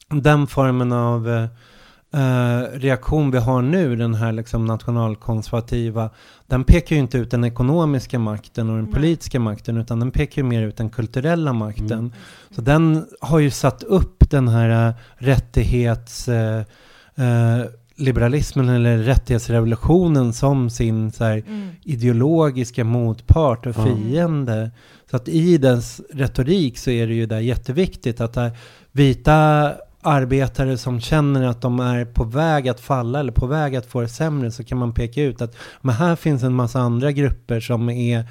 den 0.10 0.48
formen 0.48 0.92
av 0.92 1.30
eh, 1.30 1.44
eh, 2.22 2.62
reaktion 2.74 3.32
vi 3.32 3.38
har 3.38 3.62
nu, 3.62 3.96
den 3.96 4.16
här 4.16 4.32
liksom 4.32 4.66
nationalkonservativa, 4.66 6.10
den 6.48 6.64
pekar 6.64 6.96
ju 6.96 7.02
inte 7.02 7.18
ut 7.18 7.32
den 7.32 7.44
ekonomiska 7.44 8.20
makten 8.20 8.70
och 8.70 8.76
den 8.76 8.86
Nej. 8.86 8.94
politiska 8.94 9.40
makten, 9.40 9.78
utan 9.78 10.00
den 10.00 10.12
pekar 10.12 10.42
ju 10.42 10.48
mer 10.48 10.62
ut 10.62 10.78
den 10.78 10.90
kulturella 10.90 11.54
makten. 11.54 12.00
Mm. 12.00 12.12
Så 12.56 12.62
den 12.62 13.06
har 13.22 13.40
ju 13.40 13.52
satt 13.52 13.84
upp 13.84 14.30
den 14.30 14.48
här 14.48 14.88
äh, 14.88 14.94
rättighets... 15.18 16.28
Äh, 16.28 16.64
äh, 17.16 17.66
liberalismen 17.96 18.70
eller 18.70 18.98
rättighetsrevolutionen 18.98 20.34
som 20.34 20.70
sin 20.70 21.12
så 21.12 21.24
här, 21.24 21.44
Mm. 21.48 21.70
ideologiska 21.84 22.84
motpart 22.84 23.66
och 23.66 23.76
fiende. 23.76 24.72
Så 25.10 25.16
att 25.16 25.28
i 25.28 25.58
dess 25.58 26.02
retorik 26.14 26.78
så 26.78 26.90
är 26.90 27.08
det 27.08 27.14
ju 27.14 27.26
där 27.26 27.40
jätteviktigt 27.40 28.22
att 28.22 28.38
äh, 28.38 28.48
vita 28.92 29.74
arbetare 30.02 30.78
som 30.78 31.00
känner 31.02 31.44
att 31.48 31.62
de 31.62 31.80
är 31.80 32.06
på 32.06 32.24
väg 32.24 32.70
att 32.70 32.80
falla 32.80 33.20
eller 33.20 33.32
på 33.32 33.46
väg 33.48 33.76
att 33.76 33.86
få 33.86 34.02
det 34.02 34.08
sämre 34.08 34.52
så 34.52 34.64
kan 34.64 34.78
man 34.78 34.94
peka 34.94 35.22
ut 35.22 35.42
att 35.42 35.56
men 35.82 35.96
här 35.96 36.16
finns 36.16 36.44
en 36.44 36.54
massa 36.54 36.80
andra 36.80 37.12
grupper 37.12 37.60
som 37.60 37.90
är 37.90 38.26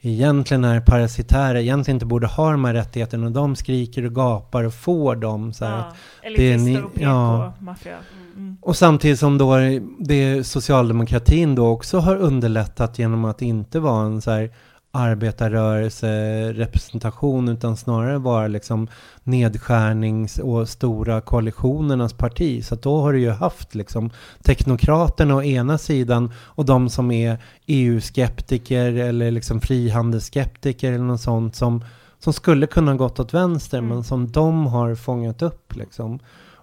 egentligen 0.00 0.64
är 0.64 0.80
parasitära, 0.80 1.60
egentligen 1.60 1.96
inte 1.96 2.06
borde 2.06 2.26
ha 2.26 2.50
de 2.50 2.64
här 2.64 2.74
rättigheterna 2.74 3.26
och 3.26 3.32
de 3.32 3.56
skriker 3.56 4.06
och 4.06 4.14
gapar 4.14 4.64
och 4.64 4.74
får 4.74 5.16
dem. 5.16 5.52
Så 5.52 5.64
här. 5.64 5.76
Ja. 6.22 6.30
det 6.36 6.52
är 6.52 6.58
ni- 6.58 6.76
och 6.80 6.90
ja. 6.94 7.52
PK-maffia. 7.58 7.92
Mm. 7.92 8.27
Och 8.60 8.76
samtidigt 8.76 9.18
som 9.18 9.38
då 9.38 9.56
det 9.98 10.44
socialdemokratin 10.44 11.54
då 11.54 11.66
också 11.66 11.98
har 11.98 12.16
underlättat 12.16 12.98
genom 12.98 13.24
att 13.24 13.42
inte 13.42 13.80
vara 13.80 14.06
en 14.06 14.20
så 14.20 14.30
här 14.30 14.50
arbetarrörelserepresentation 14.90 17.48
utan 17.48 17.76
snarare 17.76 18.18
vara 18.18 18.46
liksom 18.46 18.88
nedskärnings 19.24 20.38
och 20.38 20.68
stora 20.68 21.20
koalitionernas 21.20 22.12
parti. 22.12 22.64
Så 22.64 22.74
att 22.74 22.82
då 22.82 23.00
har 23.00 23.12
du 23.12 23.20
ju 23.20 23.30
haft 23.30 23.74
liksom 23.74 24.10
teknokraterna 24.42 25.36
å 25.36 25.42
ena 25.42 25.78
sidan 25.78 26.32
och 26.38 26.64
de 26.64 26.88
som 26.88 27.10
är 27.10 27.38
EU-skeptiker 27.66 28.92
eller 28.92 29.30
liksom 29.30 29.60
frihandelsskeptiker 29.60 30.92
eller 30.92 31.04
något 31.04 31.20
sånt 31.20 31.56
som, 31.56 31.84
som 32.18 32.32
skulle 32.32 32.66
kunna 32.66 32.94
gått 32.94 33.20
åt 33.20 33.34
vänster 33.34 33.78
Mm. 33.78 33.88
men 33.88 34.04
som 34.04 34.32
de 34.32 34.66
har 34.66 34.94
fångat 34.94 35.42
upp 35.42 35.76
liksom. 35.76 36.18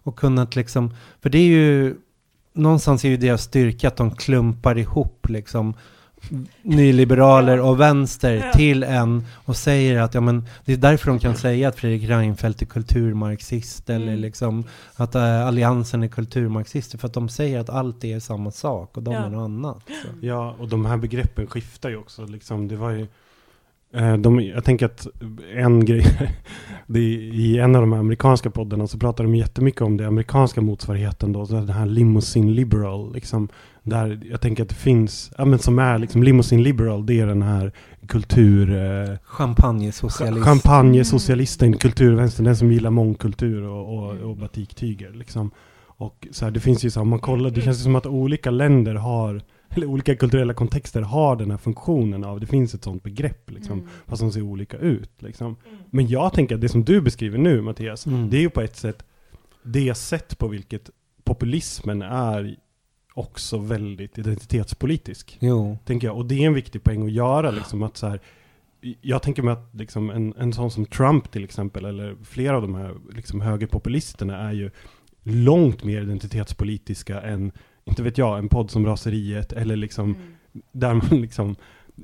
Och 0.05 0.15
kunnat 0.15 0.55
liksom, 0.55 0.93
för 1.21 1.29
det 1.29 1.37
är 1.37 1.47
ju 1.47 1.95
någonstans 2.53 3.05
är 3.05 3.09
ju 3.09 3.17
deras 3.17 3.41
styrka 3.43 3.87
att 3.87 3.95
de 3.97 4.15
klumpar 4.15 4.77
ihop 4.77 5.29
liksom 5.29 5.73
nyliberaler 6.61 7.59
och 7.59 7.79
vänster 7.79 8.51
till 8.53 8.83
en 8.83 9.25
och 9.45 9.55
säger 9.57 10.01
att 10.01 10.13
ja 10.13 10.21
men 10.21 10.45
det 10.65 10.73
är 10.73 10.77
därför 10.77 11.07
de 11.07 11.19
kan 11.19 11.35
säga 11.35 11.67
att 11.69 11.75
Fredrik 11.75 12.09
Reinfeldt 12.09 12.61
är 12.61 12.65
kulturmarxist 12.65 13.89
eller 13.89 14.07
Mm. 14.07 14.19
liksom 14.19 14.63
att 14.95 15.15
äh, 15.15 15.47
alliansen 15.47 16.03
är 16.03 16.07
kulturmarxister 16.07 16.97
för 16.97 17.07
att 17.07 17.13
de 17.13 17.29
säger 17.29 17.59
att 17.59 17.69
allt 17.69 18.03
är 18.03 18.19
samma 18.19 18.51
sak 18.51 18.97
och 18.97 19.03
de 19.03 19.13
Ja. 19.13 19.25
är 19.25 19.29
något 19.29 19.45
annat. 19.45 19.77
Så. 19.87 20.07
Ja, 20.25 20.55
och 20.59 20.67
de 20.69 20.85
här 20.85 20.97
begreppen 20.97 21.47
skiftar 21.47 21.89
ju 21.89 21.97
också. 21.97 22.25
Liksom, 22.25 22.67
det 22.67 22.75
var 22.75 22.91
ju, 22.91 23.07
de, 24.17 24.41
jag 24.41 24.63
tänker 24.63 24.85
att 24.85 25.07
en 25.55 25.85
grej, 25.85 26.05
det 26.87 26.99
är, 26.99 27.03
i 27.33 27.59
en 27.59 27.75
av 27.75 27.81
de 27.81 27.93
här 27.93 27.99
amerikanska 27.99 28.49
poddarna 28.49 28.87
så 28.87 28.97
pratar 28.97 29.23
de 29.23 29.35
jättemycket 29.35 29.81
om 29.81 29.97
det 29.97 30.07
amerikanska 30.07 30.61
motsvarigheten 30.61 31.33
då, 31.33 31.45
så 31.45 31.53
den 31.53 31.69
här 31.69 31.85
limousine 31.85 32.55
liberal, 32.55 33.13
liksom, 33.13 33.49
där 33.83 34.19
jag 34.31 34.41
tänker 34.41 34.63
att 34.63 34.69
det 34.69 34.75
finns, 34.75 35.31
ja 35.37 35.45
men 35.45 35.59
som 35.59 35.79
är 35.79 35.99
liksom 35.99 36.23
limousine 36.23 36.63
liberal, 36.63 37.05
det 37.05 37.19
är 37.19 37.27
den 37.27 37.41
här 37.41 37.71
kultur... 38.07 38.75
Eh, 38.75 39.17
Champagnesocialist. 39.23 40.45
Champagnesocialisten, 40.45 41.77
kulturvänstern, 41.77 42.45
den 42.45 42.55
som 42.55 42.71
gillar 42.71 42.89
mångkultur 42.89 43.63
och, 43.63 43.97
och, 43.97 44.15
och 44.29 44.37
batiktyger. 44.37 45.11
Liksom. 45.11 45.51
Och 45.97 46.27
så 46.31 46.45
här, 46.45 46.51
det 46.51 46.59
finns 46.59 46.85
ju 46.85 46.89
så 46.89 46.99
här, 46.99 47.01
om 47.01 47.09
man 47.09 47.19
kollar, 47.19 47.49
det 47.49 47.61
känns 47.61 47.83
som 47.83 47.95
att 47.95 48.05
olika 48.05 48.51
länder 48.51 48.95
har, 48.95 49.41
eller 49.69 49.87
olika 49.87 50.15
kulturella 50.15 50.53
kontexter 50.53 51.01
har 51.01 51.35
den 51.35 51.51
här 51.51 51.57
funktionen 51.57 52.23
av, 52.23 52.39
det 52.39 52.45
finns 52.47 52.73
ett 52.73 52.83
sånt 52.83 53.03
begrepp 53.03 53.51
liksom, 53.51 53.79
Mm. 53.79 53.89
fast 54.07 54.21
de 54.21 54.31
ser 54.31 54.41
olika 54.41 54.77
ut. 54.77 55.21
Liksom. 55.21 55.45
Mm. 55.67 55.79
Men 55.89 56.07
jag 56.07 56.33
tänker 56.33 56.55
att 56.55 56.61
det 56.61 56.69
som 56.69 56.83
du 56.83 57.01
beskriver 57.01 57.37
nu 57.37 57.61
Mattias, 57.61 58.05
Mm. 58.05 58.29
det 58.29 58.37
är 58.37 58.41
ju 58.41 58.49
på 58.49 58.61
ett 58.61 58.75
sätt 58.75 59.05
det 59.63 59.95
sätt 59.95 60.37
på 60.37 60.47
vilket 60.47 60.89
populismen 61.23 62.01
är 62.01 62.55
också 63.13 63.57
väldigt 63.57 64.17
identitetspolitisk 64.17 65.37
Jo. 65.41 65.77
tänker 65.85 66.07
jag. 66.07 66.17
Och 66.17 66.25
det 66.25 66.35
är 66.43 66.47
en 66.47 66.53
viktig 66.53 66.83
poäng 66.83 67.05
att 67.05 67.11
göra, 67.11 67.51
liksom 67.51 67.83
att 67.83 67.97
så 67.97 68.07
här, 68.07 68.19
jag 69.01 69.21
tänker 69.21 69.43
mig 69.43 69.51
att 69.53 69.69
liksom 69.75 70.09
en, 70.09 70.33
en 70.37 70.53
sån 70.53 70.71
som 70.71 70.85
Trump 70.85 71.31
till 71.31 71.43
exempel, 71.43 71.85
eller 71.85 72.15
flera 72.23 72.55
av 72.55 72.61
de 72.61 72.75
här 72.75 72.95
liksom 73.15 73.41
högerpopulisterna 73.41 74.37
är 74.49 74.53
ju 74.53 74.71
långt 75.23 75.83
mer 75.83 76.01
identitetspolitiska 76.01 77.21
än, 77.21 77.51
inte 77.85 78.03
vet 78.03 78.17
jag, 78.17 78.37
en 78.39 78.49
podd 78.49 78.71
som 78.71 78.85
Raseriet, 78.85 79.53
eller 79.53 79.75
liksom, 79.75 80.05
Mm. 80.05 80.21
där 80.71 80.93
man 80.93 81.07
liksom, 81.21 81.55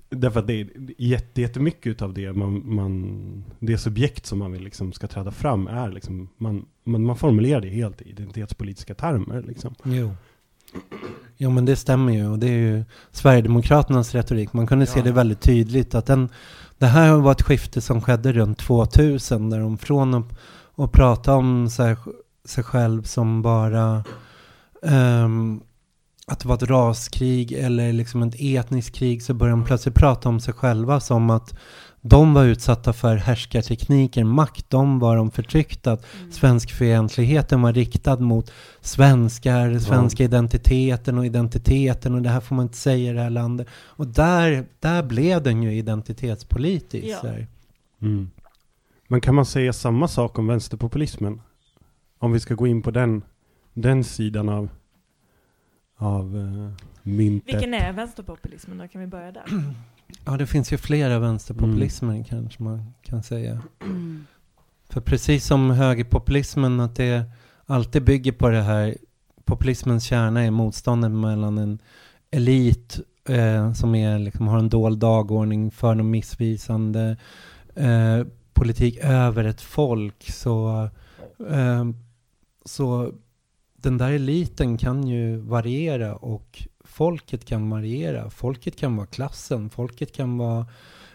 därför 0.09 0.39
att 0.39 0.47
det 0.47 0.61
är 0.61 0.67
jätte, 0.97 1.41
jättemycket 1.41 2.01
av 2.01 2.13
det 2.13 2.33
man, 2.33 2.75
man, 2.75 3.43
det 3.59 3.77
subjekt 3.77 4.25
som 4.25 4.39
man 4.39 4.51
vill 4.51 4.63
liksom 4.63 4.93
ska 4.93 5.07
träda 5.07 5.31
fram 5.31 5.67
är 5.67 5.89
liksom, 5.91 6.29
man, 6.37 6.65
man, 6.83 7.05
man 7.05 7.15
formulerar 7.15 7.61
det 7.61 7.69
helt 7.69 8.01
i 8.01 8.09
identitetspolitiska 8.09 8.93
termer 8.95 9.43
liksom. 9.47 9.75
Jo. 9.83 10.11
Jo 11.37 11.49
men 11.49 11.65
det 11.65 11.75
stämmer 11.75 12.13
ju 12.13 12.27
och 12.27 12.39
det 12.39 12.47
är 12.47 12.57
ju 12.57 12.83
Sverigedemokraternas 13.11 14.15
retorik. 14.15 14.53
Man 14.53 14.67
kunde 14.67 14.85
se 14.85 14.99
Ja. 14.99 15.05
det 15.05 15.11
väldigt 15.11 15.41
tydligt 15.41 15.95
att 15.95 16.05
den, 16.05 16.29
det 16.77 16.85
här 16.85 17.13
var 17.15 17.31
ett 17.31 17.41
skifte 17.41 17.81
som 17.81 18.01
skedde 18.01 18.33
runt 18.33 18.57
2000 18.57 19.49
där 19.49 19.59
de 19.59 19.77
från 19.77 20.13
att, 20.13 20.39
att 20.75 20.91
prata 20.91 21.33
om 21.35 21.69
sig, 21.69 21.95
sig 22.45 22.63
själv 22.63 23.03
som 23.03 23.41
bara 23.41 24.03
ehm, 24.83 25.61
att 26.31 26.39
det 26.39 26.47
var 26.47 26.55
ett 26.55 26.63
raskrig 26.63 27.51
eller 27.51 27.93
liksom 27.93 28.23
ett 28.23 28.35
etniskt 28.39 28.95
krig 28.95 29.23
så 29.23 29.33
började 29.33 29.59
de 29.61 29.65
plötsligt 29.65 29.95
prata 29.95 30.29
om 30.29 30.39
sig 30.39 30.53
själva 30.53 30.99
som 30.99 31.29
att 31.29 31.53
de 32.01 32.33
var 32.33 32.45
utsatta 32.45 32.93
för 32.93 33.15
härskartekniker, 33.15 34.23
makt, 34.23 34.69
de 34.69 34.99
var 34.99 35.17
de 35.17 35.31
förtryckta, 35.31 35.91
att 35.91 36.05
Mm. 36.19 36.31
svenskfientligheten 36.31 37.61
var 37.61 37.73
riktad 37.73 38.19
mot 38.19 38.51
svenskar, 38.81 39.79
svenska 39.79 40.23
identiteten 40.23 41.17
och 41.17 41.25
identiteten 41.25 42.15
och 42.15 42.21
det 42.21 42.29
här 42.29 42.39
får 42.39 42.55
man 42.55 42.65
inte 42.65 42.77
säga 42.77 43.11
i 43.11 43.13
det 43.13 43.21
här 43.21 43.29
landet. 43.29 43.67
Och 43.73 44.07
där, 44.07 44.65
där 44.79 45.03
blev 45.03 45.43
den 45.43 45.63
ju 45.63 45.73
identitetspolitisk. 45.73 47.17
Ja. 47.23 47.29
Mm. 48.01 48.29
Men 49.07 49.21
kan 49.21 49.35
man 49.35 49.45
säga 49.45 49.73
samma 49.73 50.07
sak 50.07 50.39
om 50.39 50.47
vänsterpopulismen? 50.47 51.41
Om 52.19 52.31
vi 52.31 52.39
ska 52.39 52.53
gå 52.55 52.67
in 52.67 52.81
på 52.81 52.91
den, 52.91 53.21
den 53.73 54.03
sidan 54.03 54.49
av, 54.49 54.69
av 56.01 56.35
uh, 56.35 56.71
myntet. 57.03 57.53
Vilken 57.53 57.73
är 57.73 57.93
vänsterpopulismen 57.93 58.77
då? 58.77 58.87
Kan 58.87 59.01
vi 59.01 59.07
börja 59.07 59.31
där? 59.31 59.43
Ja, 60.25 60.37
det 60.37 60.47
finns 60.47 60.73
ju 60.73 60.77
flera 60.77 61.19
vänsterpopulismer 61.19 62.25
kanske 62.29 62.63
man 62.63 62.93
kan 63.01 63.23
säga. 63.23 63.61
Mm. 63.81 64.25
För 64.89 65.01
precis 65.01 65.45
som 65.45 65.69
högerpopulismen, 65.69 66.79
att 66.79 66.95
det 66.95 67.23
alltid 67.65 68.03
bygger 68.03 68.31
på 68.31 68.49
det 68.49 68.61
här, 68.61 68.97
populismens 69.45 70.03
kärna 70.03 70.43
är 70.43 70.51
motståndet 70.51 71.11
mellan 71.11 71.57
en 71.57 71.79
elit 72.31 72.99
eh, 73.29 73.73
som 73.73 73.95
är, 73.95 74.19
liksom, 74.19 74.47
har 74.47 74.59
en 74.59 74.69
dold 74.69 74.99
dagordning 74.99 75.71
för 75.71 75.95
någon 75.95 76.11
missvisande 76.11 77.17
eh, 77.75 78.23
politik 78.53 78.97
över 79.01 79.43
ett 79.43 79.61
folk, 79.61 80.31
så, 80.31 80.89
eh, 81.49 81.85
så 82.65 83.13
den 83.83 83.97
där 83.97 84.11
eliten 84.11 84.77
kan 84.77 85.07
ju 85.07 85.37
variera 85.37 86.15
och 86.15 86.63
folket 86.83 87.45
kan 87.45 87.69
variera. 87.69 88.29
Folket 88.29 88.75
kan 88.75 88.95
vara 88.95 89.07
klassen, 89.07 89.69
folket 89.69 90.15
kan 90.15 90.37
vara 90.37 90.59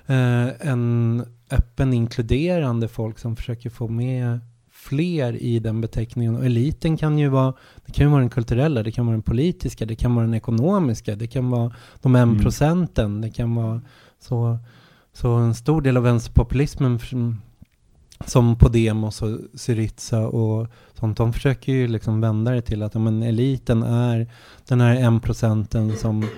eh, 0.06 0.68
en 0.68 1.24
öppen 1.50 1.92
inkluderande 1.92 2.88
folk 2.88 3.18
som 3.18 3.36
försöker 3.36 3.70
få 3.70 3.88
med 3.88 4.40
fler 4.70 5.42
i 5.42 5.58
den 5.58 5.80
beteckningen. 5.80 6.36
Och 6.36 6.46
eliten 6.46 6.96
kan 6.96 7.18
ju 7.18 7.28
vara, 7.28 7.54
det 7.86 7.92
kan 7.92 8.06
ju 8.06 8.10
vara 8.10 8.20
den 8.20 8.30
kulturella, 8.30 8.82
det 8.82 8.92
kan 8.92 9.06
vara 9.06 9.14
den 9.14 9.22
politiska, 9.22 9.86
det 9.86 9.96
kan 9.96 10.14
vara 10.14 10.24
den 10.24 10.34
ekonomiska, 10.34 11.16
det 11.16 11.26
kan 11.26 11.50
vara 11.50 11.72
de 12.02 12.16
en 12.16 12.28
Mm. 12.28 12.42
procenten, 12.42 13.20
det 13.20 13.30
kan 13.30 13.54
vara 13.54 13.80
så, 14.18 14.58
så 15.12 15.32
en 15.32 15.54
stor 15.54 15.82
del 15.82 15.96
av 15.96 16.02
vänsterpopulismen 16.02 16.98
som- 18.24 18.56
Podemos 18.58 19.22
och 19.22 19.38
Syriza 19.54 20.20
och 20.26 20.66
sånt, 20.94 21.16
de 21.16 21.32
försöker 21.32 21.72
ju 21.72 21.88
liksom 21.88 22.20
vända 22.20 22.50
det 22.50 22.62
till 22.62 22.82
att 22.82 22.94
ja, 22.94 23.00
men 23.00 23.22
eliten 23.22 23.82
är 23.82 24.26
den 24.68 24.80
här 24.80 24.96
en 24.96 25.20
procenten 25.20 25.96
som, 25.96 26.28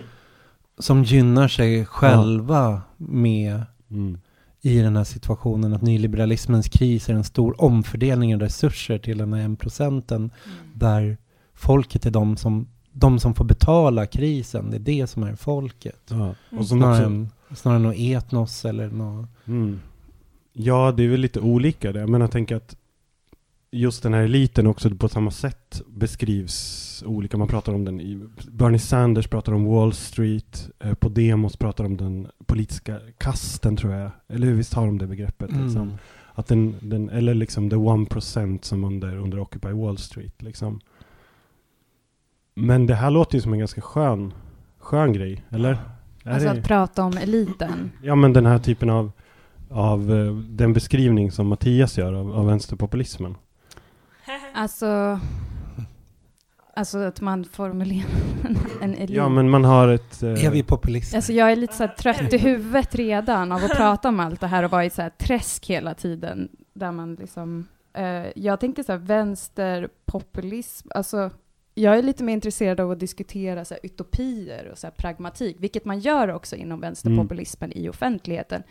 som 0.78 1.04
gynnar 1.04 1.48
sig 1.48 1.84
själva 1.86 2.82
med 2.96 3.62
Mm. 3.90 4.18
i 4.60 4.78
den 4.78 4.96
här 4.96 5.04
situationen 5.04 5.74
att 5.74 5.82
nyliberalismens 5.82 6.68
kris 6.68 7.08
är 7.08 7.14
en 7.14 7.24
stor 7.24 7.62
omfördelning 7.62 8.34
av 8.34 8.40
resurser 8.40 8.98
till 8.98 9.18
den 9.18 9.32
här 9.32 9.40
en 9.42 9.56
procenten 9.56 10.30
där 10.74 11.16
folket 11.54 12.06
är 12.06 12.10
de 12.10 12.36
som, 12.36 12.66
de 12.92 13.18
som 13.20 13.34
får 13.34 13.44
betala 13.44 14.06
krisen. 14.06 14.70
Det 14.70 14.76
är 14.76 14.80
det 14.80 15.06
som 15.06 15.22
är 15.22 15.34
folket. 15.36 16.00
Ja. 16.08 16.14
Mm. 16.16 16.34
Och 16.58 16.66
Snarare, 16.66 16.92
också, 16.92 17.02
än, 17.04 17.28
snarare 17.56 17.76
än 17.76 17.82
något 17.82 17.96
etnos 17.98 18.64
eller 18.64 18.88
något. 18.90 19.28
mm. 19.46 19.80
Ja, 20.52 20.92
det 20.96 21.04
är 21.04 21.08
väl 21.08 21.20
lite 21.20 21.40
olika 21.40 21.92
det. 21.92 22.06
Men 22.06 22.20
jag 22.20 22.30
tänker 22.30 22.56
att 22.56 22.76
just 23.70 24.02
den 24.02 24.14
här 24.14 24.22
eliten 24.22 24.66
också 24.66 24.90
på 24.90 25.08
samma 25.08 25.30
sätt 25.30 25.82
beskrivs 25.86 27.02
olika. 27.06 27.36
Man 27.36 27.48
pratar 27.48 27.72
om 27.74 27.84
den 27.84 28.00
i 28.00 28.26
Bernie 28.50 28.78
Sanders 28.78 29.28
pratar 29.28 29.52
om 29.52 29.64
Wall 29.64 29.92
Street, 29.92 30.70
eh, 30.78 30.94
Podemos 30.94 31.56
pratar 31.56 31.84
om 31.84 31.96
den 31.96 32.28
politiska 32.46 33.00
kasten 33.18 33.76
tror 33.76 33.92
jag. 33.94 34.10
Eller 34.28 34.46
hur, 34.46 34.54
visst 34.54 34.74
har 34.74 34.86
de 34.86 34.98
det 34.98 35.06
begreppet? 35.06 35.50
Liksom. 35.50 35.82
Mm. 35.82 35.94
Att 36.34 36.46
den, 36.46 36.76
den, 36.80 37.08
eller 37.10 37.34
liksom 37.34 37.70
the 37.70 37.76
one 37.76 38.06
percent 38.06 38.64
som 38.64 38.84
under, 38.84 39.16
under 39.16 39.38
Occupy 39.40 39.72
Wall 39.72 39.98
Street. 39.98 40.42
Liksom. 40.42 40.80
Men 42.54 42.86
det 42.86 42.94
här 42.94 43.10
låter 43.10 43.34
ju 43.34 43.42
som 43.42 43.52
en 43.52 43.58
ganska 43.58 43.80
skön, 43.80 44.32
skön 44.78 45.12
grej, 45.12 45.44
eller? 45.50 45.78
Är 46.24 46.32
Alltså 46.32 46.52
det- 46.52 46.60
att 46.60 46.64
prata 46.66 47.04
om 47.04 47.12
eliten. 47.16 47.90
Ja 48.02 48.14
men 48.14 48.32
den 48.32 48.46
här 48.46 48.58
typen 48.58 48.90
av, 48.90 49.12
av 49.70 50.12
eh, 50.12 50.34
den 50.34 50.72
beskrivning 50.72 51.32
som 51.32 51.46
Mattias 51.46 51.98
gör 51.98 52.12
av, 52.12 52.32
av 52.36 52.46
vänsterpopulismen. 52.46 53.36
Alltså, 54.54 55.20
alltså 56.74 56.98
att 56.98 57.20
man 57.20 57.44
formulerar 57.44 58.04
en 58.82 58.94
elit. 58.94 59.10
Ja 59.10 59.28
men 59.28 59.50
man 59.50 59.64
har 59.64 59.88
ett... 59.88 60.22
eh, 60.22 60.44
Är 60.44 60.50
vi 60.50 60.62
populister? 60.62 61.16
Alltså 61.16 61.32
jag 61.32 61.52
är 61.52 61.56
lite 61.56 61.74
så 61.76 61.82
här 61.86 61.94
trött 61.94 62.32
i 62.32 62.38
huvudet 62.38 62.94
redan 62.94 63.52
av 63.52 63.64
att 63.64 63.70
prata 63.76 64.08
om 64.08 64.20
allt 64.20 64.40
det 64.40 64.46
här 64.46 64.62
och 64.62 64.70
vara 64.70 64.84
i 64.84 64.90
så 64.90 65.02
här 65.02 65.10
träsk 65.10 65.66
hela 65.70 65.94
tiden. 65.94 66.48
Där 66.74 66.92
man 66.92 67.14
liksom, 67.14 67.66
eh, 67.92 68.26
jag 68.36 68.60
tänker 68.60 68.82
så 68.82 68.92
här 68.92 68.98
vänsterpopulism, 68.98 70.88
alltså 70.94 71.30
jag 71.74 71.98
är 71.98 72.02
lite 72.02 72.24
mer 72.24 72.32
intresserad 72.34 72.80
av 72.80 72.90
att 72.90 73.00
diskutera 73.00 73.64
så 73.64 73.74
här, 73.74 73.80
utopier 73.86 74.68
och 74.72 74.78
så 74.78 74.86
här, 74.86 74.94
pragmatik, 74.94 75.56
vilket 75.60 75.84
man 75.84 75.98
gör 76.00 76.28
också 76.28 76.56
inom 76.56 76.80
vänsterpopulismen 76.80 77.72
i 77.72 77.88
offentligheten. 77.88 78.62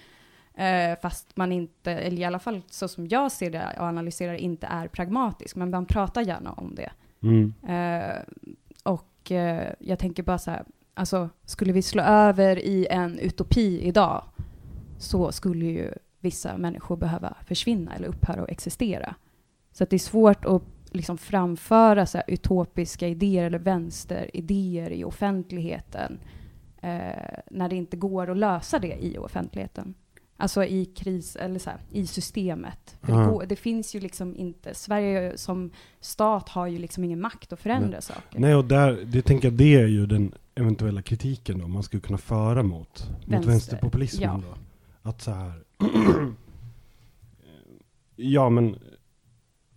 Eh, 0.57 0.99
fast 1.01 1.37
man 1.37 1.51
inte, 1.51 1.91
eller 1.91 2.17
i 2.17 2.25
alla 2.25 2.39
fall 2.39 2.61
så 2.69 2.87
som 2.87 3.07
jag 3.07 3.31
ser 3.31 3.51
det 3.51 3.75
och 3.77 3.85
analyserar, 3.85 4.33
inte 4.33 4.67
är 4.67 4.87
pragmatisk, 4.87 5.55
men 5.55 5.69
man 5.69 5.85
pratar 5.85 6.21
gärna 6.21 6.51
om 6.51 6.75
det. 6.75 6.91
mm, 7.23 7.53
Eh, 7.67 8.15
och 8.83 9.31
eh, 9.31 9.73
jag 9.79 9.99
tänker 9.99 10.23
bara 10.23 10.37
så 10.37 10.51
här, 10.51 10.65
alltså 10.93 11.29
skulle 11.45 11.73
vi 11.73 11.81
slå 11.81 12.03
över 12.03 12.59
i 12.59 12.87
en 12.89 13.19
utopi 13.19 13.81
idag 13.81 14.23
så 14.97 15.31
skulle 15.31 15.65
ju 15.65 15.91
vissa 16.19 16.57
människor 16.57 16.97
behöva 16.97 17.35
försvinna 17.45 17.95
eller 17.95 18.07
upphöra 18.07 18.41
att 18.41 18.49
existera. 18.49 19.15
Så 19.71 19.83
att 19.83 19.89
det 19.89 19.95
är 19.95 19.99
svårt 19.99 20.45
att 20.45 20.63
liksom 20.91 21.17
framföra 21.17 22.05
så 22.05 22.21
utopiska 22.27 23.07
idéer 23.07 23.43
eller 23.43 23.59
vänsteridéer 23.59 24.91
i 24.91 25.03
offentligheten 25.03 26.19
eh, 26.81 27.39
när 27.51 27.69
det 27.69 27.75
inte 27.75 27.97
går 27.97 28.29
att 28.29 28.37
lösa 28.37 28.79
det 28.79 29.05
i 29.05 29.17
offentligheten. 29.17 29.93
Alltså 30.37 30.63
i 30.63 30.85
kris, 30.85 31.35
eller 31.35 31.59
så 31.59 31.69
här, 31.69 31.79
i 31.91 32.07
systemet. 32.07 32.97
För 33.01 33.13
det, 33.13 33.25
går, 33.25 33.45
det 33.45 33.55
finns 33.55 33.95
ju 33.95 33.99
liksom 33.99 34.35
inte, 34.35 34.73
Sverige 34.73 35.37
som 35.37 35.71
stat 35.99 36.49
har 36.49 36.67
ju 36.67 36.77
liksom 36.77 37.03
ingen 37.03 37.21
makt 37.21 37.53
att 37.53 37.59
förändra 37.59 38.01
saker. 38.01 38.39
Nej 38.39 38.55
och 38.55 38.65
där, 38.65 38.99
det 39.05 39.21
tänker 39.21 39.47
jag 39.47 39.53
det 39.57 39.75
är 39.75 39.87
ju 39.87 40.05
den 40.05 40.31
eventuella 40.55 41.01
kritiken 41.01 41.59
då 41.59 41.67
man 41.67 41.83
skulle 41.83 42.01
kunna 42.01 42.17
föra 42.17 42.63
mot, 42.63 43.09
mot 43.09 43.27
Vänster, 43.27 43.51
vänsterpopulismen 43.51 44.29
ja. 44.29 44.41
då. 44.49 45.09
Att 45.09 45.21
så 45.21 45.31
här... 45.31 45.63
ja 48.15 48.49
men... 48.49 48.75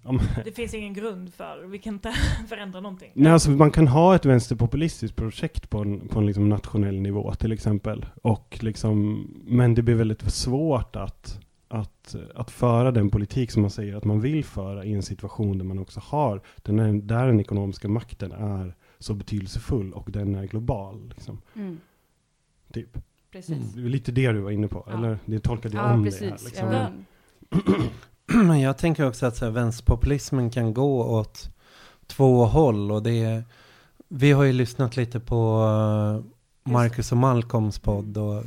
om, 0.03 0.21
Det 0.45 0.53
finns 0.53 0.75
ingen 0.75 0.95
grund 0.95 1.35
för, 1.35 1.65
vi 1.67 1.79
kan 1.79 1.95
inte 1.95 2.13
förändra 2.49 2.81
någonting. 2.81 3.11
Nej, 3.15 3.33
alltså 3.33 3.51
man 3.51 3.71
kan 3.71 3.89
ha 3.89 4.15
ett 4.15 4.25
vänsterpopulistiskt 4.25 5.17
projekt 5.17 5.71
på 5.71 5.79
en, 5.79 6.09
på 6.09 6.19
en 6.19 6.27
liksom 6.27 6.49
nationell 6.49 7.01
nivå 7.01 7.35
till 7.35 7.53
exempel. 7.53 8.07
Och 8.23 8.59
liksom, 8.61 9.27
men 9.47 9.75
det 9.75 9.83
blir 9.83 9.95
väldigt 9.95 10.31
svårt 10.33 10.97
att, 10.97 11.41
att, 11.69 12.17
att 12.35 12.51
föra 12.51 12.91
den 12.93 13.11
politik 13.11 13.51
som 13.51 13.63
man 13.63 13.71
säger 13.71 13.97
att 13.97 14.05
man 14.05 14.21
vill 14.21 14.45
föra 14.45 14.85
i 14.85 14.93
en 14.95 15.03
situation 15.03 15.59
där 15.59 15.65
man 15.65 15.79
också 15.79 16.01
har, 16.05 16.41
den 16.57 16.79
är, 16.79 16.93
där 16.93 17.27
den 17.27 17.41
ekonomiska 17.41 17.89
makten 17.89 18.33
är 18.33 18.75
så 18.99 19.15
betydelsefull 19.15 19.93
och 19.93 20.11
den 20.11 20.35
är 20.35 20.47
global. 20.47 21.09
Liksom, 21.09 21.39
Mm, 21.57 21.79
typ. 22.73 22.99
precis. 23.33 23.73
Det 23.75 23.81
är 23.81 23.85
lite 23.89 24.13
det 24.13 24.33
du 24.33 24.41
var 24.41 24.51
inne 24.51 24.69
på, 24.69 24.85
Ja. 24.87 24.93
eller? 24.99 25.19
Det 25.25 25.41
tolkade 25.41 25.77
jag 25.77 25.87
Ja, 25.87 25.95
om 25.95 26.05
precis. 26.05 26.21
det 26.21 26.67
här. 26.67 26.91
Liksom. 26.91 27.05
Ja, 27.51 27.87
jag 28.63 28.79
tänker 28.79 29.07
också 29.07 29.27
att 29.27 29.37
så 29.37 29.45
här, 29.45 29.53
vänsterpopulismen 29.53 30.51
kan 30.51 30.75
gå 30.75 31.05
åt 31.05 31.51
två 32.07 32.45
håll. 32.45 32.93
Och 32.93 33.03
det 33.03 33.23
är, 33.23 33.45
vi 34.09 34.33
har 34.33 34.45
ju 34.45 34.53
lyssnat 34.53 34.97
lite 34.97 35.21
på 35.21 35.63
eh, 35.63 36.71
Marcus 36.73 37.13
och 37.13 37.19
Malcolms 37.19 37.79
podd 37.79 38.17
och 38.17 38.45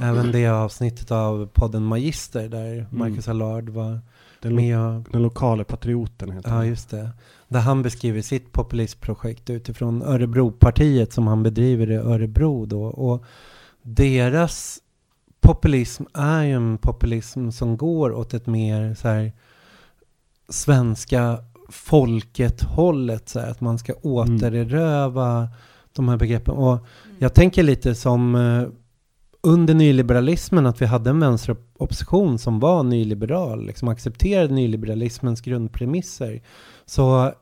även 0.00 0.32
det 0.32 0.46
avsnittet 0.46 1.10
av 1.10 1.46
podden 1.46 1.82
Magister 1.84 2.48
där 2.48 2.86
Marcus 2.90 3.28
Allard 3.28 3.68
var 3.68 4.00
Den, 4.40 4.54
med 4.54 4.78
och 4.78 5.02
den 5.12 5.22
lokala 5.22 5.64
patrioten 5.64 6.30
heter 6.30 6.50
Ja, 6.50 6.64
just 6.64 6.90
det. 6.90 7.10
Där 7.48 7.60
han 7.60 7.82
beskriver 7.82 8.22
sitt 8.22 8.52
populistprojekt 8.52 9.50
utifrån 9.50 10.02
Örebropartiet 10.02 11.12
som 11.12 11.26
han 11.26 11.42
bedriver 11.42 11.90
i 11.90 11.96
Örebro 11.96 12.66
då. 12.66 12.84
Och 12.84 13.24
deras 13.82 14.81
populism 15.42 16.04
är 16.14 16.42
ju 16.42 16.52
en 16.52 16.78
populism 16.78 17.50
som 17.50 17.76
går 17.76 18.12
åt 18.12 18.34
ett 18.34 18.46
mer 18.46 18.94
så 18.94 19.08
här 19.08 19.32
svenska 20.48 21.38
folket-hållet. 21.68 23.28
Så 23.28 23.40
här, 23.40 23.50
att 23.50 23.60
man 23.60 23.78
ska 23.78 23.94
återeröva 24.02 25.48
de 25.92 26.08
här 26.08 26.16
begreppen. 26.16 26.54
Och 26.54 26.86
jag 27.18 27.34
tänker 27.34 27.62
lite 27.62 27.94
som 27.94 28.34
eh, 28.34 28.68
under 29.40 29.74
nyliberalismen 29.74 30.66
att 30.66 30.82
vi 30.82 30.86
hade 30.86 31.10
en 31.10 31.20
vänsteropposition 31.20 32.38
som 32.38 32.60
var 32.60 32.82
nyliberal, 32.82 33.66
liksom 33.66 33.88
accepterade 33.88 34.54
nyliberalismens 34.54 35.40
grundpremisser. 35.40 36.42
Så 36.86 37.32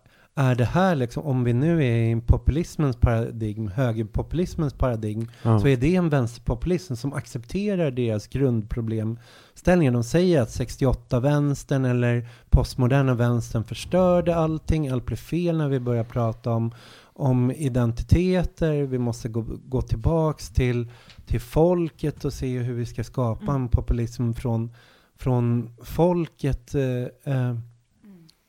är 0.40 0.54
det 0.54 0.64
här 0.64 0.94
liksom, 0.96 1.22
om 1.24 1.44
vi 1.44 1.52
nu 1.52 1.84
är 1.84 2.16
i 2.16 2.20
populismens 2.26 2.96
paradigm, 2.96 3.68
högerpopulismens 3.68 4.72
paradigm, 4.74 5.28
Ja. 5.42 5.60
så 5.60 5.68
är 5.68 5.76
det 5.76 5.96
en 5.96 6.08
vänsterpopulism 6.08 6.94
som 6.96 7.12
accepterar 7.12 7.90
deras 7.90 8.26
grundproblemställningar. 8.26 9.92
De 9.92 10.04
säger 10.04 10.42
att 10.42 10.48
68-vänstern 10.48 11.84
eller 11.84 12.28
postmoderna 12.50 13.14
vänstern 13.14 13.64
förstörde 13.64 14.36
allting, 14.36 14.88
allt 14.88 15.06
blev 15.06 15.16
fel 15.16 15.58
när 15.58 15.68
vi 15.68 15.80
börjar 15.80 16.04
prata 16.04 16.50
om, 16.50 16.74
om 17.02 17.50
identiteter, 17.50 18.82
vi 18.82 18.98
måste 18.98 19.28
gå, 19.28 19.44
gå 19.64 19.82
tillbaks 19.82 20.50
till, 20.50 20.88
till 21.26 21.40
folket 21.40 22.24
och 22.24 22.32
se 22.32 22.58
hur 22.58 22.74
vi 22.74 22.86
ska 22.86 23.04
skapa 23.04 23.42
Mm. 23.42 23.62
en 23.62 23.68
populism 23.68 24.32
från, 24.32 24.70
från 25.18 25.70
folket. 25.82 26.74
Eh, 26.74 27.34
eh, 27.34 27.56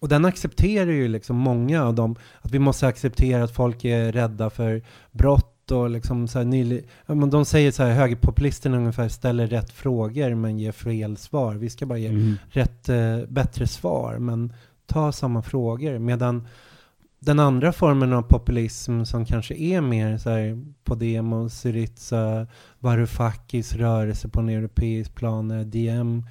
och 0.01 0.07
den 0.09 0.25
accepterar 0.25 0.91
ju 0.91 1.07
liksom 1.07 1.35
många 1.35 1.83
av 1.83 1.95
dem, 1.95 2.15
att 2.41 2.51
vi 2.51 2.59
måste 2.59 2.87
acceptera 2.87 3.43
att 3.43 3.55
folk 3.55 3.85
är 3.85 4.11
rädda 4.11 4.49
för 4.49 4.81
brott 5.11 5.71
och 5.71 5.89
liksom 5.89 6.27
så 6.27 6.37
här 6.39 6.45
nyli, 6.45 6.83
ja, 7.05 7.15
men 7.15 7.29
de 7.29 7.45
säger 7.45 7.71
så 7.71 7.83
här, 7.83 7.91
högerpopulisterna 7.91 8.77
ungefär 8.77 9.09
ställer 9.09 9.47
rätt 9.47 9.71
frågor 9.71 10.35
men 10.35 10.59
ger 10.59 10.71
fel 10.71 11.17
svar. 11.17 11.55
Vi 11.55 11.69
ska 11.69 11.85
bara 11.85 11.97
ge 11.97 12.07
Mm. 12.07 12.37
rätt 12.49 12.89
eh, 12.89 13.17
bättre 13.27 13.67
svar 13.67 14.17
men 14.17 14.53
ta 14.85 15.11
samma 15.11 15.41
frågor. 15.41 15.99
Medan 15.99 16.47
den 17.19 17.39
andra 17.39 17.73
formen 17.73 18.13
av 18.13 18.21
populism 18.21 19.03
som 19.03 19.25
kanske 19.25 19.55
är 19.55 19.81
mer 19.81 20.17
så 20.17 20.29
här 20.29 20.65
Podemos, 20.83 21.53
Syriza, 21.59 22.47
Varoufakis 22.79 23.73
rörelse 23.73 24.29
på 24.29 24.39
en 24.39 24.49
europeisk 24.49 25.15
plan, 25.15 25.51
eh, 25.51 25.59
DM, 25.65 26.25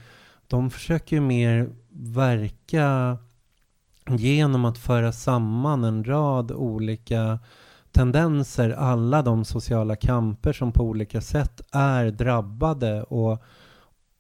de 0.47 0.71
försöker 0.71 1.17
ju 1.17 1.21
mer 1.23 1.69
verka 1.93 3.19
genom 4.09 4.65
att 4.65 4.79
föra 4.79 5.13
samman 5.13 5.85
en 5.85 6.05
rad 6.05 6.53
olika 6.53 7.39
tendenser, 7.93 8.71
alla 8.71 9.23
de 9.23 9.45
sociala 9.45 9.97
kamper 9.97 10.53
som 10.53 10.73
på 10.73 10.85
olika 10.85 11.21
sätt 11.21 11.61
är 11.73 12.11
drabbade 12.11 13.03
och, 13.03 13.43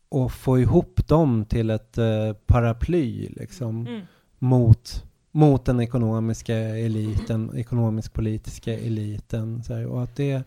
och 0.09 0.33
få 0.33 0.59
ihop 0.59 1.09
dem 1.09 1.45
till 1.45 1.70
ett 1.70 1.99
eh, 1.99 2.33
paraply 2.47 3.28
liksom, 3.28 3.87
Mm. 3.87 4.01
mot, 4.39 5.05
mot 5.31 5.64
den 5.64 5.81
ekonomiska 5.81 6.57
eliten, 6.57 7.51
ekonomisk-politiska 7.57 8.72
eliten. 8.78 9.62
Så 9.62 9.74
här, 9.74 9.87
och 9.87 10.03
att 10.03 10.16
det, 10.16 10.43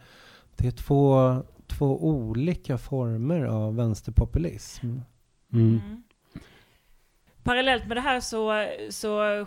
det 0.55 0.67
är 0.67 0.71
två, 0.71 1.37
två 1.67 2.07
olika 2.07 2.77
former 2.77 3.43
av 3.43 3.75
vänsterpopulism. 3.75 4.85
Mm. 4.85 5.01
Mm. 5.53 6.03
Parallellt 7.43 7.87
med 7.87 7.97
det 7.97 8.01
här 8.01 8.19
så, 8.19 8.67
så 8.89 9.45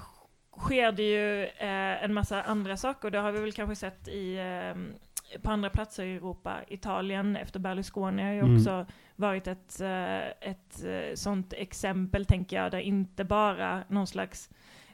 sker 0.59 0.93
det 0.93 1.03
ju 1.03 1.45
eh, 1.45 2.05
en 2.05 2.15
massa 2.15 2.43
andra 2.43 2.77
saker. 2.77 3.11
Det 3.11 3.19
har 3.19 3.33
vi 3.33 3.41
väl 3.41 3.53
kanske 3.53 3.77
sett 3.77 4.09
i, 4.09 4.37
eh, 4.37 5.41
på 5.43 5.51
andra 5.51 5.71
platser 5.71 6.05
i 6.05 6.17
Europa. 6.17 6.57
Italien 6.69 7.37
efter 7.37 7.61
Berlusconi 7.61 8.23
har 8.23 8.31
ju 8.33 8.39
Mm. 8.41 8.57
också 8.57 8.87
varit 9.17 9.47
ett, 9.47 9.81
eh, 9.81 10.27
ett 10.27 10.85
eh, 10.85 11.15
sånt 11.15 11.53
exempel, 11.53 12.27
tänker 12.27 12.57
jag, 12.57 12.71
där 12.71 12.79
inte 12.79 13.25
bara 13.25 13.83
någon 13.89 14.07
slags 14.07 14.51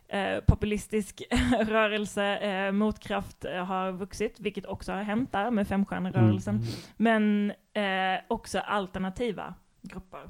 eh, 0.09 0.41
populistisk 0.47 1.23
rörelse, 1.61 2.37
eh, 2.37 2.73
motkraft, 2.73 3.45
har 3.67 3.93
vuxit, 3.93 4.41
vilket 4.41 4.67
också 4.67 4.93
har 4.93 5.03
hänt 5.03 5.33
där 5.33 5.51
med 5.51 5.69
femstjärnerörelsen. 5.69 6.55
Mm. 6.55 6.67
Men 6.97 7.53
också 8.29 8.59
alternativa 8.59 9.55
grupper. 9.83 10.21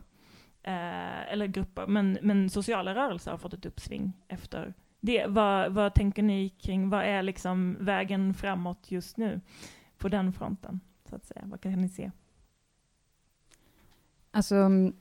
Eh, 0.65 1.33
eller 1.33 1.47
grupper, 1.47 1.87
men, 1.87 2.19
men 2.23 2.51
sociala 2.51 2.95
rörelser 2.95 3.31
har 3.31 3.39
fått 3.39 3.55
ett 3.55 3.67
uppsving 3.67 4.13
efter 4.29 4.75
det. 5.01 5.27
Vad, 5.27 5.73
vad 5.73 5.95
tänker 5.95 6.23
ni 6.23 6.49
kring, 6.49 6.91
vad 6.91 7.05
är 7.05 7.23
liksom 7.23 7.77
vägen 7.81 8.35
framåt 8.35 8.91
just 8.91 9.17
nu 9.17 9.41
på 9.99 10.09
den 10.09 10.33
fronten? 10.33 10.81
Så 11.11 11.17
att 11.17 11.25
säga. 11.25 11.43
Vad 11.45 11.61
kan 11.61 11.73
ni 11.73 11.89
se? 11.89 12.11
Alltså, 14.31 14.55
mm, 14.55 14.93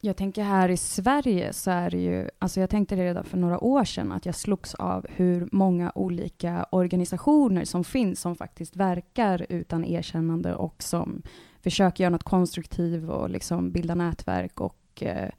jag 0.00 0.16
tänker 0.16 0.42
här 0.42 0.68
i 0.68 0.76
Sverige 0.76 1.52
så 1.52 1.70
är 1.70 1.90
det 1.90 1.98
ju, 1.98 2.28
alltså 2.38 2.60
jag 2.60 2.70
tänkte 2.70 2.96
det 2.96 3.04
redan 3.04 3.24
för 3.24 3.38
några 3.38 3.64
år 3.64 3.84
sedan, 3.84 4.12
att 4.12 4.26
jag 4.26 4.34
slogs 4.34 4.74
av 4.74 5.06
hur 5.10 5.48
många 5.52 5.92
olika 5.94 6.66
organisationer 6.70 7.64
som 7.64 7.84
finns 7.84 8.20
som 8.20 8.36
faktiskt 8.36 8.76
verkar 8.76 9.46
utan 9.48 9.84
erkännande 9.84 10.54
och 10.54 10.82
som 10.82 11.22
försöker 11.62 12.04
göra 12.04 12.10
något 12.10 12.22
konstruktivt 12.22 13.10
och 13.10 13.30
liksom 13.30 13.70
bilda 13.70 13.94
nätverk 13.94 14.60
och 14.60 15.02
eh, 15.02 15.30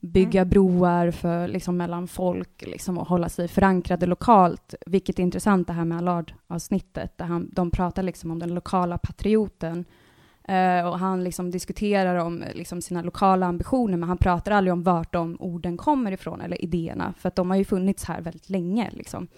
bygga 0.00 0.44
broar 0.44 1.10
för, 1.10 1.48
liksom, 1.48 1.76
mellan 1.76 2.08
folk 2.08 2.62
liksom, 2.66 2.98
och 2.98 3.08
hålla 3.08 3.28
sig 3.28 3.48
förankrade 3.48 4.06
lokalt. 4.06 4.74
Vilket 4.86 5.18
är 5.18 5.22
intressant 5.22 5.66
det 5.66 5.72
här 5.72 5.84
med 5.84 5.98
Allard-avsnittet, 5.98 7.18
där 7.18 7.24
han, 7.24 7.50
de 7.52 7.70
pratar 7.70 8.02
liksom 8.02 8.30
om 8.30 8.38
den 8.38 8.54
lokala 8.54 8.98
patrioten 8.98 9.84
Eh, 10.50 10.86
och 10.86 10.98
han 10.98 11.24
liksom 11.24 11.50
diskuterar 11.50 12.16
om 12.16 12.44
liksom 12.54 12.82
sina 12.82 13.02
lokala 13.02 13.46
ambitioner, 13.46 13.96
men 13.96 14.08
han 14.08 14.18
pratar 14.18 14.52
aldrig 14.52 14.72
om 14.72 14.82
vart 14.82 15.12
de 15.12 15.36
orden 15.40 15.76
kommer 15.76 16.12
ifrån, 16.12 16.40
eller 16.40 16.64
idéerna, 16.64 17.14
för 17.18 17.28
att 17.28 17.36
de 17.36 17.50
har 17.50 17.56
ju 17.56 17.64
funnits 17.64 18.04
här 18.04 18.20
väldigt 18.20 18.50
länge. 18.50 18.90
Liksom. 18.92 19.28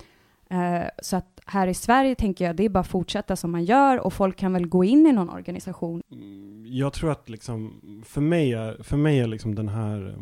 Eh, 0.53 0.89
så 1.03 1.17
att 1.17 1.41
här 1.47 1.67
i 1.67 1.75
Sverige 1.75 2.15
tänker 2.15 2.45
jag, 2.45 2.57
det 2.57 2.65
är 2.65 2.69
bara 2.69 2.81
att 2.81 2.87
fortsätta 2.87 3.37
som 3.37 3.51
man 3.53 3.65
gör, 3.65 4.07
och 4.07 4.13
folk 4.13 4.37
kan 4.37 4.53
väl 4.53 4.69
gå 4.69 4.85
in 4.85 5.07
i 5.07 5.13
någon 5.13 5.31
organisation. 5.31 6.03
Mm, 6.13 6.65
Jag 6.67 6.93
tror 6.93 7.11
att 7.11 7.29
liksom, 7.29 7.81
för 8.07 8.21
mig 8.21 8.53
är, 8.53 8.83
för 8.83 8.97
mig 8.97 9.19
är 9.21 9.27
liksom 9.27 9.55
den 9.55 9.69
här, 9.69 10.17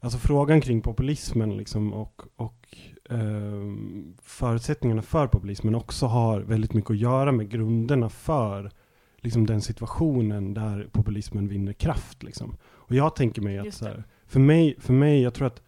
alltså 0.00 0.18
frågan 0.18 0.60
kring 0.60 0.80
populismen 0.80 1.56
liksom 1.56 1.92
och, 1.92 2.22
och 2.36 2.78
ehm, 3.10 4.14
förutsättningarna 4.22 5.02
för 5.02 5.26
populismen 5.26 5.74
också 5.74 6.06
har 6.06 6.40
väldigt 6.40 6.74
mycket 6.74 6.90
att 6.90 6.98
göra 6.98 7.32
med 7.32 7.50
grunderna 7.50 8.08
för 8.08 8.70
liksom 9.16 9.46
den 9.46 9.60
situationen 9.60 10.54
där 10.54 10.88
populismen 10.92 11.48
vinner 11.48 11.72
kraft. 11.72 12.22
Liksom. 12.22 12.56
Och 12.64 12.94
jag 12.94 13.16
tänker 13.16 13.42
mig 13.42 13.58
att 13.58 13.74
så 13.74 13.84
här, 13.84 14.04
för 14.26 14.40
mig, 14.40 14.76
för 14.78 14.92
mig, 14.92 15.22
jag 15.22 15.34
tror 15.34 15.46
att 15.46 15.62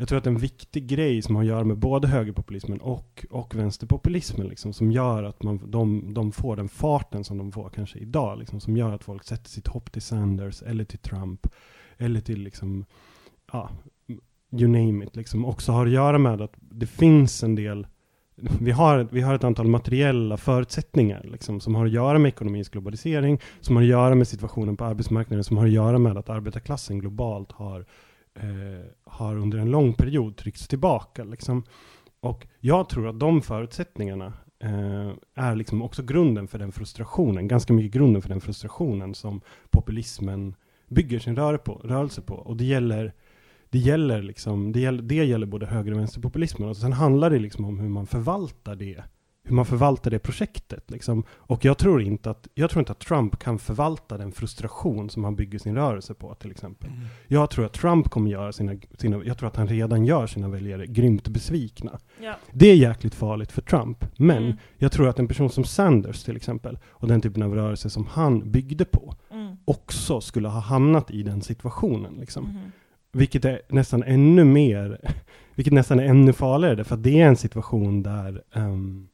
jag 0.00 0.08
tror 0.08 0.18
att 0.18 0.26
en 0.26 0.38
viktig 0.38 0.86
grej 0.86 1.22
som 1.22 1.36
har 1.36 1.42
att 1.42 1.48
göra 1.48 1.64
med 1.64 1.78
både 1.78 2.08
högerpopulismen 2.08 2.80
och, 2.80 3.26
och 3.30 3.54
vänsterpopulismen, 3.54 4.46
liksom, 4.46 4.72
som 4.72 4.92
gör 4.92 5.22
att 5.22 5.42
man, 5.42 5.70
de, 5.70 6.14
de 6.14 6.32
får 6.32 6.56
den 6.56 6.68
farten 6.68 7.24
som 7.24 7.38
de 7.38 7.52
får 7.52 7.70
kanske 7.70 7.98
idag, 7.98 8.38
liksom, 8.38 8.60
som 8.60 8.76
gör 8.76 8.92
att 8.92 9.04
folk 9.04 9.24
sätter 9.24 9.50
sitt 9.50 9.66
hopp 9.66 9.92
till 9.92 10.02
Sanders 10.02 10.62
eller 10.62 10.84
till 10.84 10.98
Trump 10.98 11.46
eller 11.96 12.20
till 12.20 12.42
liksom, 12.42 12.84
ja, 13.52 13.70
you 14.50 14.68
name 14.68 15.04
it, 15.04 15.16
liksom, 15.16 15.44
också 15.44 15.72
har 15.72 15.86
att 15.86 15.92
göra 15.92 16.18
med 16.18 16.40
att 16.40 16.54
det 16.58 16.86
finns 16.86 17.42
en 17.42 17.54
del 17.54 17.86
vi 18.60 18.70
har, 18.70 19.08
vi 19.10 19.20
har 19.20 19.34
ett 19.34 19.44
antal 19.44 19.66
materiella 19.66 20.36
förutsättningar 20.36 21.26
liksom, 21.32 21.60
som 21.60 21.74
har 21.74 21.86
att 21.86 21.92
göra 21.92 22.18
med 22.18 22.28
ekonomins 22.28 22.68
globalisering, 22.68 23.40
som 23.60 23.76
har 23.76 23.82
att 23.82 23.88
göra 23.88 24.14
med 24.14 24.28
situationen 24.28 24.76
på 24.76 24.84
arbetsmarknaden, 24.84 25.44
som 25.44 25.56
har 25.56 25.64
att 25.64 25.72
göra 25.72 25.98
med 25.98 26.16
att 26.16 26.28
arbetarklassen 26.28 26.98
globalt 26.98 27.52
har 27.52 27.86
eh, 28.42 28.84
har 29.04 29.36
under 29.36 29.58
en 29.58 29.70
lång 29.70 29.92
period 29.92 30.36
tryckts 30.36 30.68
tillbaka. 30.68 31.24
Liksom. 31.24 31.64
Och 32.20 32.46
jag 32.60 32.88
tror 32.88 33.08
att 33.08 33.20
de 33.20 33.42
förutsättningarna 33.42 34.32
eh, 34.58 35.10
är 35.34 35.56
liksom 35.56 35.82
också 35.82 36.02
grunden 36.02 36.48
för 36.48 36.58
den 36.58 36.72
frustrationen, 36.72 37.48
ganska 37.48 37.72
mycket 37.72 37.92
grunden 37.92 38.22
för 38.22 38.28
den 38.28 38.40
frustrationen 38.40 39.14
som 39.14 39.40
populismen 39.70 40.54
bygger 40.88 41.18
sin 41.18 41.36
rör 41.36 41.58
på, 41.58 41.72
rörelse 41.72 42.22
på. 42.22 42.34
Och 42.34 42.56
det 42.56 42.64
gäller, 42.64 43.12
det 43.70 43.78
gäller, 43.78 44.22
liksom, 44.22 44.72
det 44.72 44.80
gäller, 44.80 45.02
det 45.02 45.14
gäller 45.14 45.46
både 45.46 45.66
höger 45.66 45.92
och 45.92 45.98
vänsterpopulismen. 45.98 46.68
Och 46.68 46.76
sen 46.76 46.92
handlar 46.92 47.30
det 47.30 47.38
liksom 47.38 47.64
om 47.64 47.78
hur 47.78 47.88
man 47.88 48.06
förvaltar 48.06 48.76
det 48.76 49.02
hur 49.48 49.54
man 49.54 49.66
förvaltar 49.66 50.10
det 50.10 50.18
projektet. 50.18 50.90
Liksom. 50.90 51.24
Och 51.30 51.64
jag 51.64 51.78
tror, 51.78 52.02
inte 52.02 52.30
att, 52.30 52.48
jag 52.54 52.70
tror 52.70 52.80
inte 52.80 52.92
att 52.92 52.98
Trump 52.98 53.38
kan 53.38 53.58
förvalta 53.58 54.18
den 54.18 54.32
frustration 54.32 55.10
som 55.10 55.24
han 55.24 55.36
bygger 55.36 55.58
sin 55.58 55.74
rörelse 55.74 56.14
på, 56.14 56.34
till 56.34 56.50
exempel. 56.50 56.90
Jag 57.26 57.50
tror 57.50 57.64
att 57.66 57.72
Trump 57.72 58.08
kommer 58.10 58.30
göra 58.30 58.52
sina, 58.52 58.74
sina, 58.98 59.24
jag 59.24 59.38
tror 59.38 59.48
att 59.48 59.56
han 59.56 59.66
redan 59.68 60.04
gör 60.04 60.26
sina 60.26 60.48
väljare 60.48 60.86
grymt 60.86 61.28
besvikna. 61.28 61.98
Ja. 62.22 62.34
Det 62.52 62.66
är 62.66 62.76
jäkligt 62.76 63.14
farligt 63.14 63.52
för 63.52 63.62
Trump, 63.62 64.04
men 64.18 64.44
Mm. 64.44 64.56
jag 64.76 64.92
tror 64.92 65.08
att 65.08 65.18
en 65.18 65.28
person 65.28 65.50
som 65.50 65.64
Sanders 65.64 66.22
till 66.22 66.36
exempel, 66.36 66.78
och 66.88 67.08
den 67.08 67.20
typen 67.20 67.42
av 67.42 67.54
rörelse 67.54 67.90
som 67.90 68.06
han 68.06 68.50
byggde 68.50 68.84
på, 68.84 69.14
Mm. 69.30 69.56
också 69.64 70.20
skulle 70.20 70.48
ha 70.48 70.60
hamnat 70.60 71.10
i 71.10 71.22
den 71.22 71.42
situationen. 71.42 72.14
Liksom. 72.14 72.44
Mhm. 72.44 72.72
Vilket 73.12 73.44
är 73.44 73.60
nästan 73.68 74.02
ännu 74.02 74.44
mer, 74.44 75.00
vilket 75.54 75.72
nästan 75.74 76.00
är 76.00 76.04
ännu 76.04 76.32
farligare, 76.32 76.84
för 76.84 76.94
att 76.94 77.02
det 77.02 77.20
är 77.20 77.26
en 77.28 77.36
situation 77.36 78.02
där, 78.02 78.42
ehm, 78.54 79.08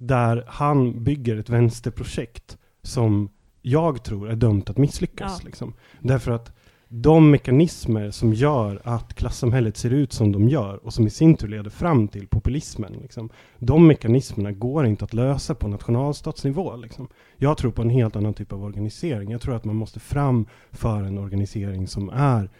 där 0.00 0.44
han 0.46 1.04
bygger 1.04 1.36
ett 1.36 1.48
vänsterprojekt 1.48 2.58
som 2.82 3.28
jag 3.62 4.04
tror 4.04 4.30
är 4.30 4.36
dömt 4.36 4.70
att 4.70 4.78
misslyckas. 4.78 5.38
Ja. 5.40 5.46
Liksom. 5.46 5.74
Därför 6.00 6.32
att 6.32 6.52
de 6.88 7.30
mekanismer 7.30 8.10
som 8.10 8.34
gör 8.34 8.80
att 8.84 9.14
klassamhället 9.14 9.76
ser 9.76 9.90
ut 9.90 10.12
som 10.12 10.32
de 10.32 10.48
gör 10.48 10.84
och 10.84 10.92
som 10.94 11.06
i 11.06 11.10
sin 11.10 11.34
tur 11.34 11.48
leder 11.48 11.70
fram 11.70 12.08
till 12.08 12.28
populismen, 12.28 12.92
liksom, 12.92 13.30
de 13.58 13.86
mekanismerna 13.86 14.52
går 14.52 14.86
inte 14.86 15.04
att 15.04 15.14
lösa 15.14 15.54
på 15.54 15.68
nationalstatsnivå. 15.68 16.76
Liksom. 16.76 17.08
Jag 17.36 17.58
tror 17.58 17.70
på 17.70 17.82
en 17.82 17.90
helt 17.90 18.16
annan 18.16 18.34
typ 18.34 18.52
av 18.52 18.64
organisering. 18.64 19.30
Jag 19.30 19.40
tror 19.40 19.54
att 19.54 19.64
man 19.64 19.76
måste 19.76 20.00
fram 20.00 20.46
för 20.72 21.02
en 21.02 21.18
organisering 21.18 21.86
som 21.86 22.08
är 22.08 22.50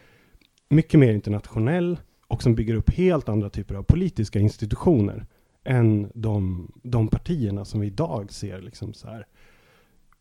mycket 0.68 1.00
mer 1.00 1.12
internationell 1.12 2.00
och 2.26 2.42
som 2.42 2.54
bygger 2.54 2.74
upp 2.74 2.90
helt 2.90 3.28
andra 3.28 3.50
typer 3.50 3.74
av 3.74 3.82
politiska 3.82 4.38
institutioner 4.38 5.26
än 5.64 6.10
de, 6.14 6.68
de 6.82 7.08
partierna 7.08 7.64
som 7.64 7.80
vi 7.80 7.86
idag 7.86 8.32
ser. 8.32 8.62
Liksom 8.62 8.94
så 8.94 9.08
här. 9.08 9.26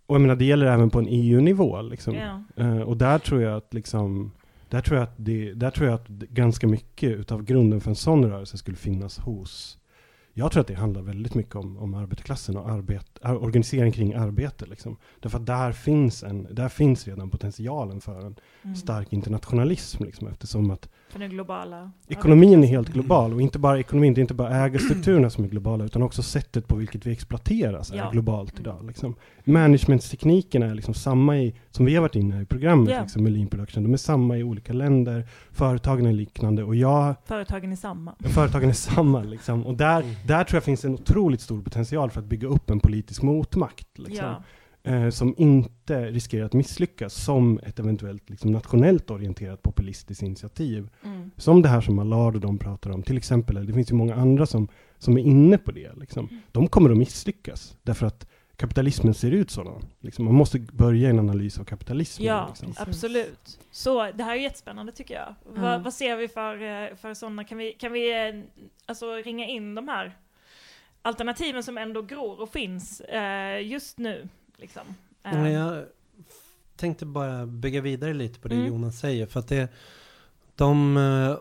Och 0.06 0.16
jag 0.16 0.22
menar, 0.22 0.36
det 0.36 0.46
gäller 0.46 0.66
även 0.66 0.90
på 0.90 1.00
en 1.00 1.08
EU-nivå. 1.10 1.82
Liksom. 1.82 2.16
Ja. 2.16 2.44
Eh, 2.56 2.82
och 2.82 2.98
där 2.98 3.20
tror 3.20 3.42
jag 3.42 3.58
att 3.58 3.74
liksom, 3.74 4.32
där 4.70 4.82
tror 4.82 4.98
jag 4.98 5.04
att, 5.04 5.14
det, 5.18 5.54
där 5.54 5.72
tror 5.72 5.88
jag 5.88 5.96
att 5.96 6.08
ganska 6.08 6.68
mycket 6.68 7.12
utav 7.12 7.44
grunden 7.44 7.82
för 7.82 7.90
en 7.90 7.96
sån 7.96 8.26
rörelse 8.26 8.58
skulle 8.58 8.78
finnas 8.78 9.20
hos 9.20 9.80
jag 10.34 10.52
tror 10.52 10.62
att 10.62 10.68
det 10.68 10.74
handlar 10.74 11.02
väldigt 11.02 11.36
mycket 11.36 11.56
om, 11.56 11.78
om 11.78 11.94
arbetarklassen 11.94 12.58
och 12.58 12.70
arbet, 12.70 13.20
ar- 13.22 13.44
organisering 13.44 13.92
kring 13.92 14.14
arbete. 14.14 14.66
Liksom. 14.66 14.98
Därför 15.20 15.38
att 15.40 15.46
där 15.46 15.72
finns, 15.72 16.24
en, 16.24 16.48
där 16.52 16.70
finns 16.70 17.08
redan 17.08 17.30
potentialen 17.30 18.02
för 18.02 18.26
en 18.26 18.36
Mm. 18.64 18.76
stark 18.76 19.14
internationalism. 19.14 20.04
Liksom, 20.04 20.28
eftersom 20.28 20.72
att 20.72 20.90
För 21.10 21.20
den 21.20 21.30
globala 21.30 21.92
ekonomin 22.08 22.64
är 22.64 22.68
helt 22.68 22.90
global. 22.90 23.34
Och 23.34 23.42
inte 23.42 23.60
bara 23.60 23.80
ekonomin, 23.80 24.14
det 24.14 24.20
är 24.20 24.22
inte 24.22 24.34
bara 24.34 24.66
ägarstrukturerna 24.66 25.30
som 25.30 25.44
är 25.44 25.48
globala, 25.48 25.86
utan 25.86 26.04
också 26.04 26.24
sättet 26.24 26.68
på 26.68 26.76
vilket 26.76 27.06
vi 27.06 27.12
exploateras 27.12 27.92
Ja. 27.96 28.08
är 28.08 28.12
globalt 28.12 28.60
idag. 28.60 28.86
Liksom. 28.88 29.16
Managementsteknikerna 29.44 30.66
är 30.66 30.74
liksom 30.76 30.94
samma 30.94 31.38
i, 31.38 31.56
som 31.72 31.86
vi 31.86 31.96
har 31.96 32.02
varit 32.02 32.16
inne 32.16 32.42
i 32.42 32.46
programmet, 32.46 32.90
Ja. 32.94 33.02
liksom, 33.02 33.24
med 33.24 33.32
lean 33.32 33.48
production. 33.48 33.84
De 33.84 33.94
är 33.94 33.98
samma 33.98 34.38
i 34.38 34.44
olika 34.44 34.74
länder, 34.74 35.28
företagen 35.52 36.06
är 36.06 36.14
liknande. 36.14 36.64
Och 36.64 36.76
jag 36.76 37.16
Företagen 37.26 37.72
är 37.72 37.76
samma. 37.76 38.16
Företagen 38.20 38.70
är 38.70 38.74
samma 38.74 39.24
liksom. 39.24 39.66
Och 39.66 39.74
där, 39.78 40.04
där 40.28 40.44
tror 40.44 40.56
jag 40.56 40.64
finns 40.64 40.86
en 40.86 40.94
otroligt 40.94 41.42
stor 41.42 41.62
potential 41.62 42.10
för 42.12 42.20
att 42.20 42.26
bygga 42.28 42.48
upp 42.48 42.70
en 42.70 42.80
politisk 42.80 43.22
motmakt. 43.22 43.98
Liksom. 43.98 44.26
Ja. 44.26 44.44
Eh, 44.90 45.10
som 45.10 45.36
inte 45.38 46.06
riskerar 46.12 46.46
att 46.46 46.54
misslyckas 46.54 47.14
som 47.14 47.60
ett 47.64 47.80
eventuellt 47.80 48.30
liksom, 48.30 48.52
nationellt 48.52 49.10
orienterat 49.12 49.62
populistiskt 49.62 50.24
initiativ. 50.24 50.90
Mm. 51.04 51.32
Som 51.38 51.62
det 51.62 51.70
här 51.70 51.82
som 51.82 52.00
Allard 52.00 52.36
och 52.36 52.42
de 52.42 52.58
pratar 52.58 52.90
om, 52.92 53.04
till 53.04 53.18
exempel. 53.18 53.58
eller 53.58 53.68
Det 53.68 53.74
finns 53.74 53.92
ju 53.92 53.96
många 53.96 54.16
andra 54.16 54.46
som, 54.46 54.68
som 54.98 55.18
är 55.18 55.22
inne 55.22 55.58
på 55.58 55.72
det. 55.72 55.92
Liksom. 55.98 56.28
Mm. 56.30 56.42
De 56.52 56.68
kommer 56.68 56.90
att 56.90 56.98
misslyckas, 56.98 57.78
därför 57.84 58.06
att 58.06 58.28
kapitalismen 58.56 59.14
ser 59.14 59.32
ut 59.32 59.52
sådan. 59.52 59.82
Liksom, 60.00 60.26
man 60.26 60.34
måste 60.34 60.60
börja 60.60 61.10
en 61.10 61.20
analys 61.20 61.60
av 61.60 61.64
kapitalismen. 61.64 62.28
Ja, 62.28 62.48
liksom. 62.50 62.74
absolut. 62.78 63.60
Så 63.72 64.12
det 64.12 64.24
här 64.24 64.32
är 64.36 64.40
jättespännande 64.40 64.92
tycker 64.92 65.14
jag. 65.16 65.36
Va, 65.62 65.70
Mm. 65.70 65.84
vad 65.84 65.94
ser 65.94 66.16
vi 66.18 66.28
för, 66.28 66.54
eh, 66.62 66.96
för 66.96 67.14
sådana, 67.14 67.44
kan 67.44 67.58
vi, 67.58 67.72
kan 67.74 67.92
vi 67.92 68.28
eh, 68.28 68.42
alltså 68.86 69.14
ringa 69.14 69.46
in 69.48 69.76
de 69.76 69.88
här 69.88 70.18
alternativen 71.02 71.64
som 71.64 71.78
ändå 71.78 72.02
gror 72.02 72.42
och 72.42 72.50
finns 72.50 73.02
eh, 73.02 73.68
just 73.68 73.98
nu? 73.98 74.28
Liksom. 74.60 74.82
Men 75.24 75.52
jag 75.52 75.86
tänkte 76.76 77.06
bara 77.06 77.46
bygga 77.46 77.82
vidare 77.82 78.14
lite 78.14 78.40
på 78.40 78.48
det 78.48 78.56
Mm. 78.56 78.68
Jonas 78.68 79.00
säger. 79.00 79.26
För 79.26 79.40
att 79.40 79.48
det, 79.48 79.68
de 80.56 80.98
eh, 80.98 81.36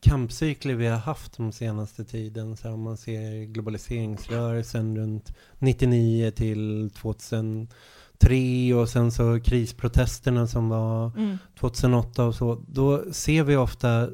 kampcykler 0.00 0.74
vi 0.74 0.86
har 0.86 0.98
haft 0.98 1.36
de 1.36 1.52
senaste 1.52 2.04
tiden, 2.04 2.56
så 2.56 2.72
om 2.72 2.80
man 2.80 2.96
ser 2.96 3.44
globaliseringsrörelsen 3.44 4.96
runt 4.96 5.32
99 5.58 6.30
till 6.30 6.90
2003 6.90 8.74
och 8.74 8.88
sen 8.88 9.12
så 9.12 9.40
krisprotesterna 9.40 10.46
som 10.46 10.68
var 10.68 11.12
Mm. 11.16 11.38
2008 11.60 12.24
och 12.24 12.34
så, 12.34 12.64
då 12.68 13.12
ser 13.12 13.42
vi 13.42 13.56
ofta 13.56 14.08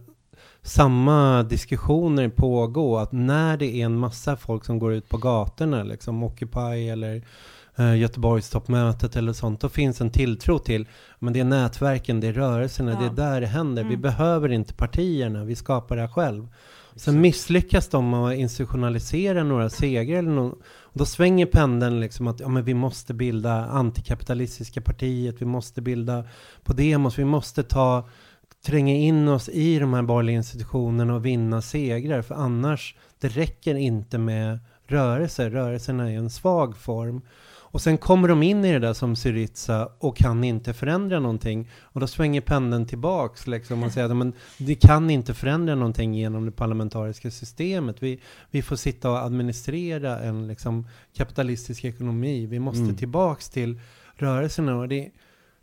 samma 0.62 1.42
diskussioner 1.42 2.28
pågå. 2.28 2.98
Att 2.98 3.12
när 3.12 3.56
det 3.56 3.66
är 3.80 3.84
en 3.84 3.98
massa 3.98 4.36
folk 4.36 4.64
som 4.64 4.78
går 4.78 4.92
ut 4.92 5.08
på 5.08 5.16
gatorna, 5.16 5.82
liksom 5.82 6.22
Occupy 6.22 6.88
eller 6.88 7.22
eh, 7.76 7.94
Göteborgstoppmötet 7.96 9.16
eller 9.16 9.32
sånt, 9.32 9.60
då 9.60 9.68
finns 9.68 10.00
en 10.00 10.10
tilltro 10.10 10.58
till 10.58 10.88
men 11.18 11.32
det 11.32 11.40
är 11.40 11.44
nätverken, 11.44 12.20
det 12.20 12.26
är 12.28 12.32
rörelserna, 12.32 12.92
Ja. 12.92 12.98
det 13.00 13.06
är 13.06 13.26
där 13.30 13.40
det 13.40 13.46
händer. 13.46 13.82
Vi 13.82 13.88
Mm. 13.88 14.00
behöver 14.00 14.48
inte 14.52 14.74
partierna, 14.74 15.44
vi 15.44 15.56
skapar 15.56 15.96
det 15.96 16.02
här 16.02 16.08
själv. 16.08 16.48
Sen 16.96 17.20
misslyckas 17.20 17.88
de 17.88 18.14
att 18.14 18.34
institutionalisera 18.34 19.44
några 19.44 19.70
segrar 19.70 20.18
eller 20.18 20.30
nå- 20.30 20.56
och 20.64 20.98
då 20.98 21.04
svänger 21.06 21.46
pendeln 21.46 22.00
liksom 22.00 22.26
att 22.26 22.40
ja, 22.40 22.48
men 22.48 22.64
vi 22.64 22.74
måste 22.74 23.14
bilda 23.14 23.52
antikapitalistiska 23.66 24.80
partiet, 24.80 25.42
vi 25.42 25.46
måste 25.46 25.80
bilda 25.82 26.24
Podemos, 26.64 27.18
vi 27.18 27.24
måste 27.24 27.62
ta 27.62 28.08
tränga 28.66 28.94
in 28.94 29.28
oss 29.28 29.48
i 29.48 29.78
de 29.78 29.94
här 29.94 30.02
borgerliga 30.02 30.36
institutionerna 30.36 31.14
och 31.14 31.26
vinna 31.26 31.62
segrar. 31.62 32.22
För 32.22 32.34
annars, 32.34 32.94
det 33.20 33.28
räcker 33.28 33.74
inte 33.74 34.18
med 34.18 34.58
rörelser. 34.86 35.50
Rörelserna 35.50 36.10
är 36.12 36.16
en 36.18 36.30
svag 36.30 36.76
form. 36.76 37.20
Och 37.72 37.80
sen 37.80 37.98
kommer 37.98 38.28
de 38.28 38.42
in 38.42 38.64
i 38.64 38.72
det 38.72 38.78
där 38.78 38.92
som 38.92 39.16
Syriza 39.16 39.88
och 39.98 40.16
kan 40.16 40.44
inte 40.44 40.72
förändra 40.74 41.20
någonting. 41.20 41.70
Och 41.80 42.00
då 42.00 42.06
svänger 42.06 42.40
pendeln 42.40 42.86
tillbaks 42.86 43.46
liksom 43.46 43.82
och 43.82 43.92
säger 43.92 44.10
att 44.10 44.16
men, 44.16 44.32
det 44.58 44.74
kan 44.74 45.10
inte 45.10 45.34
förändra 45.34 45.74
någonting 45.74 46.14
genom 46.14 46.46
det 46.46 46.52
parlamentariska 46.52 47.30
systemet. 47.30 47.96
Vi, 48.02 48.20
vi 48.50 48.62
får 48.62 48.76
sitta 48.76 49.10
och 49.10 49.18
administrera 49.18 50.18
en 50.20 50.46
liksom, 50.46 50.86
kapitalistisk 51.16 51.84
ekonomi. 51.84 52.46
Vi 52.46 52.58
måste 52.58 52.82
Mm. 52.82 52.96
tillbaks 52.96 53.48
till 53.50 53.80
rörelserna. 54.14 54.76
Och 54.76 54.88
det, 54.88 55.10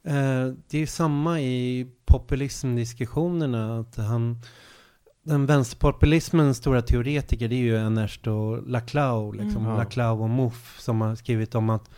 eh, 0.03 0.47
det 0.69 0.77
är 0.81 0.85
samma 0.85 1.41
i 1.41 1.87
populismdiskussionerna. 2.05 3.79
Att 3.79 3.95
han, 3.97 4.41
den 5.23 5.45
vänsterpopulismens 5.45 6.57
stora 6.57 6.81
teoretiker 6.81 7.47
det 7.47 7.55
är 7.55 7.59
ju 7.59 7.75
Ernesto 7.75 8.55
Laclau, 8.55 9.31
liksom, 9.31 9.65
Mm. 9.65 9.77
Laclau 9.77 10.21
och 10.21 10.29
Mouffe 10.29 10.81
som 10.81 11.01
har 11.01 11.15
skrivit 11.15 11.55
om 11.55 11.69
att 11.69 11.89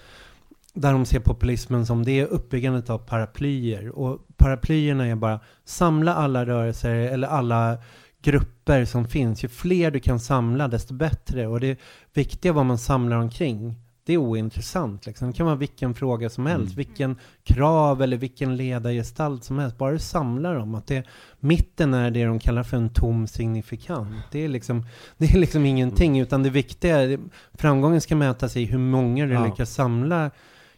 där 0.74 0.94
de 0.94 1.06
ser 1.06 1.20
populismen 1.20 1.86
som 1.86 2.06
det 2.06 2.20
är 2.20 2.26
uppbyggandet 2.26 2.90
av 2.90 2.98
paraplyer. 2.98 3.90
Och 3.90 4.28
paraplyerna 4.38 5.08
är 5.08 5.16
bara 5.16 5.40
samla 5.66 6.16
alla 6.16 6.46
rörelser 6.46 6.96
eller 6.96 7.28
alla 7.28 7.78
grupper 8.22 8.86
som 8.86 9.08
finns. 9.08 9.44
Ju 9.44 9.48
fler 9.48 9.92
du 9.92 10.00
kan 10.00 10.20
samla 10.20 10.68
desto 10.68 10.94
bättre. 10.94 11.48
Och 11.48 11.60
det 11.60 11.80
viktiga 12.14 12.54
vad 12.54 12.66
man 12.66 12.78
samlar 12.78 13.18
omkring. 13.18 13.76
Det 14.06 14.14
är 14.14 14.18
ointressant. 14.18 15.06
Liksom. 15.06 15.28
Det 15.28 15.34
kan 15.38 15.46
vara 15.46 15.56
vilken 15.56 15.94
fråga 15.94 16.30
som 16.30 16.46
helst, 16.46 16.66
Mm. 16.74 16.76
vilken 16.76 17.16
krav 17.44 18.02
eller 18.02 18.18
vilken 18.18 18.58
ledargestalt 18.58 19.44
som 19.44 19.60
helst. 19.60 19.78
Bara 19.78 19.92
du 19.92 20.00
samlar 20.00 20.56
dem. 20.56 20.76
Att 20.76 20.88
det, 20.88 21.04
mitten 21.40 21.94
är 21.94 22.12
det 22.12 22.26
de 22.26 22.40
kallar 22.40 22.64
för 22.64 22.78
en 22.78 22.90
tom 22.90 23.28
signifikant. 23.28 24.16
Det 24.32 24.40
är 24.46 24.50
liksom, 24.50 24.86
det 25.18 25.26
är 25.26 25.38
liksom 25.38 25.66
ingenting. 25.66 26.20
Utan 26.20 26.44
det 26.44 26.50
viktiga, 26.50 27.02
är- 27.02 27.20
framgången 27.54 28.02
ska 28.02 28.16
mätas 28.16 28.58
i 28.58 28.66
hur 28.66 28.78
många 28.80 29.26
du 29.26 29.34
Ja. 29.34 29.46
lyckas 29.46 29.74
samla 29.74 30.32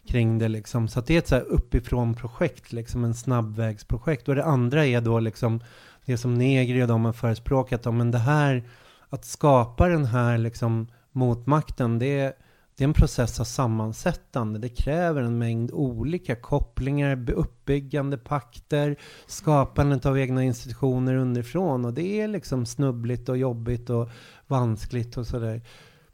kring 0.08 0.38
det 0.38 0.48
liksom. 0.48 0.88
Så 0.88 1.00
det 1.00 1.14
är 1.14 1.18
ett 1.18 1.28
så 1.28 1.34
här 1.34 1.42
uppifrån 1.42 2.14
projekt, 2.14 2.72
liksom 2.72 3.04
en 3.04 3.14
snabbvägsprojekt. 3.14 4.28
Och 4.28 4.34
det 4.34 4.44
andra 4.44 4.86
är 4.86 5.00
då 5.00 5.20
liksom 5.20 5.60
det 6.04 6.16
som 6.18 6.34
Negri 6.34 6.82
och 6.82 6.88
de 6.88 7.04
har 7.04 7.12
förespråkat 7.12 7.86
om, 7.86 7.96
men 7.96 8.10
det 8.10 8.18
här 8.18 8.62
att 9.10 9.24
skapa 9.24 9.88
den 9.88 10.04
här 10.04 10.38
liksom 10.38 10.86
motmakten, 11.12 11.98
det 11.98 12.18
är, 12.20 12.32
det 12.76 12.84
är 12.84 12.88
en 12.88 12.94
process 12.94 13.40
av 13.40 13.44
sammansättande. 13.44 14.58
Det 14.58 14.68
kräver 14.68 15.22
en 15.22 15.38
mängd 15.38 15.70
olika 15.72 16.36
kopplingar, 16.36 17.30
uppbyggande 17.30 18.18
pakter, 18.18 18.96
skapandet 19.26 20.06
av 20.06 20.18
egna 20.18 20.44
institutioner 20.44 21.14
underifrån. 21.14 21.84
Och 21.84 21.94
det 21.94 22.20
är 22.20 22.28
liksom 22.28 22.66
snubbligt 22.66 23.28
och 23.28 23.36
jobbigt 23.38 23.90
och 23.90 24.08
vanskligt 24.46 25.16
och 25.16 25.26
sådär. 25.26 25.62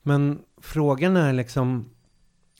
Men 0.02 0.38
frågan 0.60 1.16
är 1.16 1.32
liksom, 1.32 1.84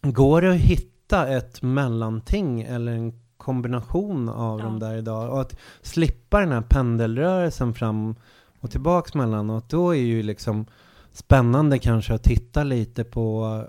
går 0.02 0.42
det 0.42 0.50
att 0.50 0.56
hitta 0.56 1.28
ett 1.28 1.62
mellanting 1.62 2.62
eller 2.62 2.92
en 2.92 3.12
kombination 3.36 4.28
av 4.28 4.58
Ja. 4.58 4.64
de 4.64 4.78
där 4.78 4.96
idag? 4.96 5.32
Och 5.32 5.40
att 5.40 5.56
slippa 5.82 6.40
den 6.40 6.52
här 6.52 6.62
pendelrörelsen 6.62 7.74
fram 7.74 8.14
och 8.60 8.70
tillbaks 8.70 9.14
mellanåt, 9.14 9.68
då 9.68 9.90
är 9.94 10.00
ju 10.00 10.22
liksom 10.22 10.66
spännande 11.12 11.78
kanske 11.78 12.14
att 12.14 12.22
titta 12.22 12.64
lite 12.64 13.04
på 13.04 13.64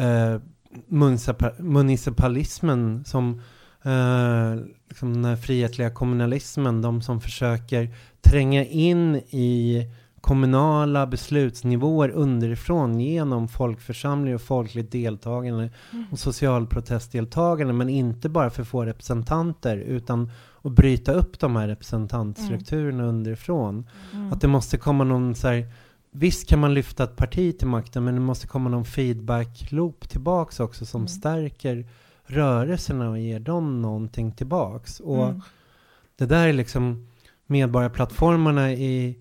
eh, 0.00 0.40
municipa- 0.88 1.62
municipalismen 1.62 3.04
som 3.04 3.40
eh, 3.82 4.54
liksom 4.88 5.22
den 5.22 5.36
frihetliga 5.36 5.90
kommunalismen, 5.90 6.82
de 6.82 7.02
som 7.02 7.20
försöker 7.20 7.94
tränga 8.20 8.64
in 8.64 9.16
i 9.16 9.86
kommunala 10.20 11.06
beslutsnivåer 11.06 12.08
underifrån 12.08 13.00
genom 13.00 13.48
folkförsamling 13.48 14.34
och 14.34 14.40
folkligt 14.40 14.92
deltagande 14.92 15.70
och 16.10 16.18
socialprotestdeltagande 16.18 17.72
men 17.72 17.88
inte 17.88 18.28
bara 18.28 18.50
för 18.50 18.62
att 18.62 18.68
få 18.68 18.84
representanter 18.84 19.76
utan 19.76 20.30
att 20.62 20.72
bryta 20.72 21.12
upp 21.12 21.38
de 21.38 21.56
här 21.56 21.68
representantstrukturerna 21.68 23.04
underifrån. 23.04 23.86
Mm. 24.12 24.32
Att 24.32 24.40
det 24.40 24.48
måste 24.48 24.78
komma 24.78 25.04
någon 25.04 25.34
så 25.34 25.48
här, 25.48 25.66
visst 26.10 26.48
kan 26.48 26.58
man 26.58 26.74
lyfta 26.74 27.04
ett 27.04 27.16
parti 27.16 27.58
till 27.58 27.66
makten 27.68 28.04
men 28.04 28.14
det 28.14 28.20
måste 28.20 28.46
komma 28.46 28.70
någon 28.70 28.84
feedback-loop 28.84 30.08
tillbaks 30.08 30.60
också 30.60 30.86
som 30.86 31.00
Mm. 31.00 31.08
stärker 31.08 31.86
rörelserna 32.24 33.10
och 33.10 33.18
ger 33.18 33.40
dem 33.40 33.82
någonting 33.82 34.32
tillbaks. 34.32 35.00
Och 35.00 35.24
Mm. 35.28 35.40
det 36.16 36.26
där 36.26 36.48
är 36.48 36.52
liksom 36.52 37.08
medborgarplattformarna 37.46 38.72
i, 38.72 39.18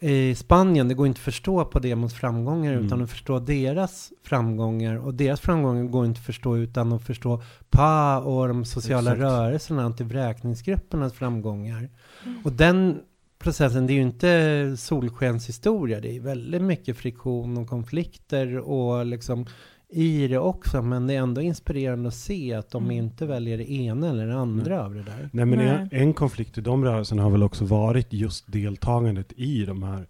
i 0.00 0.34
Spanien. 0.34 0.88
Det 0.88 0.94
går 0.94 1.06
inte 1.06 1.18
att 1.18 1.24
förstå 1.24 1.64
på 1.64 1.78
Demos 1.78 2.14
framgångar 2.14 2.72
Mm. 2.72 2.86
utan 2.86 3.02
att 3.02 3.10
förstå 3.10 3.38
deras 3.38 4.12
framgångar. 4.22 4.96
Och 4.96 5.14
deras 5.14 5.40
framgångar 5.40 5.84
går 5.84 6.06
inte 6.06 6.18
att 6.18 6.26
förstå 6.26 6.56
utan 6.56 6.92
att 6.92 7.02
förstå 7.02 7.42
PA 7.70 8.18
och 8.18 8.48
de 8.48 8.64
sociala 8.64 9.10
Exakt. 9.12 9.20
rörelserna, 9.20 9.82
antivräkningsgruppernas 9.84 11.12
framgångar. 11.12 11.88
Mm. 12.24 12.38
Och 12.44 12.52
den 12.52 13.00
processen, 13.40 13.86
det 13.86 13.92
är 13.92 13.94
ju 13.94 14.02
inte 14.02 14.74
solskenshistoria. 14.76 16.00
Det 16.00 16.16
är 16.16 16.20
väldigt 16.20 16.62
mycket 16.62 16.96
friktion 16.96 17.56
och 17.58 17.68
konflikter 17.68 18.58
och 18.58 19.06
liksom 19.06 19.46
i 19.92 20.28
det 20.28 20.38
också. 20.38 20.82
Men 20.82 21.06
det 21.06 21.14
är 21.14 21.18
ändå 21.18 21.40
inspirerande 21.40 22.08
att 22.08 22.14
se 22.14 22.54
att 22.54 22.70
de 22.70 22.84
Mm. 22.84 22.96
inte 22.96 23.26
väljer 23.26 23.58
det 23.58 23.72
ena 23.72 24.08
eller 24.08 24.26
det 24.26 24.34
andra 24.38 24.84
av 24.84 24.94
det 24.94 25.02
där. 25.02 25.30
Nej, 25.32 25.44
men 25.44 25.58
Nej. 25.58 25.68
En, 25.68 25.88
en 25.92 26.14
konflikt 26.14 26.58
i 26.58 26.60
de 26.60 26.84
rörelserna 26.84 27.22
har 27.22 27.30
väl 27.30 27.42
också 27.42 27.64
varit 27.64 28.12
just 28.12 28.52
deltagandet 28.52 29.32
i 29.36 29.64
de 29.64 29.82
här 29.82 30.06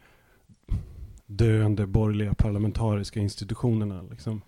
döende 1.27 1.87
borgerliga 1.87 2.35
parlamentariska 2.35 3.21
institutionerna. 3.21 4.03
Liksom. 4.11 4.43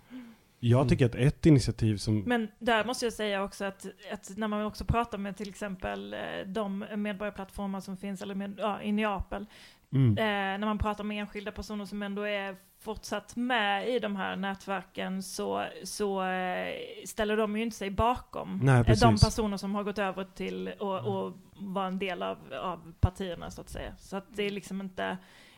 Jag 0.65 0.77
Mm. 0.79 0.89
tycker 0.89 1.05
att 1.05 1.15
ett 1.15 1.45
initiativ 1.45 1.97
som... 1.97 2.19
Men 2.19 2.47
där 2.59 2.85
måste 2.85 3.05
jag 3.05 3.13
säga 3.13 3.43
också 3.43 3.65
att, 3.65 3.85
att 4.11 4.31
när 4.37 4.47
man 4.47 4.65
också 4.65 4.85
pratar 4.85 5.17
med 5.17 5.37
till 5.37 5.49
exempel 5.49 6.13
eh, 6.13 6.19
de 6.47 6.85
medborgarplattformar 6.95 7.79
som 7.79 7.97
finns 7.97 8.21
eller 8.21 8.35
med, 8.35 8.55
ja, 8.57 8.81
i 8.81 8.91
Neapel, 8.91 9.45
Mm. 9.93 10.17
eh, 10.17 10.59
när 10.59 10.65
man 10.65 10.77
pratar 10.77 11.03
med 11.03 11.19
enskilda 11.21 11.51
personer 11.51 11.85
som 11.85 12.03
ändå 12.03 12.21
är 12.21 12.55
fortsatt 12.79 13.35
med 13.35 13.89
i 13.89 13.99
de 13.99 14.15
här 14.15 14.35
nätverken 14.35 15.23
så, 15.23 15.65
så 15.83 16.23
eh, 16.23 16.73
ställer 17.05 17.37
de 17.37 17.57
ju 17.57 17.63
inte 17.63 17.77
sig 17.77 17.89
bakom 17.89 18.59
Nej, 18.63 18.79
eh, 18.87 18.99
de 19.01 19.17
personer 19.17 19.57
som 19.57 19.75
har 19.75 19.83
gått 19.83 19.97
över 19.99 20.23
till 20.35 20.67
och, 20.79 20.99
och 20.99 21.33
vara 21.55 21.87
en 21.87 21.99
del 21.99 22.23
av, 22.23 22.37
av 22.61 22.93
partierna 22.99 23.51
så 23.51 23.61
att 23.61 23.69
säga. 23.69 23.95
Så 23.99 24.17
att 24.17 24.25
det 24.35 24.43
är 24.43 24.51
liksom 24.51 24.81
inte, 24.81 25.17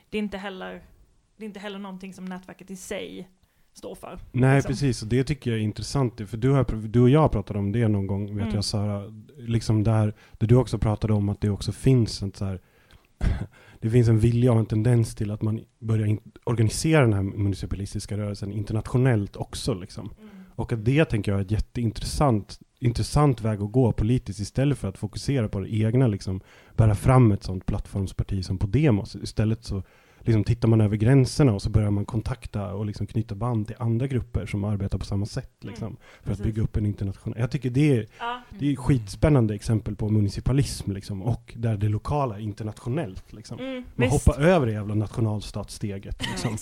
det 0.10 0.18
är 0.18 0.20
inte 0.20 0.38
heller, 0.38 0.82
det 1.38 1.43
är 1.43 1.47
inte 1.47 1.60
heller 1.60 1.80
någonting 1.80 2.14
som 2.14 2.26
nätverket 2.26 2.72
i 2.72 2.76
sig 2.76 3.30
står 3.78 3.96
för. 3.96 4.20
Nej, 4.32 4.56
liksom. 4.56 4.70
precis. 4.70 5.02
Och 5.02 5.08
det 5.08 5.24
tycker 5.24 5.52
jag 5.52 5.60
är 5.60 5.64
intressant. 5.64 6.22
För 6.30 6.38
du, 6.38 6.50
har, 6.50 6.88
du 6.88 7.02
och 7.02 7.10
jag 7.10 7.32
pratade 7.32 7.60
om 7.60 7.72
det 7.72 7.88
någon 7.88 8.08
gång, 8.08 8.26
vet 8.36 8.44
Mm. 8.44 8.56
jag 8.56 8.66
Sara. 8.66 9.04
Liksom 9.38 9.84
där, 9.84 10.14
där 10.32 10.48
du 10.48 10.56
också 10.56 10.78
pratade 10.78 11.14
om 11.14 11.30
att 11.30 11.42
det 11.42 11.50
också 11.50 11.72
finns 11.72 12.22
en 12.22 12.32
så 12.34 12.46
här, 12.46 12.62
Det 13.80 13.90
finns 13.90 14.08
en 14.08 14.20
vilja 14.20 14.52
och 14.52 14.60
en 14.60 14.66
tendens 14.66 15.16
till 15.16 15.32
att 15.32 15.42
man 15.42 15.62
börjar 15.80 16.06
in, 16.06 16.20
organisera 16.44 17.02
den 17.02 17.14
här 17.14 17.24
municipalistiska 17.24 18.18
rörelsen 18.18 18.52
internationellt 18.52 19.36
också. 19.36 19.74
Liksom. 19.74 20.14
Och 20.56 20.74
att 20.74 20.86
det 20.86 21.06
tänker 21.06 21.32
jag 21.32 21.40
är 21.42 21.46
ett 21.46 21.52
jätteintressant 21.52 22.60
intressant 22.80 23.42
väg 23.42 23.62
att 23.62 23.72
gå 23.72 23.92
politiskt 23.92 24.40
istället 24.40 24.78
för 24.78 24.88
att 24.88 24.98
fokusera 24.98 25.50
på 25.50 25.60
det 25.60 25.76
egna, 25.76 26.08
liksom 26.08 26.42
bära 26.76 26.96
fram 26.96 27.32
ett 27.32 27.44
sånt 27.44 27.66
plattformsparti 27.66 28.46
som 28.46 28.58
Podemos. 28.58 29.16
Istället 29.16 29.64
så 29.64 29.84
liksom 30.26 30.44
tittar 30.44 30.68
man 30.68 30.82
över 30.82 30.96
gränserna 30.98 31.54
och 31.54 31.62
så 31.62 31.70
börjar 31.70 31.92
man 31.92 32.06
kontakta 32.06 32.74
och 32.74 32.86
liksom 32.86 33.08
knyta 33.08 33.36
band 33.36 33.68
till 33.68 33.76
andra 33.80 34.08
grupper 34.08 34.46
som 34.46 34.64
arbetar 34.64 34.98
på 34.98 35.06
samma 35.06 35.26
sätt. 35.26 35.52
Liksom, 35.62 35.88
Mm, 35.88 35.98
för 35.98 36.20
att 36.20 36.38
precis. 36.38 36.44
bygga 36.46 36.62
upp 36.64 36.78
en 36.78 36.86
internationell... 36.86 37.40
Jag 37.40 37.52
tycker 37.52 37.70
det 37.70 37.98
är, 37.98 38.08
Ja. 38.20 38.42
det 38.60 38.72
är 38.72 38.76
skitspännande 38.76 39.56
exempel 39.56 39.96
på 39.96 40.10
municipalism 40.10 40.92
liksom, 40.92 41.22
och 41.22 41.54
där 41.58 41.78
det 41.78 41.90
lokala 41.90 42.36
är 42.36 42.40
internationellt. 42.40 43.34
Liksom. 43.34 43.60
Mm, 43.60 43.74
Man 43.96 44.10
visst. 44.10 44.26
hoppar 44.28 44.42
över 44.42 44.66
det 44.68 44.72
jävla 44.74 44.96
nationalstatssteget. 44.96 46.22
Liksom. 46.32 46.58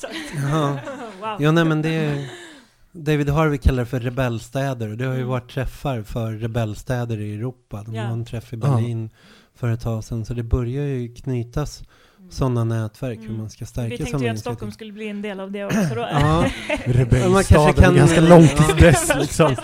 Ja. 0.51 0.80
wow. 1.22 1.38
Ja, 1.41 1.51
nej 1.51 1.66
men 1.66 1.82
det 1.82 1.89
är, 1.89 2.30
David 2.91 3.30
Harvey 3.30 3.57
kallar 3.57 3.80
det 3.84 3.86
för 3.89 3.99
rebellstäder 3.99 4.89
och 4.89 4.97
det 4.97 5.05
har 5.05 5.14
ju 5.14 5.18
Mm. 5.20 5.30
varit 5.30 5.49
träffar 5.51 6.01
för 6.03 6.32
rebellstäder 6.32 7.20
i 7.20 7.34
Europa. 7.36 7.84
De 7.86 7.95
Ja. 7.95 8.03
var 8.03 8.11
en 8.14 8.26
träff 8.26 8.53
i 8.53 8.55
Ja. 8.55 8.76
Berlin 8.76 9.09
för 9.55 9.72
ett 9.72 9.82
tag 9.82 10.03
sedan. 10.03 10.26
Så 10.26 10.34
det 10.34 10.43
börjar 10.43 10.84
ju 10.86 11.14
knytas 11.16 11.84
sådana 12.30 12.63
nätverk 12.63 13.19
hur 13.19 13.26
Mm. 13.26 13.38
man 13.38 13.49
ska 13.49 13.59
Vi 13.61 13.65
stärka 13.65 13.89
tänkte 13.89 14.05
sådana 14.05 14.26
ju 14.26 14.30
att. 14.32 14.39
Stockholm 14.39 14.71
skulle 14.71 14.91
bli 14.93 15.07
en 15.09 15.21
del 15.21 15.39
av 15.39 15.51
det 15.51 15.65
också 15.65 15.95
då. 15.95 16.07
Ja, 16.11 16.45
Rebellstaden 16.86 17.74
kan- 17.74 17.93
är 17.93 17.97
ganska 17.97 18.21
långt 18.21 18.57
till 18.57 18.76
dess 18.76 19.11
liksom. 19.19 19.55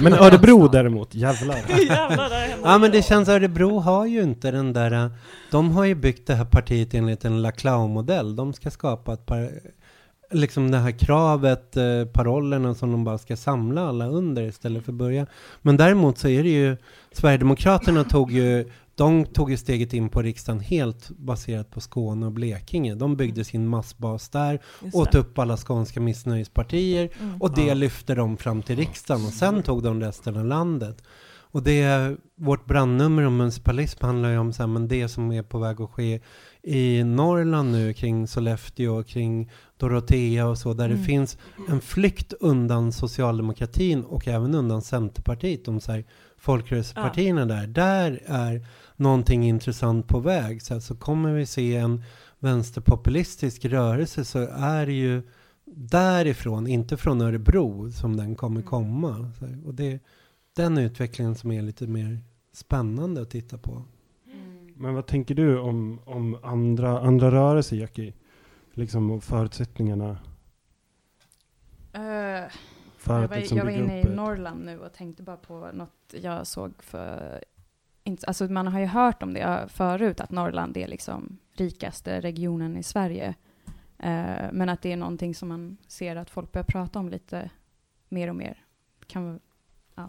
Men 0.00 0.12
Örebro 0.12 0.68
däremot, 0.68 1.14
jävlar. 1.14 1.56
Jävlar, 1.88 2.30
där 2.30 2.40
händer 2.48 2.58
ja 2.70 2.78
men 2.78 2.90
det 2.90 3.02
känns 3.02 3.28
Örebro 3.28 3.78
har 3.78 4.06
ju 4.06 4.22
inte 4.22 4.50
den 4.50 4.72
där 4.72 5.10
De 5.50 5.70
har 5.70 5.84
ju 5.84 5.94
byggt 5.94 6.26
det 6.26 6.34
här 6.34 6.44
partiet 6.44 6.94
enligt 6.94 7.24
en 7.24 7.42
Laclau-modell. 7.42 8.36
De 8.36 8.52
ska 8.52 8.70
skapa 8.70 9.12
ett 9.12 9.26
par 9.26 9.50
Liksom 10.34 10.70
det 10.70 10.78
här 10.78 10.90
kravet, 10.90 11.76
eh, 11.76 12.04
parollerna 12.12 12.74
som 12.74 12.92
de 12.92 13.04
bara 13.04 13.18
ska 13.18 13.36
samla 13.36 13.88
alla 13.88 14.06
under 14.06 14.42
istället 14.42 14.84
för 14.84 14.92
att 14.92 14.96
börja. 14.98 15.26
Men 15.62 15.76
däremot 15.76 16.18
så 16.18 16.28
är 16.28 16.42
det 16.42 16.48
ju 16.48 16.76
Sverigedemokraterna 17.12 18.04
tog 18.04 18.32
ju 18.32 18.70
de 18.94 19.24
tog 19.26 19.50
ju 19.50 19.56
steget 19.56 19.92
in 19.92 20.08
på 20.08 20.22
riksdagen 20.22 20.60
helt 20.60 21.08
baserat 21.10 21.70
på 21.70 21.80
Skåne 21.80 22.26
och 22.26 22.32
Blekinge. 22.32 22.94
De 22.94 23.16
byggde 23.16 23.44
sin 23.44 23.68
massbas 23.68 24.28
där, 24.28 24.60
Just 24.82 24.94
åt 24.96 25.12
det. 25.12 25.18
upp 25.18 25.38
alla 25.38 25.56
skånska 25.56 26.00
missnöjespartier 26.00 27.10
Mm. 27.20 27.42
och 27.42 27.54
det 27.54 27.66
Ja. 27.66 27.74
lyfte 27.74 28.14
de 28.14 28.36
fram 28.36 28.62
till 28.62 28.76
riksdagen 28.76 29.26
och 29.26 29.32
sen 29.32 29.62
tog 29.62 29.82
de 29.82 30.00
resten 30.00 30.36
av 30.36 30.44
landet. 30.44 31.02
Och 31.54 31.62
det, 31.62 32.16
vårt 32.36 32.66
brandnummer 32.66 33.22
om 33.26 33.36
municipalism 33.36 34.04
handlar 34.04 34.30
ju 34.30 34.38
om 34.38 34.52
så 34.52 34.62
här, 34.62 34.66
men 34.68 34.88
det 34.88 35.08
som 35.08 35.32
är 35.32 35.42
på 35.42 35.58
väg 35.58 35.80
att 35.80 35.90
ske 35.90 36.20
i 36.62 37.04
Norrland 37.04 37.72
nu 37.72 37.92
kring 37.94 38.26
Sollefteå 38.26 38.94
och 38.98 39.06
kring 39.06 39.50
Dorotea 39.76 40.46
och 40.46 40.58
så, 40.58 40.74
där 40.74 40.84
Mm. 40.84 40.98
det 40.98 41.04
finns 41.04 41.38
en 41.68 41.80
flykt 41.80 42.32
undan 42.40 42.92
socialdemokratin 42.92 44.04
och 44.04 44.28
även 44.28 44.54
undan 44.54 44.82
Centerpartiet, 44.82 45.64
de 45.64 45.80
så 45.80 45.92
här, 45.92 46.04
folkrörelsepartierna 46.38 47.46
där. 47.46 47.66
Där 47.66 48.20
är 48.26 48.66
någonting 48.96 49.44
intressant 49.44 50.08
på 50.08 50.20
väg. 50.20 50.62
Så, 50.62 50.74
här, 50.74 50.80
så 50.80 50.96
kommer 50.96 51.32
vi 51.32 51.46
se 51.46 51.76
en 51.76 52.02
vänsterpopulistisk 52.38 53.64
rörelse 53.64 54.24
så 54.24 54.38
är 54.48 54.86
det 54.86 54.92
ju 54.92 55.22
därifrån, 55.64 56.66
inte 56.66 56.96
från 56.96 57.20
Örebro, 57.20 57.90
som 57.90 58.16
den 58.16 58.34
kommer 58.34 58.62
komma. 58.62 59.32
Så, 59.38 59.68
och 59.68 59.74
det 59.74 59.92
är 59.92 60.00
den 60.56 60.78
utvecklingen 60.78 61.34
som 61.34 61.52
är 61.52 61.62
lite 61.62 61.86
mer 61.86 62.18
spännande 62.52 63.22
att 63.22 63.30
titta 63.30 63.58
på. 63.58 63.82
Men 64.76 64.94
vad 64.94 65.06
tänker 65.06 65.34
du 65.34 65.58
om, 65.58 66.00
om 66.04 66.38
andra, 66.42 67.00
andra 67.00 67.30
rörelser, 67.30 67.76
Jackie? 67.76 68.14
Liksom 68.74 69.10
och 69.10 69.24
förutsättningarna 69.24 70.18
Eh, 71.92 72.50
för 72.96 73.14
jag 73.14 73.24
att 73.24 73.30
var, 73.30 73.36
liksom 73.36 73.58
jag 73.58 73.64
var 73.64 73.72
inne 73.72 74.00
i 74.00 74.04
Norrland 74.04 74.64
nu 74.64 74.78
och 74.78 74.92
tänkte 74.92 75.22
bara 75.22 75.36
på 75.36 75.70
något 75.72 76.14
jag 76.22 76.46
såg 76.46 76.72
för... 76.82 77.44
Alltså 78.26 78.44
man 78.44 78.66
har 78.66 78.80
ju 78.80 78.86
hört 78.86 79.22
om 79.22 79.34
det 79.34 79.68
förut, 79.68 80.20
att 80.20 80.30
Norrland 80.30 80.76
är 80.76 80.88
liksom 80.88 81.38
rikaste 81.52 82.20
regionen 82.20 82.76
i 82.76 82.82
Sverige. 82.82 83.34
Eh, 83.98 84.52
men 84.52 84.68
att 84.68 84.82
det 84.82 84.92
är 84.92 84.96
någonting 84.96 85.34
som 85.34 85.48
man 85.48 85.76
ser 85.86 86.16
att 86.16 86.30
folk 86.30 86.52
börjar 86.52 86.64
prata 86.64 86.98
om 86.98 87.08
lite 87.08 87.50
mer 88.08 88.28
och 88.28 88.36
mer. 88.36 88.64
Kan, 89.06 89.40
ja. 89.94 90.08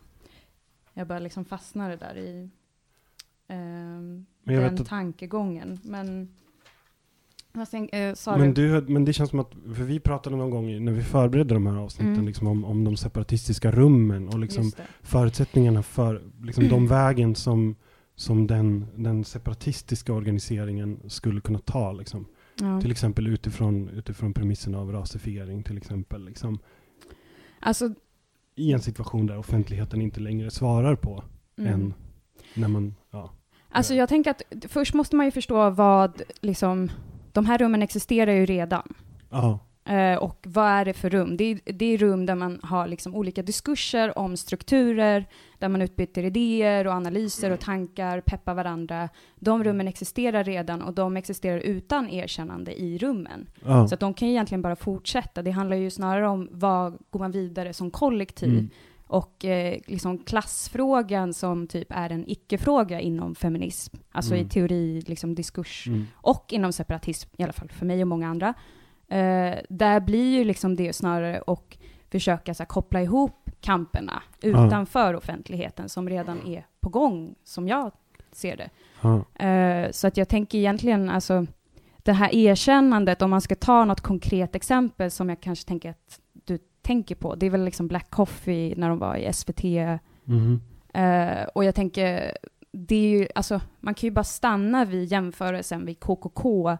Jag 0.93 1.07
bara 1.07 1.19
liksom 1.19 1.45
fastnade 1.45 1.95
där 1.95 2.17
i 2.17 2.49
jag 4.43 4.63
den 4.63 4.85
tankegången. 4.85 5.79
Men... 5.83 6.33
Tänk, 7.71 7.93
eh, 7.93 8.15
Men, 8.25 8.53
du? 8.53 8.81
men 8.81 9.05
det 9.05 9.13
känns 9.13 9.29
som 9.29 9.39
att, 9.39 9.51
för 9.51 9.83
vi 9.83 9.99
pratade 9.99 10.35
någon 10.35 10.49
gång 10.49 10.85
när 10.85 10.91
vi 10.91 11.03
förberedde 11.03 11.53
de 11.53 11.67
här 11.67 11.77
avsnitten 11.77 12.13
Mm. 12.13 12.25
liksom 12.25 12.47
om, 12.47 12.65
om 12.65 12.83
de 12.83 12.97
separatistiska 12.97 13.71
rummen 13.71 14.27
och 14.27 14.39
liksom 14.39 14.71
förutsättningarna 15.01 15.83
för 15.83 16.21
liksom 16.41 16.69
de 16.69 16.87
vägen 16.87 17.35
som, 17.35 17.75
som 18.15 18.47
den, 18.47 18.85
den 18.95 19.23
separatistiska 19.23 20.13
organiseringen 20.13 20.99
skulle 21.07 21.41
kunna 21.41 21.59
ta. 21.59 21.91
Liksom. 21.91 22.25
Ja. 22.59 22.81
Till 22.81 22.91
exempel 22.91 23.27
utifrån, 23.27 23.89
utifrån 23.89 24.33
premissen 24.33 24.75
av 24.75 24.91
rasifiering 24.91 25.63
till 25.63 25.77
exempel. 25.77 26.25
Liksom, 26.25 26.59
Alltså, 27.65 27.93
I 28.55 28.73
en 28.73 28.81
situation 28.81 29.27
där 29.27 29.37
offentligheten 29.37 30.01
inte 30.01 30.19
längre 30.19 30.51
svarar 30.51 30.95
på 30.95 31.23
mm. 31.57 31.73
än 31.73 31.93
när 32.53 32.67
man, 32.67 32.95
ja. 33.11 33.31
Alltså 33.69 33.93
jag 33.93 34.09
tänker 34.09 34.31
att 34.31 34.41
först 34.69 34.93
måste 34.93 35.15
man 35.15 35.25
ju 35.25 35.31
förstå 35.31 35.69
vad, 35.69 36.21
liksom, 36.41 36.91
de 37.31 37.45
här 37.45 37.57
rummen 37.57 37.81
existerar 37.81 38.31
ju 38.31 38.45
redan. 38.45 38.93
Ja, 39.29 39.59
Eh, 39.85 40.15
och 40.15 40.39
vad 40.47 40.65
är 40.69 40.85
det 40.85 40.93
för 40.93 41.09
rum? 41.09 41.37
Det 41.37 41.43
är, 41.43 41.59
det 41.73 41.85
är 41.85 41.97
rum 41.97 42.25
där 42.25 42.35
man 42.35 42.59
har 42.63 42.87
liksom 42.87 43.15
olika 43.15 43.41
diskurser 43.43 44.17
om 44.17 44.37
strukturer, 44.37 45.25
där 45.59 45.69
man 45.69 45.81
utbyter 45.81 46.23
idéer 46.23 46.87
och 46.87 46.93
analyser 46.93 47.51
och 47.51 47.59
tankar, 47.59 48.21
peppar 48.21 48.53
varandra. 48.53 49.09
De 49.39 49.63
rummen 49.63 49.87
existerar 49.87 50.43
redan 50.43 50.81
och 50.81 50.93
de 50.93 51.17
existerar 51.17 51.57
utan 51.59 52.09
erkännande 52.09 52.81
i 52.81 52.97
rummen. 52.97 53.49
ja. 53.65 53.87
Så 53.87 53.93
att 53.93 53.99
de 53.99 54.13
kan 54.13 54.27
ju 54.27 54.33
egentligen 54.33 54.61
bara 54.61 54.75
fortsätta. 54.75 55.41
Det 55.41 55.51
handlar 55.51 55.77
ju 55.77 55.89
snarare 55.89 56.27
om 56.27 56.49
vad 56.51 56.97
går 57.09 57.19
man 57.19 57.31
vidare 57.31 57.73
som 57.73 57.91
kollektiv? 57.91 58.49
Mm. 58.53 58.69
Och 59.07 59.45
eh, 59.45 59.77
liksom 59.87 60.17
klassfrågan 60.17 61.33
som 61.33 61.67
typ 61.67 61.87
är 61.89 62.09
en 62.09 62.29
icke-fråga 62.29 62.99
inom 62.99 63.35
feminism, 63.35 63.97
alltså 64.11 64.33
Mm. 64.33 64.45
i 64.45 64.49
teori, 64.49 65.01
liksom 65.07 65.35
diskurs, 65.35 65.87
Mm. 65.87 66.07
och 66.15 66.45
inom 66.53 66.73
separatism, 66.73 67.29
i 67.37 67.43
alla 67.43 67.53
fall 67.53 67.69
för 67.69 67.85
mig 67.85 68.01
och 68.01 68.07
många 68.07 68.27
andra. 68.29 68.53
Eh, 69.13 69.59
där 69.69 69.99
blir 69.99 70.37
ju 70.37 70.43
liksom 70.43 70.75
det 70.75 70.93
snarare 70.93 71.41
och 71.41 71.77
försöka 72.11 72.53
så 72.53 72.63
här, 72.63 72.67
koppla 72.67 73.01
ihop 73.01 73.49
kamperna 73.61 74.23
utanför 74.41 75.13
offentligheten 75.13 75.89
som 75.89 76.09
redan 76.09 76.47
är 76.47 76.65
på 76.79 76.89
gång, 76.89 77.35
som 77.43 77.67
jag 77.67 77.91
ser 78.31 78.57
det. 78.57 78.69
Ja. 79.01 79.45
Eh, 79.45 79.91
så 79.91 80.07
att 80.07 80.17
jag 80.17 80.29
tänker 80.29 80.57
egentligen, 80.57 81.09
alltså 81.09 81.45
det 81.97 82.13
här 82.13 82.35
erkännandet, 82.35 83.21
om 83.21 83.29
man 83.29 83.41
ska 83.41 83.55
ta 83.55 83.85
något 83.85 84.01
konkret 84.01 84.55
exempel 84.55 85.11
som 85.11 85.29
jag 85.29 85.41
kanske 85.41 85.67
tänker 85.67 85.89
att 85.89 86.19
du 86.33 86.59
tänker 86.81 87.15
på, 87.15 87.35
det 87.35 87.45
är 87.45 87.49
väl 87.49 87.65
liksom 87.65 87.87
Black 87.87 88.09
Coffee 88.09 88.73
när 88.77 88.89
de 88.89 88.99
var 88.99 89.15
i 89.15 89.33
SVT. 89.33 89.63
Mhm. 90.23 90.61
Eh, 90.93 91.43
och 91.55 91.63
jag 91.65 91.75
tänker, 91.75 92.37
det 92.71 92.95
är 92.95 93.19
ju, 93.19 93.27
alltså 93.35 93.61
man 93.79 93.93
kan 93.93 94.07
ju 94.07 94.11
bara 94.11 94.23
stanna 94.23 94.85
vid 94.85 95.11
jämförelsen 95.11 95.85
vid 95.85 95.99
KKK 95.99 96.77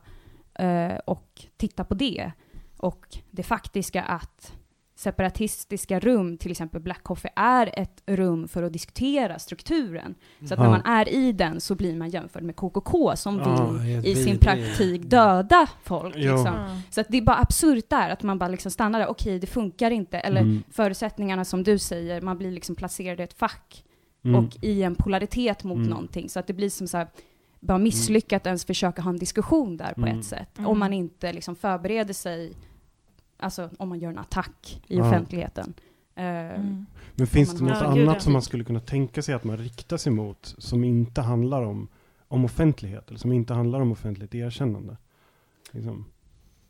och 1.05 1.41
titta 1.57 1.83
på 1.83 1.93
det. 1.93 2.31
Och 2.77 3.05
det 3.31 3.43
faktiska 3.43 4.01
att 4.03 4.53
separatistiska 4.95 5.99
rum, 5.99 6.37
till 6.37 6.51
exempel 6.51 6.81
Black 6.81 7.03
Coffee, 7.03 7.31
är 7.35 7.79
ett 7.79 8.03
rum 8.05 8.47
för 8.47 8.63
att 8.63 8.73
diskutera 8.73 9.39
strukturen. 9.39 10.15
Så 10.47 10.53
att 10.53 10.59
när 10.59 10.69
man 10.69 10.81
är 10.85 11.09
i 11.09 11.31
den 11.31 11.61
så 11.61 11.75
blir 11.75 11.95
man 11.95 12.09
jämförd 12.09 12.43
med 12.43 12.55
KKK 12.55 13.15
som 13.15 13.37
Ja, 13.39 13.65
vill 13.71 14.05
i 14.07 14.15
sin 14.15 14.37
praktik 14.37 15.01
döda 15.03 15.67
folk. 15.83 16.15
Liksom. 16.15 16.81
Så 16.89 17.01
att 17.01 17.07
det 17.09 17.17
är 17.17 17.21
bara 17.21 17.37
absurt 17.37 17.89
där, 17.89 18.09
att 18.09 18.23
man 18.23 18.39
bara 18.39 18.49
liksom 18.49 18.71
stannar 18.71 18.99
där, 18.99 19.07
okej 19.07 19.39
det 19.39 19.47
funkar 19.47 19.91
inte, 19.91 20.19
eller 20.19 20.41
Mm. 20.41 20.63
förutsättningarna 20.71 21.45
som 21.45 21.63
du 21.63 21.79
säger, 21.79 22.21
man 22.21 22.37
blir 22.37 22.51
liksom 22.51 22.75
placerad 22.75 23.19
i 23.19 23.23
ett 23.23 23.33
fack 23.33 23.83
Mm. 24.25 24.45
och 24.45 24.51
i 24.61 24.83
en 24.83 24.95
polaritet 24.95 25.63
mot 25.63 25.77
Mm. 25.77 25.89
någonting. 25.89 26.29
Så 26.29 26.39
att 26.39 26.47
det 26.47 26.53
blir 26.53 26.69
som 26.69 26.87
så 26.87 26.97
här, 26.97 27.07
bara 27.63 27.77
misslyckat 27.77 28.45
ens 28.45 28.65
försöka 28.65 29.01
ha 29.01 29.09
en 29.09 29.17
diskussion 29.17 29.77
där 29.77 29.93
på 29.93 30.01
Mm. 30.01 30.19
ett 30.19 30.25
sätt. 30.25 30.57
Mm. 30.57 30.69
Om 30.69 30.79
man 30.79 30.93
inte 30.93 31.33
liksom 31.33 31.55
förbereder 31.55 32.13
sig, 32.13 32.53
alltså 33.37 33.69
om 33.79 33.89
man 33.89 33.99
gör 33.99 34.09
en 34.09 34.17
attack 34.17 34.81
i 34.87 34.97
Ja. 34.97 35.07
offentligheten. 35.07 35.73
Eh, 36.15 36.23
Mm. 36.25 36.85
Men 37.15 37.27
finns 37.27 37.57
det 37.57 37.63
något 37.63 37.77
Ja, 37.81 37.85
annat 37.85 38.21
som 38.21 38.33
man 38.33 38.41
skulle 38.41 38.63
kunna 38.63 38.79
tänka 38.79 39.21
sig 39.21 39.35
att 39.35 39.43
man 39.43 39.57
riktar 39.57 39.97
sig 39.97 40.11
mot 40.11 40.55
som 40.57 40.83
inte 40.83 41.21
handlar 41.21 41.61
om, 41.63 41.87
om 42.27 42.45
offentlighet, 42.45 43.09
eller 43.09 43.19
som 43.19 43.31
inte 43.31 43.53
handlar 43.53 43.79
om 43.81 43.91
offentligt 43.91 44.35
erkännande? 44.35 44.97
Liksom. 45.71 46.05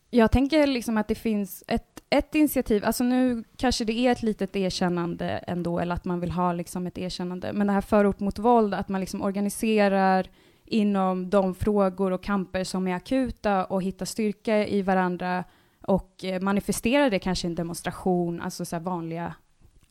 Jag 0.10 0.32
tänker 0.32 0.68
liksom 0.68 0.98
att 0.98 1.08
det 1.08 1.16
finns 1.16 1.64
ett, 1.68 2.04
ett 2.10 2.36
initiativ, 2.36 2.86
alltså 2.86 3.04
nu 3.04 3.44
kanske 3.58 3.86
det 3.86 3.94
är 3.94 4.12
ett 4.12 4.24
litet 4.24 4.56
erkännande 4.56 5.28
ändå, 5.30 5.80
eller 5.80 5.96
att 5.96 6.06
man 6.06 6.20
vill 6.20 6.32
ha 6.32 6.54
liksom 6.54 6.88
ett 6.88 6.98
erkännande, 6.98 7.54
men 7.54 7.68
det 7.68 7.74
här 7.74 7.82
förort 7.82 8.20
mot 8.20 8.40
våld, 8.40 8.74
att 8.74 8.90
man 8.90 9.02
liksom 9.02 9.22
organiserar 9.22 10.28
inom 10.66 11.30
de 11.30 11.56
frågor 11.56 12.12
och 12.12 12.24
kamper 12.24 12.64
som 12.64 12.88
är 12.88 12.96
akuta 12.96 13.66
och 13.66 13.84
hittar 13.84 14.06
styrka 14.06 14.68
i 14.68 14.82
varandra 14.82 15.44
och 15.82 16.24
eh, 16.24 16.42
manifesterar 16.42 17.10
det 17.10 17.20
kanske 17.20 17.48
i 17.48 17.50
en 17.50 17.56
demonstration, 17.56 18.42
alltså 18.42 18.66
så 18.66 18.80
vanliga 18.80 19.34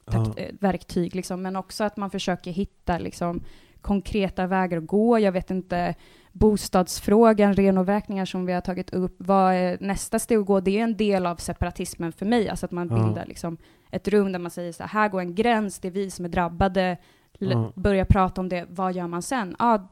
takt, 0.04 0.30
ja. 0.36 0.42
Eh, 0.42 0.54
verktyg, 0.60 1.14
liksom, 1.14 1.42
men 1.42 1.56
också 1.56 1.84
att 1.84 1.96
man 1.96 2.10
försöker 2.10 2.50
hitta 2.50 2.98
liksom, 2.98 3.42
konkreta 3.80 4.46
vägar 4.46 4.78
att 4.78 4.86
gå. 4.86 5.18
Jag 5.18 5.32
vet 5.32 5.50
inte, 5.50 5.94
bostadsfrågan, 6.32 7.54
renovräkningar 7.54 8.24
som 8.24 8.46
vi 8.46 8.52
har 8.52 8.60
tagit 8.60 8.90
upp, 8.90 9.14
vad 9.18 9.54
är 9.54 9.76
nästa 9.80 10.18
steg 10.18 10.38
att 10.38 10.46
gå? 10.46 10.60
Det 10.60 10.78
är 10.78 10.84
en 10.84 10.96
del 10.96 11.26
av 11.26 11.36
separatismen 11.36 12.12
för 12.12 12.26
mig, 12.26 12.48
alltså 12.48 12.66
att 12.66 12.72
man 12.72 12.88
bildar 12.88 13.16
ja. 13.16 13.24
liksom, 13.24 13.56
ett 13.90 14.08
rum 14.08 14.32
där 14.32 14.38
man 14.38 14.50
säger 14.50 14.72
så 14.72 14.82
här, 14.82 14.90
här 14.90 15.08
går 15.08 15.20
en 15.20 15.34
gräns, 15.34 15.78
det 15.78 15.88
är 15.88 15.92
vi 15.92 16.10
som 16.10 16.24
är 16.24 16.28
drabbade, 16.28 16.96
ja. 17.38 17.72
börja 17.74 18.04
prata 18.04 18.40
om 18.40 18.48
det, 18.48 18.66
vad 18.68 18.92
gör 18.92 19.06
man 19.06 19.22
sen? 19.22 19.56
Ja, 19.58 19.88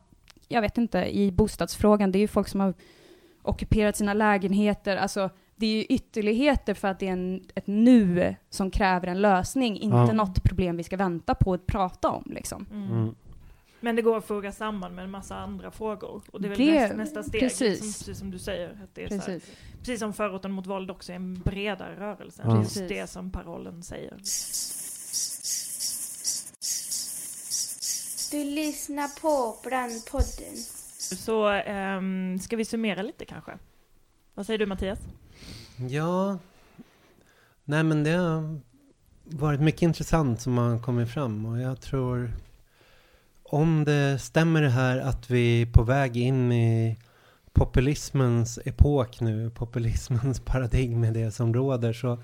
jag 0.51 0.61
vet 0.61 0.79
inte, 0.79 1.17
i 1.17 1.33
bostadsfrågan, 1.33 2.13
det 2.13 2.19
är 2.19 2.21
ju 2.21 2.29
folk 2.29 2.49
som 2.49 2.61
har 2.61 2.75
ockuperat 3.43 3.97
sina 3.97 4.15
lägenheter, 4.15 4.97
alltså 4.97 5.31
det 5.57 5.67
är 5.67 5.77
ju 5.77 5.85
ytterligheter 5.85 6.75
för 6.75 6.89
att 6.89 6.99
det 6.99 7.09
är 7.09 7.13
en, 7.13 7.45
ett 7.55 7.67
nu 7.67 8.35
som 8.51 8.71
kräver 8.71 9.09
en 9.09 9.21
lösning, 9.21 9.79
inte 9.81 9.97
ja. 9.97 10.13
något 10.13 10.43
problem 10.43 10.77
vi 10.77 10.83
ska 10.83 10.97
vänta 10.97 11.35
på 11.35 11.55
att 11.55 11.67
prata 11.67 12.09
om. 12.09 12.25
Liksom. 12.27 12.67
Mm. 12.73 12.93
Mm. 12.93 13.15
Men 13.81 13.97
det 13.97 14.03
går 14.03 14.19
att 14.19 14.25
foga 14.25 14.53
samman 14.53 14.95
med 14.95 15.05
en 15.05 15.11
massa 15.11 15.37
andra 15.37 15.71
frågor. 15.71 16.23
Och 16.33 16.43
det 16.43 16.49
är 16.49 16.51
väl 16.51 16.59
det, 16.59 16.81
nästa, 16.81 16.97
nästa 16.97 17.23
steg, 17.23 17.41
precis. 17.41 17.61
Liksom, 17.61 17.87
precis 17.87 18.19
som 18.19 18.31
du 18.31 18.39
säger. 18.39 18.69
Att 18.69 18.95
det 18.95 19.05
är 19.05 19.09
precis. 19.09 19.27
Här, 19.27 19.41
precis 19.79 20.01
som 20.01 20.13
förorten 20.13 20.53
mot 20.53 20.67
våld 20.67 20.91
också 20.91 21.13
är 21.13 21.17
en 21.17 21.35
bredare 21.35 21.97
rörelse. 22.01 22.43
Ja. 22.45 22.57
Precis 22.63 22.89
det 22.89 23.11
som 23.11 23.31
parollen 23.31 23.83
säger. 23.83 24.17
Du 28.31 28.45
lyssnar 28.45 29.21
på 29.21 29.57
Brandpodden. 29.69 30.57
Så 30.99 31.63
um, 31.99 32.39
ska 32.39 32.57
vi 32.57 32.65
summera 32.65 33.03
lite 33.03 33.25
kanske? 33.25 33.53
Vad 34.35 34.47
säger 34.47 34.59
du 34.59 34.67
Mattias? 34.67 34.99
Ja, 35.89 36.39
nej 37.65 37.83
men 37.83 38.05
det 38.05 38.11
har 38.11 38.61
varit 39.25 39.61
mycket 39.61 39.83
intressant 39.83 40.41
som 40.41 40.59
har 40.59 40.79
kommit 40.79 41.11
fram 41.11 41.47
och 41.47 41.61
jag 41.61 41.81
tror 41.81 42.33
om 43.43 43.85
det 43.85 44.19
stämmer 44.19 44.63
det 44.63 44.71
här 44.71 44.99
att 44.99 45.31
vi 45.31 45.63
är 45.63 45.67
på 45.67 45.83
väg 45.83 46.17
in 46.17 46.53
i 46.53 46.99
populismens 47.53 48.59
epok 48.65 49.21
nu, 49.21 49.51
populismens 49.51 50.41
paradigm 50.45 51.05
är 51.05 51.13
det 51.13 51.31
som 51.31 51.55
råder 51.55 51.93
så 51.93 52.23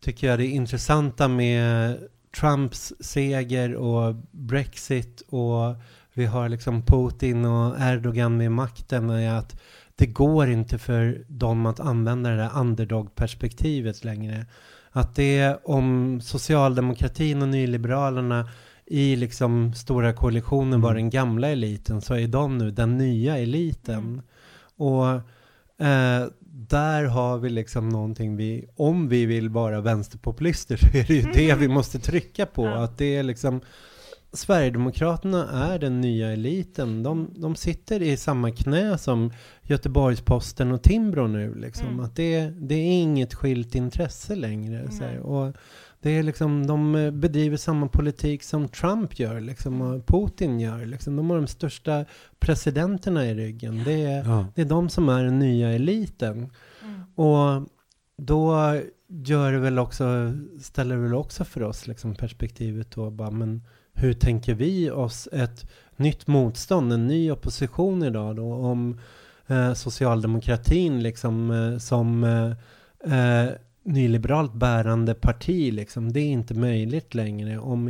tycker 0.00 0.26
jag 0.26 0.38
det 0.38 0.46
intressanta 0.46 1.28
med 1.28 1.98
Trumps 2.36 2.92
seger 3.00 3.74
och 3.74 4.14
Brexit 4.30 5.22
och 5.28 5.74
vi 6.14 6.26
har 6.26 6.48
liksom 6.48 6.82
Putin 6.82 7.44
och 7.44 7.80
Erdogan 7.80 8.36
med 8.36 8.52
makten 8.52 9.10
är 9.10 9.34
att 9.34 9.60
det 9.96 10.06
går 10.06 10.50
inte 10.50 10.78
för 10.78 11.24
dem 11.28 11.66
att 11.66 11.80
använda 11.80 12.30
det 12.30 12.36
där 12.36 12.50
underdog-perspektivet 12.54 14.04
längre. 14.04 14.46
Att 14.90 15.14
det 15.14 15.38
är 15.38 15.70
om 15.70 16.20
socialdemokratin 16.20 17.42
och 17.42 17.48
nyliberalerna 17.48 18.48
i 18.86 19.16
liksom 19.16 19.74
stora 19.74 20.12
koalitionen 20.12 20.80
var 20.80 20.90
mm. 20.90 21.02
den 21.02 21.10
gamla 21.10 21.48
eliten 21.48 22.00
så 22.00 22.14
är 22.14 22.28
de 22.28 22.58
nu 22.58 22.70
den 22.70 22.96
nya 22.96 23.38
eliten. 23.38 23.98
Mm. 23.98 24.22
Och 24.76 25.06
eh, 25.86 26.26
där 26.68 27.04
har 27.04 27.38
vi 27.38 27.50
liksom 27.50 27.88
någonting 27.88 28.36
vi, 28.36 28.68
om 28.76 29.08
vi 29.08 29.26
vill 29.26 29.48
vara 29.48 29.80
vänsterpopulister 29.80 30.76
så 30.76 30.86
är 30.86 31.04
det 31.04 31.14
ju 31.14 31.22
det 31.22 31.54
vi 31.54 31.68
måste 31.68 31.98
trycka 31.98 32.46
på. 32.46 32.66
Att 32.66 32.98
det 32.98 33.16
är 33.16 33.22
liksom 33.22 33.60
Sverigedemokraterna 34.32 35.50
är 35.50 35.78
den 35.78 36.00
nya 36.00 36.32
eliten. 36.32 37.02
De, 37.02 37.30
de 37.36 37.56
sitter 37.56 38.02
i 38.02 38.16
samma 38.16 38.50
knä 38.50 38.98
som 38.98 39.32
Göteborgs-Posten 39.62 40.72
och 40.72 40.82
Timbro 40.82 41.26
nu. 41.26 41.54
Liksom. 41.54 41.88
Mm. 41.88 42.00
Att 42.00 42.16
det, 42.16 42.50
det 42.50 42.74
är 42.74 43.02
inget 43.02 43.34
skilt 43.34 43.74
intresse 43.74 44.34
längre. 44.36 44.88
Mm. 45.00 45.22
Och 45.22 45.56
det 46.02 46.10
är 46.10 46.22
liksom, 46.22 46.66
de 46.66 46.92
bedriver 47.14 47.56
samma 47.56 47.88
politik 47.88 48.42
som 48.42 48.68
Trump 48.68 49.18
gör 49.18 49.40
liksom, 49.40 49.80
och 49.80 50.06
Putin 50.06 50.60
gör. 50.60 50.86
Liksom. 50.86 51.16
De 51.16 51.30
har 51.30 51.36
de 51.36 51.46
största 51.46 52.04
presidenterna 52.38 53.26
i 53.26 53.34
ryggen. 53.34 53.84
Det 53.84 54.04
är, 54.04 54.24
ja. 54.24 54.46
det 54.54 54.60
är 54.60 54.66
de 54.66 54.88
som 54.88 55.08
är 55.08 55.24
den 55.24 55.38
nya 55.38 55.70
eliten. 55.70 56.50
Mm. 56.82 57.02
Och 57.14 57.68
då 58.16 58.54
gör 59.08 59.52
det 59.52 59.58
väl 59.58 59.78
också, 59.78 60.32
ställer 60.60 60.96
det 60.96 61.02
väl 61.02 61.14
också 61.14 61.44
för 61.44 61.62
oss 61.62 61.86
liksom, 61.86 62.14
perspektivet 62.14 62.90
då 62.90 63.10
bara, 63.10 63.30
men 63.30 63.62
hur 63.92 64.12
tänker 64.12 64.54
vi 64.54 64.90
oss 64.90 65.28
ett 65.32 65.70
nytt 65.96 66.26
motstånd, 66.26 66.92
en 66.92 67.06
ny 67.06 67.30
opposition 67.30 68.02
idag 68.02 68.36
då 68.36 68.54
om 68.54 68.98
eh, 69.46 69.72
socialdemokratin 69.72 71.02
liksom 71.02 71.50
eh, 71.50 71.78
som 71.78 72.24
eh, 72.24 72.50
eh, 73.14 73.50
nyliberalt 73.82 74.54
bärande 74.54 75.14
parti 75.14 75.72
liksom. 75.72 76.12
Det 76.12 76.20
är 76.20 76.28
inte 76.28 76.54
möjligt 76.54 77.14
längre 77.14 77.58
om 77.58 77.88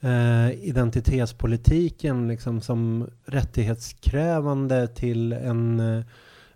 eh, 0.00 0.50
identitetspolitiken 0.50 2.28
liksom 2.28 2.60
som 2.60 3.10
rättighetskrävande 3.24 4.88
till 4.88 5.32
en 5.32 5.80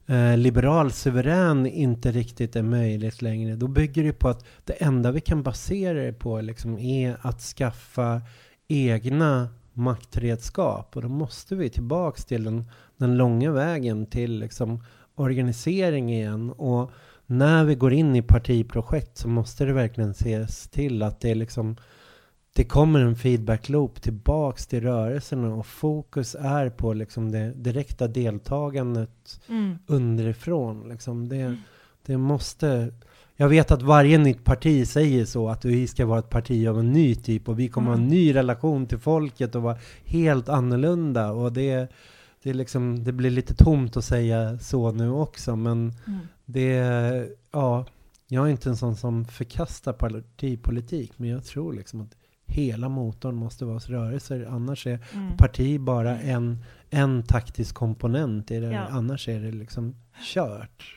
eh, 0.07 0.37
liberal 0.37 0.93
suverän 0.93 1.67
inte 1.67 2.13
riktigt 2.13 2.57
är 2.57 2.63
möjligt 2.63 3.23
längre. 3.23 3.57
Då 3.57 3.69
bygger 3.69 4.05
det 4.05 4.13
på 4.13 4.29
att 4.29 4.45
det 4.65 4.73
enda 4.73 5.11
vi 5.11 5.21
kan 5.21 5.43
basera 5.43 6.03
det 6.03 6.13
på 6.13 6.41
liksom 6.41 6.79
är 6.79 7.17
att 7.21 7.41
skaffa 7.41 8.23
egna 8.69 9.49
maktredskap. 9.73 10.97
Och 10.97 11.03
då 11.03 11.09
måste 11.09 11.57
vi 11.57 11.71
tillbaks 11.71 12.25
till 12.25 12.45
den, 12.45 12.65
den 12.97 13.17
långa 13.17 13.53
vägen 13.53 14.07
till 14.07 14.39
liksom 14.39 14.85
organisering 15.15 16.13
igen. 16.13 16.51
Och 16.51 16.91
när 17.31 17.65
vi 17.65 17.75
går 17.75 17.93
in 17.93 18.17
i 18.17 18.23
partiprojekt 18.23 19.17
så 19.17 19.29
måste 19.29 19.65
det 19.65 19.73
verkligen 19.73 20.11
ses 20.11 20.69
till 20.69 21.03
att 21.03 21.21
det 21.21 21.35
liksom 21.35 21.77
det 22.55 22.65
kommer 22.65 23.01
en 23.01 23.17
feedback 23.17 23.69
loop 23.69 24.03
tillbaks 24.03 24.67
till 24.67 24.81
rörelserna 24.81 25.55
och 25.55 25.67
fokus 25.67 26.37
är 26.41 26.71
på 26.71 26.93
liksom 26.93 27.33
det 27.33 27.53
direkta 27.53 28.09
deltagandet 28.09 29.41
mm. 29.49 29.79
underifrån. 29.87 30.89
Liksom 30.89 31.29
det, 31.29 31.41
mm. 31.41 31.57
det 32.07 32.19
måste 32.19 32.93
jag 33.37 33.49
vet 33.49 33.71
att 33.71 33.83
varje 33.83 34.19
nytt 34.19 34.45
parti 34.45 34.89
säger 34.89 35.25
så, 35.25 35.49
att 35.49 35.65
vi 35.65 35.87
ska 35.87 36.07
vara 36.07 36.19
ett 36.19 36.31
parti 36.31 36.67
av 36.69 36.79
en 36.79 36.93
ny 36.93 37.15
typ 37.15 37.49
och 37.49 37.59
vi 37.59 37.69
kommer 37.69 37.89
mm. 37.89 37.99
ha 37.99 38.05
en 38.05 38.13
mm. 38.13 38.19
ny 38.19 38.35
relation 38.35 38.87
till 38.87 38.99
folket 38.99 39.55
och 39.55 39.63
vara 39.63 39.79
helt 40.05 40.49
annorlunda. 40.49 41.33
Och 41.33 41.53
det, 41.53 41.93
det, 42.43 42.53
liksom, 42.53 43.05
det 43.05 43.13
blir 43.13 43.31
lite 43.31 43.55
tomt 43.55 43.97
att 43.97 44.05
säga 44.05 44.59
så 44.59 44.93
nu 44.93 45.11
också, 45.11 45.57
men 45.57 45.95
mm. 46.07 46.19
Det, 46.53 47.29
ja, 47.51 47.87
jag 48.27 48.47
är 48.47 48.51
inte 48.51 48.69
en 48.69 48.77
sån 48.77 48.97
som 48.97 49.25
förkastar 49.25 49.93
partipolitik, 49.93 51.19
men 51.19 51.29
jag 51.29 51.45
tror 51.45 51.73
liksom 51.73 52.01
att 52.01 52.17
hela 52.47 52.89
motorn 52.89 53.35
måste 53.35 53.65
vara 53.65 53.79
rörelser, 53.79 54.47
annars 54.51 54.87
är 54.87 55.07
mm. 55.13 55.37
parti 55.37 55.81
bara 55.81 56.19
en, 56.19 56.65
en 56.91 57.23
taktisk 57.23 57.75
komponent 57.75 58.51
i 58.51 58.61
det, 58.61 58.73
ja. 58.73 58.87
annars 58.91 59.29
är 59.29 59.41
det 59.41 59.53
liksom 59.53 59.97
kört. 60.35 60.97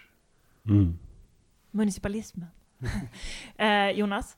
Mm 0.65 0.97
municipalismen. 1.73 2.47
eh, 3.57 3.89
Jonas, 3.89 4.37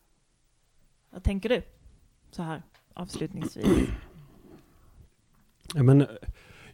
vad 1.10 1.24
tänker 1.24 1.50
du 1.50 1.62
så 2.32 2.44
här 2.44 2.64
avslutningsvis? 2.94 3.90
Ja, 5.74 5.84
men, 5.84 6.08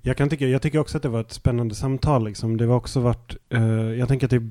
jag, 0.01 0.17
kan 0.17 0.29
tycka, 0.29 0.47
jag 0.47 0.61
tycker 0.61 0.79
också 0.79 0.97
att 0.97 1.03
det 1.03 1.09
var 1.09 1.21
ett 1.21 1.31
spännande 1.31 1.75
samtal. 1.75 2.25
Liksom. 2.25 2.57
Det 2.57 2.65
var 2.65 2.75
också 2.75 2.99
varit, 2.99 3.35
eh, 3.49 3.63
jag 3.71 4.07
tänker 4.07 4.27
att 4.27 4.31
det, 4.31 4.49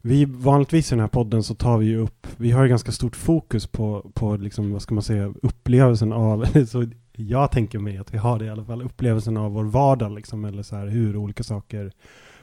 vi 0.00 0.24
vanligtvis 0.24 0.92
i 0.92 0.94
den 0.94 1.00
här 1.00 1.08
podden 1.08 1.42
så 1.42 1.54
tar 1.54 1.78
vi 1.78 1.86
ju 1.86 1.98
upp, 1.98 2.26
vi 2.36 2.50
har 2.50 2.62
ju 2.62 2.68
ganska 2.68 2.92
stort 2.92 3.16
fokus 3.16 3.66
på, 3.66 4.10
på 4.14 4.36
liksom, 4.36 4.72
vad 4.72 4.82
ska 4.82 4.94
man 4.94 5.02
säga, 5.02 5.34
upplevelsen 5.42 6.12
av, 6.12 6.44
så 6.66 6.86
jag 7.12 7.50
tänker 7.50 7.78
mig 7.78 7.98
att 7.98 8.14
vi 8.14 8.18
har 8.18 8.38
det 8.38 8.44
i 8.44 8.50
alla 8.50 8.64
fall, 8.64 8.82
upplevelsen 8.82 9.36
av 9.36 9.52
vår 9.52 9.64
vardag 9.64 10.14
liksom, 10.14 10.44
eller 10.44 10.62
så 10.62 10.76
här, 10.76 10.86
hur 10.86 11.16
olika 11.16 11.42
saker 11.42 11.92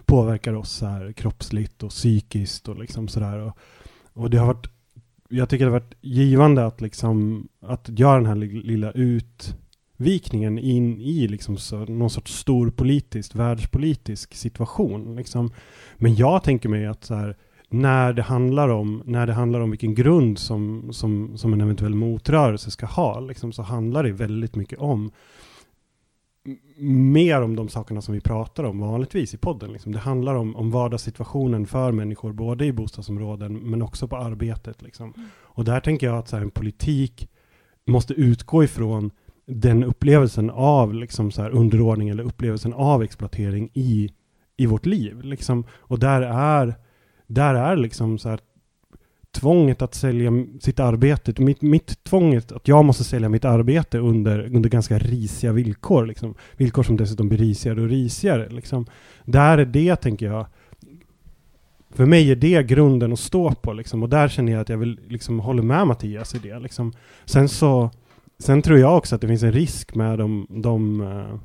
påverkar 0.06 0.54
oss 0.54 0.72
så 0.72 0.86
här 0.86 1.12
kroppsligt 1.12 1.84
och 1.84 1.90
psykiskt 1.90 2.68
och 2.68 2.80
liksom 2.80 3.08
sådär. 3.08 3.40
Och, 3.40 3.58
och 4.14 4.30
det 4.30 4.38
har 4.38 4.48
varit, 4.48 4.68
jag 5.30 5.50
tycker 5.50 5.66
det 5.66 5.72
har 5.72 5.80
varit 5.80 5.98
givande 6.02 6.66
att 6.66 6.82
liksom, 6.82 7.48
att 7.62 7.90
göra 7.90 8.16
den 8.16 8.26
här 8.26 8.36
lilla 8.36 8.92
ut 8.92 9.56
utvikningen 10.00 10.60
in 10.60 11.02
i 11.02 11.28
liksom 11.28 11.58
någon 11.88 12.10
sorts 12.10 12.34
stor 12.34 12.70
politisk, 12.70 13.36
världspolitisk 13.36 14.34
situation. 14.34 15.16
Liksom. 15.16 15.52
Men 15.98 16.16
jag 16.16 16.44
tänker 16.44 16.70
mig 16.70 16.86
att 16.86 17.10
här, 17.10 17.36
när 17.70 18.14
det 18.14 18.22
handlar 18.22 18.70
om, 18.70 19.04
när 19.06 19.28
det 19.28 19.34
handlar 19.34 19.60
om 19.60 19.70
vilken 19.70 19.96
grund 19.96 20.40
som, 20.40 20.90
som, 20.94 21.38
som 21.38 21.54
en 21.54 21.62
eventuell 21.62 21.96
motrörelse 21.96 22.72
ska 22.72 22.86
ha, 22.86 23.20
liksom, 23.20 23.52
så 23.52 23.62
handlar 23.62 24.04
det 24.04 24.12
väldigt 24.12 24.56
mycket 24.56 24.80
om 24.80 25.12
mer 26.80 27.42
om 27.42 27.56
de 27.56 27.70
sakerna 27.70 28.02
som 28.02 28.14
vi 28.14 28.22
pratar 28.22 28.64
om 28.64 28.80
vanligtvis 28.80 29.34
i 29.34 29.38
podden. 29.38 29.72
Liksom. 29.74 29.92
Det 29.92 30.00
handlar 30.00 30.36
om, 30.36 30.56
om 30.56 30.72
vardagssituationen 30.72 31.68
för 31.68 31.92
människor, 31.92 32.34
både 32.34 32.66
i 32.66 32.72
bostadsområden 32.72 33.54
men 33.54 33.82
också 33.82 34.08
på 34.08 34.18
arbetet. 34.18 34.82
Liksom. 34.82 35.14
Och 35.42 35.66
där 35.66 35.80
tänker 35.80 36.08
jag 36.08 36.18
att 36.18 36.32
här, 36.32 36.42
en 36.42 36.52
politik 36.52 37.30
måste 37.86 38.14
utgå 38.14 38.64
ifrån 38.64 39.12
den 39.50 39.84
upplevelsen 39.84 40.50
av 40.50 40.94
liksom, 40.94 41.32
så 41.32 41.42
här, 41.42 41.50
underordning 41.50 42.10
eller 42.10 42.24
upplevelsen 42.24 42.74
av 42.74 43.04
exploatering 43.04 43.70
i, 43.74 44.10
i 44.58 44.66
vårt 44.66 44.86
liv. 44.86 45.22
Liksom. 45.22 45.64
Och 45.72 46.00
där 46.00 46.22
är, 46.22 46.76
där 47.28 47.56
är 47.56 47.76
liksom 47.76 48.18
så 48.18 48.30
här, 48.30 48.40
tvånget 49.32 49.82
att 49.82 49.96
sälja 49.96 50.32
sitt 50.60 50.80
arbete, 50.80 51.42
mitt, 51.42 51.62
mitt 51.62 52.04
tvånget 52.04 52.52
att 52.52 52.68
jag 52.68 52.86
måste 52.86 53.04
sälja 53.04 53.30
mitt 53.30 53.46
arbete 53.46 53.98
under, 53.98 54.56
under 54.56 54.70
ganska 54.70 54.98
risiga 54.98 55.52
villkor, 55.52 56.06
liksom. 56.06 56.36
villkor 56.58 56.84
som 56.84 56.98
dessutom 56.98 57.30
blir 57.30 57.40
risigare 57.40 57.82
och 57.82 57.90
risigare. 57.90 58.50
Liksom. 58.50 58.86
Där 59.26 59.58
är 59.58 59.66
det, 59.66 59.96
tänker 59.96 60.26
jag, 60.26 60.46
för 61.92 62.06
mig 62.06 62.32
är 62.32 62.36
det 62.36 62.64
grunden 62.64 63.14
att 63.14 63.20
stå 63.20 63.52
på, 63.52 63.74
liksom. 63.74 64.04
och 64.04 64.10
där 64.10 64.28
känner 64.28 64.52
jag 64.52 64.62
att 64.62 64.70
jag 64.70 64.78
vill, 64.78 65.00
liksom, 65.08 65.40
håller 65.40 65.64
med 65.64 65.88
Mattias 65.88 66.36
i 66.36 66.40
det. 66.40 66.60
Liksom. 66.60 66.94
Sen 67.26 67.50
så, 67.50 67.90
sen 68.40 68.62
tror 68.62 68.80
jag 68.80 68.98
också 68.98 69.16
att 69.16 69.22
det 69.22 69.28
finns 69.28 69.44
en 69.44 69.52
risk 69.52 69.96
med 69.96 70.20
de, 70.20 70.48
de 70.50 71.02
eh, 71.02 71.36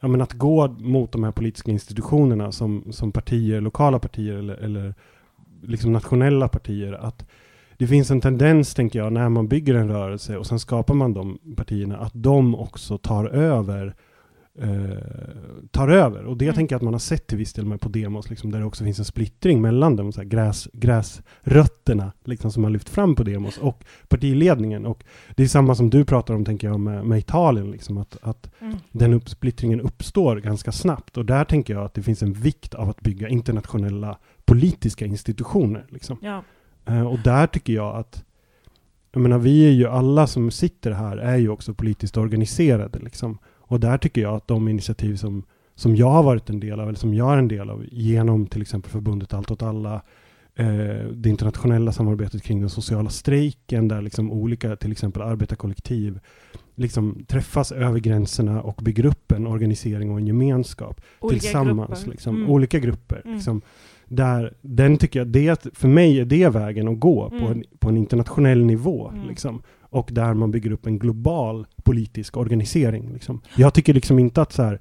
ja, 0.00 0.08
men 0.08 0.20
att 0.20 0.32
gå 0.32 0.68
mot 0.68 1.12
de 1.12 1.24
här 1.24 1.32
politiska 1.32 1.70
institutionerna 1.70 2.52
som, 2.52 2.84
som 2.90 3.12
partier, 3.12 3.60
lokala 3.60 3.98
partier 3.98 4.34
eller, 4.34 4.54
eller 4.54 4.94
liksom 5.62 5.92
nationella 5.92 6.48
partier, 6.48 6.92
att 6.92 7.26
det 7.78 7.86
finns 7.86 8.10
en 8.10 8.20
tendens, 8.20 8.74
tänker 8.74 8.98
jag, 8.98 9.12
när 9.12 9.28
man 9.28 9.48
bygger 9.48 9.74
en 9.74 9.88
rörelse 9.88 10.36
och 10.36 10.46
sen 10.46 10.58
skapar 10.58 10.94
man 10.94 11.14
de 11.14 11.38
partierna, 11.56 11.96
att 11.96 12.12
de 12.14 12.54
också 12.54 12.98
tar 12.98 13.24
över 13.24 13.94
eh, 14.62 14.98
tar 15.70 15.88
över. 15.88 16.24
Och 16.24 16.36
det 16.36 16.44
Mm. 16.44 16.54
tänker 16.54 16.72
jag 16.74 16.78
att 16.78 16.82
man 16.84 16.94
har 16.94 16.98
sett 16.98 17.26
till 17.26 17.38
viss 17.38 17.52
del 17.52 17.66
med 17.66 17.80
på 17.80 17.88
demos, 17.88 18.30
liksom, 18.30 18.50
där 18.50 18.58
det 18.60 18.64
också 18.66 18.84
finns 18.84 18.98
en 18.98 19.04
splittring 19.04 19.60
mellan 19.62 19.96
de 19.96 20.12
så 20.12 20.20
här 20.20 20.28
gräs, 20.28 20.68
gräsrötterna 20.72 22.12
liksom, 22.24 22.50
som 22.52 22.64
har 22.64 22.70
lyft 22.70 22.88
fram 22.88 23.14
på 23.14 23.22
demos 23.22 23.58
och 23.58 23.84
partiledningen. 24.08 24.86
Och 24.86 25.04
det 25.36 25.42
är 25.42 25.46
samma 25.48 25.74
som 25.74 25.90
du 25.90 26.04
pratar 26.04 26.34
om, 26.34 26.44
tänker 26.44 26.68
jag, 26.68 26.80
med, 26.80 27.04
med 27.04 27.18
Italien, 27.18 27.70
liksom, 27.70 27.98
att, 27.98 28.16
att 28.22 28.50
Mm. 28.60 28.76
den 28.92 29.12
uppsplittringen 29.14 29.80
uppstår 29.80 30.36
ganska 30.36 30.72
snabbt. 30.72 31.16
Och 31.16 31.24
där 31.24 31.44
tänker 31.44 31.74
jag 31.74 31.84
att 31.84 31.94
det 31.94 32.02
finns 32.02 32.22
en 32.22 32.32
vikt 32.32 32.74
av 32.74 32.88
att 32.90 33.00
bygga 33.00 33.28
internationella 33.28 34.18
politiska 34.44 35.06
institutioner. 35.06 35.84
Liksom. 35.88 36.18
Ja. 36.22 36.42
Eh, 36.86 37.06
och 37.06 37.18
där 37.18 37.46
tycker 37.46 37.72
jag 37.72 37.96
att 37.96 38.24
jag 39.12 39.20
menar, 39.22 39.38
vi 39.38 39.66
är 39.66 39.70
ju 39.70 39.86
alla 39.86 40.26
som 40.26 40.50
sitter 40.50 40.90
här 40.90 41.16
är 41.16 41.36
ju 41.36 41.48
också 41.48 41.74
politiskt 41.74 42.16
organiserade. 42.16 42.98
Liksom. 42.98 43.38
Och 43.66 43.80
där 43.80 43.98
tycker 43.98 44.20
jag 44.20 44.34
att 44.34 44.48
de 44.48 44.68
initiativ 44.68 45.16
som, 45.16 45.42
som 45.74 45.96
jag 45.96 46.10
har 46.10 46.22
varit 46.22 46.50
en 46.50 46.60
del 46.60 46.80
av, 46.80 46.88
eller 46.88 46.98
som 46.98 47.14
jag 47.14 47.32
är 47.32 47.38
en 47.38 47.48
del 47.48 47.70
av, 47.70 47.84
genom 47.92 48.46
till 48.46 48.62
exempel 48.62 48.90
förbundet 48.90 49.34
Allt 49.34 49.50
åt 49.50 49.62
alla, 49.62 49.94
eh, 50.54 50.66
det 51.12 51.28
internationella 51.28 51.92
samarbetet 51.92 52.42
kring 52.42 52.60
den 52.60 52.70
sociala 52.70 53.10
strejken, 53.10 53.88
där 53.88 54.02
liksom 54.02 54.32
olika, 54.32 54.76
till 54.76 54.92
exempel 54.92 55.22
arbetarkollektiv, 55.22 56.20
liksom 56.74 57.24
träffas 57.28 57.72
över 57.72 58.00
gränserna 58.00 58.62
och 58.62 58.80
bygger 58.82 59.06
upp 59.06 59.32
en 59.32 59.46
organisering 59.46 60.10
och 60.10 60.18
en 60.18 60.26
gemenskap 60.26 61.00
Olika 61.20 61.40
tillsammans. 61.40 61.88
grupper. 61.98 62.10
Liksom, 62.10 62.36
Mm. 62.36 62.50
Olika 62.50 62.78
grupper. 62.78 63.22
Mm. 63.24 63.34
Liksom, 63.34 63.60
där, 64.08 64.54
den 64.62 64.98
tycker 64.98 65.20
jag, 65.20 65.28
det, 65.28 65.66
för 65.72 65.88
mig 65.88 66.20
är 66.20 66.24
det 66.24 66.48
vägen 66.48 66.88
att 66.88 67.00
gå 67.00 67.30
på, 67.30 67.36
Mm. 67.36 67.52
en, 67.52 67.64
på 67.78 67.88
en 67.88 67.96
internationell 67.96 68.64
nivå. 68.64 69.08
Mm. 69.14 69.28
Liksom, 69.28 69.62
och 69.96 70.08
där 70.12 70.34
man 70.34 70.50
bygger 70.50 70.70
upp 70.70 70.86
en 70.86 70.98
global 70.98 71.66
politisk 71.84 72.36
organisering. 72.36 73.12
Liksom. 73.12 73.40
Jag 73.56 73.74
tycker 73.74 73.94
liksom 73.94 74.18
inte 74.18 74.42
att 74.42 74.52
så 74.52 74.62
här, 74.62 74.80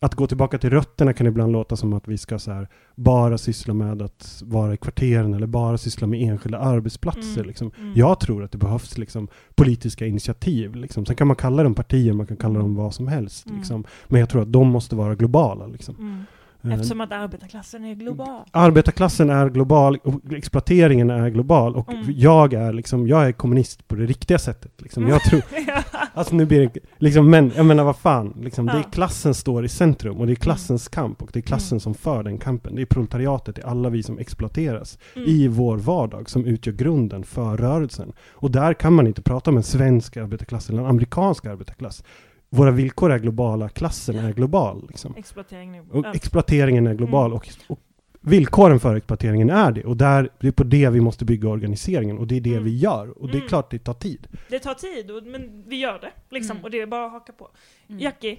att 0.00 0.14
gå 0.14 0.26
tillbaka 0.26 0.58
till 0.58 0.70
rötterna 0.70 1.12
kan 1.12 1.26
ibland 1.26 1.52
låta 1.52 1.76
som 1.76 1.92
att 1.92 2.08
vi 2.08 2.18
ska 2.18 2.38
så 2.38 2.52
här, 2.52 2.68
bara 2.94 3.38
syssla 3.38 3.74
med 3.74 4.02
att 4.02 4.42
vara 4.44 4.74
i 4.74 4.76
kvarteren 4.76 5.34
eller 5.34 5.46
bara 5.46 5.78
syssla 5.78 6.06
med 6.06 6.22
enskilda 6.22 6.58
arbetsplatser. 6.58 7.40
Mm. 7.40 7.46
Liksom. 7.46 7.70
Mm. 7.78 7.92
Jag 7.96 8.20
tror 8.20 8.44
att 8.44 8.52
det 8.52 8.58
behövs 8.58 8.98
liksom, 8.98 9.28
politiska 9.54 10.06
initiativ. 10.06 10.74
Liksom. 10.74 11.06
Sen 11.06 11.16
kan 11.16 11.26
man 11.26 11.36
kalla 11.36 11.62
dem 11.62 11.74
partier, 11.74 12.12
man 12.12 12.26
kan 12.26 12.36
kalla 12.36 12.58
dem 12.58 12.74
vad 12.74 12.94
som 12.94 13.08
helst. 13.08 13.46
Mm. 13.46 13.58
Liksom. 13.58 13.84
Men 14.08 14.20
jag 14.20 14.28
tror 14.28 14.42
att 14.42 14.52
de 14.52 14.68
måste 14.68 14.96
vara 14.96 15.14
globala. 15.14 15.66
Liksom. 15.66 16.26
Mm. 16.64 16.74
Eftersom 16.74 17.00
att 17.00 17.12
arbetarklassen 17.12 17.84
är 17.84 17.94
global. 17.94 18.44
Arbetarklassen 18.50 19.30
är 19.30 19.48
global 19.50 19.96
och 20.04 20.32
exploateringen 20.32 21.10
är 21.10 21.28
global 21.30 21.76
och 21.76 21.92
Mm. 21.92 22.04
jag 22.16 22.52
är 22.54 22.72
liksom, 22.72 23.08
jag 23.08 23.26
är 23.28 23.32
kommunist 23.32 23.88
på 23.88 23.94
det 23.94 24.06
riktiga 24.06 24.38
sättet. 24.38 24.72
Liksom. 24.78 25.08
Jag 25.08 25.22
tror, 25.22 25.42
Ja. 25.66 25.82
alltså 26.14 26.34
nu 26.34 26.46
blir 26.46 26.60
det, 26.74 26.80
liksom, 26.98 27.30
men 27.30 27.52
jag 27.56 27.66
menar 27.66 27.84
vad 27.84 27.96
fan, 27.96 28.36
liksom, 28.40 28.66
det 28.66 28.72
Ja. 28.72 28.78
är 28.78 28.92
klassen 28.92 29.34
står 29.34 29.64
i 29.64 29.68
centrum 29.68 30.16
och 30.16 30.26
det 30.26 30.32
är 30.32 30.34
klassens 30.34 30.88
kamp 30.88 31.22
och 31.22 31.30
det 31.32 31.38
är 31.38 31.42
klassen 31.42 31.76
Mm. 31.76 31.80
som 31.80 31.94
för 31.94 32.22
den 32.22 32.38
kampen. 32.38 32.74
Det 32.76 32.82
är 32.82 32.86
proletariatet, 32.86 33.54
det 33.56 33.62
är 33.62 33.66
alla 33.66 33.88
vi 33.90 34.02
som 34.02 34.18
exploateras 34.18 34.98
Mm. 35.16 35.28
i 35.28 35.48
vår 35.48 35.76
vardag 35.76 36.30
som 36.30 36.44
utgör 36.44 36.72
grunden 36.74 37.24
för 37.24 37.56
rörelsen. 37.56 38.12
Och 38.32 38.50
där 38.50 38.74
kan 38.74 38.92
man 38.92 39.06
inte 39.06 39.22
prata 39.22 39.50
om 39.50 39.56
en 39.56 39.62
svensk 39.62 40.16
arbetarklass 40.16 40.70
eller 40.70 40.80
en 40.82 40.86
amerikansk 40.88 41.46
arbetarklass. 41.46 42.04
Våra 42.50 42.70
villkor 42.70 43.12
är 43.12 43.18
globala, 43.18 43.68
klassen 43.68 44.18
är 44.18 44.32
global. 44.32 44.86
Liksom. 44.88 45.14
Exploatering 45.16 45.72
nu. 45.72 45.80
Och 45.90 46.06
exploateringen 46.16 46.86
är 46.86 46.94
global 46.94 47.26
Mm. 47.30 47.36
och, 47.36 47.46
och 47.68 47.80
villkoren 48.20 48.80
för 48.80 48.96
exploateringen 48.96 49.50
är 49.50 49.72
det. 49.72 49.84
Och 49.84 49.96
där, 49.96 50.28
det 50.40 50.46
är 50.48 50.52
på 50.52 50.64
det 50.64 50.90
vi 50.90 51.00
måste 51.00 51.24
bygga 51.24 51.48
organiseringen 51.48 52.18
och 52.18 52.26
det 52.26 52.36
är 52.36 52.40
det 52.40 52.50
Mm. 52.52 52.64
vi 52.64 52.76
gör. 52.78 53.18
Och 53.22 53.26
det 53.28 53.32
är 53.32 53.36
Mm. 53.36 53.48
klart 53.48 53.70
det 53.70 53.78
tar 53.78 53.94
tid. 53.94 54.26
Det 54.48 54.58
tar 54.58 54.74
tid, 54.74 55.10
och, 55.10 55.22
men 55.22 55.64
vi 55.66 55.76
gör 55.76 55.98
det. 55.98 56.12
Liksom, 56.30 56.50
Mm. 56.56 56.64
Och 56.64 56.70
det 56.70 56.80
är 56.80 56.86
bara 56.86 57.06
att 57.06 57.12
haka 57.12 57.32
på. 57.32 57.48
Mm. 57.88 58.00
Jackie? 58.00 58.38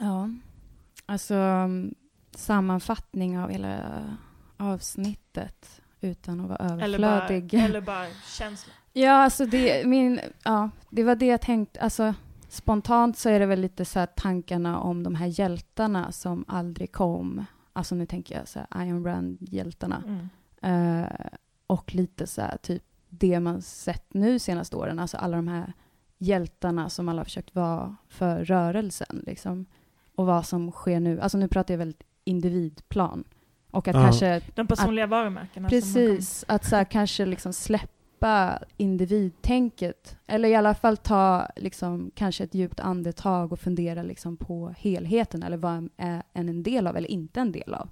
Ja, 0.00 0.30
alltså 1.06 1.34
sammanfattning 2.36 3.38
av 3.38 3.50
hela 3.50 3.78
avsnittet 4.56 5.80
utan 6.00 6.40
att 6.40 6.48
vara 6.48 6.82
Eller 6.84 6.98
bara, 6.98 7.10
överflödig. 7.16 7.54
eller 7.54 7.80
bara 7.80 8.06
känsla. 8.38 8.72
Ja, 8.92 9.12
alltså 9.12 9.46
det, 9.46 9.86
min, 9.86 10.20
ja, 10.44 10.70
det 10.90 11.04
var 11.04 11.14
det 11.16 11.26
jag 11.26 11.40
tänkte. 11.40 11.80
Alltså, 11.80 12.14
spontant 12.52 13.18
så 13.18 13.28
är 13.28 13.40
det 13.40 13.46
väl 13.46 13.60
lite 13.60 13.84
så 13.84 13.98
här 13.98 14.06
tankarna 14.06 14.80
om 14.80 15.02
de 15.02 15.14
här 15.14 15.26
hjältarna 15.40 16.12
som 16.12 16.44
aldrig 16.48 16.92
kom. 16.92 17.44
Alltså 17.72 17.94
nu 17.94 18.06
tänker 18.06 18.38
jag 18.38 18.48
så 18.48 18.60
här 18.70 18.86
Iron 18.86 19.04
Rand-hjältarna. 19.06 20.02
Mm. 20.06 21.02
Eh, 21.02 21.08
och 21.66 21.94
lite 21.94 22.26
så 22.26 22.40
här 22.40 22.56
typ 22.56 22.82
det 23.08 23.40
man 23.40 23.62
sett 23.62 24.14
nu 24.14 24.38
senaste 24.38 24.76
åren. 24.76 24.98
Alltså 24.98 25.16
alla 25.16 25.36
de 25.36 25.48
här 25.48 25.72
hjältarna 26.18 26.88
som 26.88 27.08
alla 27.08 27.20
har 27.20 27.24
försökt 27.24 27.54
vara 27.54 27.96
för 28.08 28.44
rörelsen. 28.44 29.22
Liksom. 29.26 29.66
Och 30.14 30.26
vad 30.26 30.46
som 30.46 30.70
sker 30.72 31.00
nu. 31.00 31.20
Alltså 31.20 31.38
nu 31.38 31.48
pratar 31.48 31.74
jag 31.74 31.78
väldigt 31.78 32.02
individplan. 32.24 33.24
Och 33.70 33.88
att 33.88 33.94
Ja. 33.94 34.02
kanske 34.02 34.40
De 34.54 34.66
personliga 34.66 35.06
varumärkena. 35.06 35.50
som 35.54 35.62
man 35.62 35.70
Precis, 35.70 36.44
att 36.48 36.64
så 36.64 36.76
här, 36.76 36.84
kanske 36.84 37.26
liksom 37.26 37.52
släppa 37.52 37.86
individtänket. 38.76 40.16
Eller 40.26 40.48
i 40.48 40.54
alla 40.54 40.74
fall 40.74 40.96
ta 40.96 41.48
liksom, 41.56 42.10
kanske 42.14 42.44
ett 42.44 42.54
djupt 42.54 42.80
andetag 42.80 43.52
och 43.52 43.60
fundera 43.60 44.02
liksom, 44.02 44.36
på 44.36 44.74
helheten. 44.78 45.42
Eller 45.42 45.56
vad 45.56 45.88
är 45.96 46.22
en 46.32 46.48
en 46.48 46.62
del 46.62 46.86
av 46.86 46.96
eller 46.96 47.10
inte 47.10 47.40
en 47.40 47.52
del 47.52 47.74
av. 47.74 47.88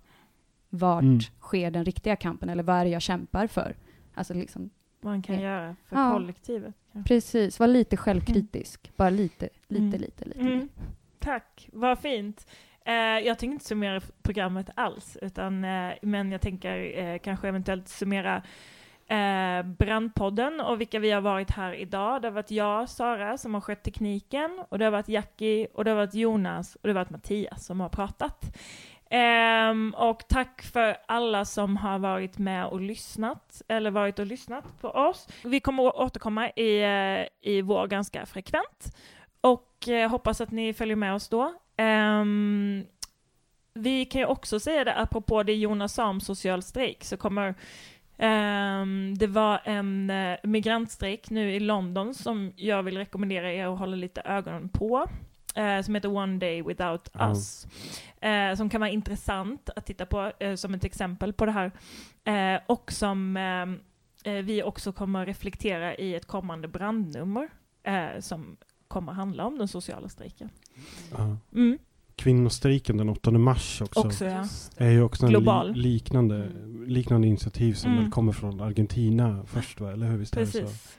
Vart 0.68 1.03
Mm. 1.03 1.20
sker 1.41 1.70
den 1.70 1.85
riktiga 1.85 2.16
kampen 2.16 2.49
eller 2.49 2.62
vad 2.62 2.76
är 2.76 2.85
det 2.85 2.91
jag 2.91 3.03
kämpar 3.03 3.47
för? 3.47 3.76
Alltså 4.14 4.35
liksom, 4.35 4.70
man 5.01 5.22
kan 5.22 5.37
Ja. 5.37 5.43
göra 5.43 5.76
för 5.87 5.97
Ja. 5.97 6.12
kollektivet. 6.12 6.74
kanske. 6.93 7.09
precis, 7.09 7.61
var 7.61 7.66
lite 7.66 7.97
självkritisk. 7.97 8.93
Bara 8.97 9.11
lite, 9.11 9.49
lite, 9.68 9.83
Mm. 9.85 10.01
lite, 10.01 10.24
lite. 10.24 10.41
Mm. 10.41 10.68
Tack, 11.18 11.68
vad 11.72 11.99
fint. 11.99 12.47
Eh, 12.85 12.93
jag 12.95 13.39
tänker 13.39 13.53
inte 13.53 13.64
summera 13.64 14.01
programmet 14.22 14.70
alls, 14.74 15.16
utan, 15.22 15.64
eh, 15.64 15.91
men 16.03 16.33
jag 16.33 16.41
tänker 16.41 16.99
eh, 16.99 17.18
kanske 17.18 17.49
eventuellt 17.49 17.89
summera 17.89 18.43
eh, 19.11 19.62
Brandpodden 19.62 20.61
och 20.61 20.80
vilka 20.80 20.99
vi 20.99 21.11
har 21.11 21.20
varit 21.20 21.50
här 21.50 21.72
idag. 21.72 22.22
Det 22.22 22.28
har 22.28 22.32
varit 22.32 22.50
jag, 22.50 22.88
Sara, 22.88 23.38
som 23.38 23.54
har 23.54 23.61
skött 23.61 23.82
tekniken, 23.82 24.64
och 24.68 24.78
det 24.78 24.84
har 24.84 24.92
varit 24.92 25.08
Jackie, 25.08 25.66
och 25.74 25.84
det 25.84 25.91
har 25.91 25.96
varit 25.96 26.14
Jonas, 26.14 26.74
och 26.74 26.80
det 26.82 26.88
har 26.88 26.95
varit 26.95 27.11
Mattias 27.11 27.66
som 27.66 27.80
har 27.80 27.88
pratat. 27.88 28.57
Um, 29.70 29.95
och 29.95 30.28
tack 30.28 30.62
för 30.62 30.96
alla 31.08 31.45
som 31.45 31.76
har 31.76 31.99
varit 31.99 32.38
med 32.38 32.66
och 32.66 32.80
lyssnat, 32.80 33.62
eller 33.68 33.91
varit 33.91 34.18
och 34.18 34.26
lyssnat 34.26 34.80
på 34.80 34.88
oss. 34.88 35.28
Vi 35.45 35.61
kommer 35.61 35.88
att 35.88 35.95
återkomma 35.95 36.50
i, 36.50 36.82
eh, 36.82 37.50
i 37.53 37.62
vår 37.62 37.87
ganska 37.87 38.26
frekvent. 38.26 38.96
Och 39.41 39.88
eh, 39.88 40.11
hoppas 40.11 40.41
att 40.41 40.50
ni 40.50 40.74
följer 40.74 40.96
med 40.96 41.14
oss 41.14 41.28
då. 41.28 41.54
Um, 41.78 42.87
vi 43.74 44.04
kan 44.04 44.20
ju 44.20 44.26
också 44.26 44.61
säga 44.61 44.84
det, 44.84 44.95
apropå 44.95 45.42
det 45.42 45.54
Jonas 45.54 45.95
sa 45.95 46.08
om 46.08 46.20
social 46.20 46.62
strejk, 46.62 47.04
så 47.04 47.16
kommer 47.16 47.54
ehm, 48.21 49.14
det 49.18 49.26
var 49.26 49.61
en 49.64 50.11
eh, 50.11 50.37
migrantstrejk 50.42 51.30
nu 51.30 51.53
i 51.55 51.61
London 51.61 52.14
som 52.14 52.53
jag 52.57 52.83
vill 52.83 52.97
rekommendera 52.97 53.53
er 53.53 53.67
att 53.67 53.79
hålla 53.79 53.97
lite 53.97 54.21
ögonen 54.21 54.68
på. 54.68 55.07
Eh, 55.55 55.83
som 55.83 55.95
heter 55.95 56.17
One 56.17 56.38
Day 56.38 56.63
Without 56.63 57.11
Ja. 57.13 57.29
Us. 57.29 57.67
Eh, 58.21 58.55
som 58.55 58.71
kan 58.71 58.80
vara 58.80 58.91
intressant 58.91 59.71
att 59.76 59.87
titta 59.87 60.07
på 60.07 60.33
som 60.57 60.75
ett 60.75 60.84
exempel 60.84 61.33
på 61.33 61.47
det 61.47 61.53
här. 61.53 61.72
Och 62.67 62.92
som 62.92 63.37
ehm, 63.37 63.80
eh, 64.25 64.33
vi 64.33 64.63
också 64.63 64.92
kommer 64.92 65.26
reflektera 65.26 65.95
i 65.95 66.14
ett 66.14 66.26
kommande 66.26 66.68
brandnummer. 66.68 67.49
Som 68.21 68.57
kommer 68.88 69.13
handla 69.13 69.47
om 69.47 69.59
den 69.59 69.68
sociala 69.68 70.09
strejken. 70.09 70.51
Mm, 71.53 71.79
Kvinnostrejken 72.21 72.97
den 72.97 73.09
8 73.09 73.30
mars 73.30 73.83
också. 73.83 74.01
också 74.01 74.25
ja. 74.25 74.45
är 74.76 74.91
ju 74.91 75.03
också 75.03 75.25
en 75.26 75.30
Global. 75.30 75.72
li 75.72 75.83
liknande, 75.83 76.49
liknande 76.87 77.26
initiativ 77.29 77.75
som 77.75 77.91
Mm. 77.92 78.03
väl 78.03 78.13
kommer 78.13 78.33
från 78.33 78.61
Argentina 78.61 79.45
först 79.47 79.80
va? 79.80 79.92
Eller 79.92 80.07
hur? 80.07 80.18
Visst 80.18 80.37
är 80.37 80.41
det 80.41 80.47
så? 80.47 80.59
Precis. 80.61 80.97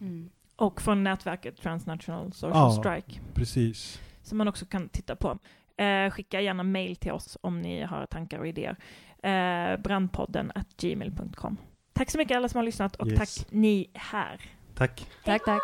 Mm. 0.00 0.30
Och 0.56 0.82
från 0.82 1.04
nätverket 1.04 1.56
Transnational 1.62 2.32
Social 2.32 2.52
Ja. 2.54 2.70
Strike. 2.82 3.20
Precis. 3.34 4.00
som 4.22 4.38
man 4.38 4.48
också 4.48 4.66
kan 4.66 4.88
titta 4.88 5.16
på. 5.16 5.38
Eh, 5.82 6.10
skicka 6.10 6.40
gärna 6.40 6.62
mail 6.62 6.96
till 6.96 7.12
oss 7.12 7.38
om 7.40 7.60
ni 7.60 7.82
har 7.82 8.06
tankar 8.06 8.38
och 8.38 8.46
idéer. 8.46 8.76
Eh, 9.22 9.80
brandpodden 9.82 10.52
at 10.54 10.66
gmail.com. 10.76 11.56
Tack 11.92 12.10
så 12.10 12.18
mycket 12.18 12.36
alla 12.36 12.48
som 12.48 12.58
har 12.58 12.64
lyssnat 12.64 12.96
och 12.96 13.06
Yes. 13.08 13.18
tack 13.18 13.46
ni 13.52 13.90
här. 13.94 14.40
Tack. 14.74 15.06
Tack, 15.24 15.44
tack. 15.44 15.62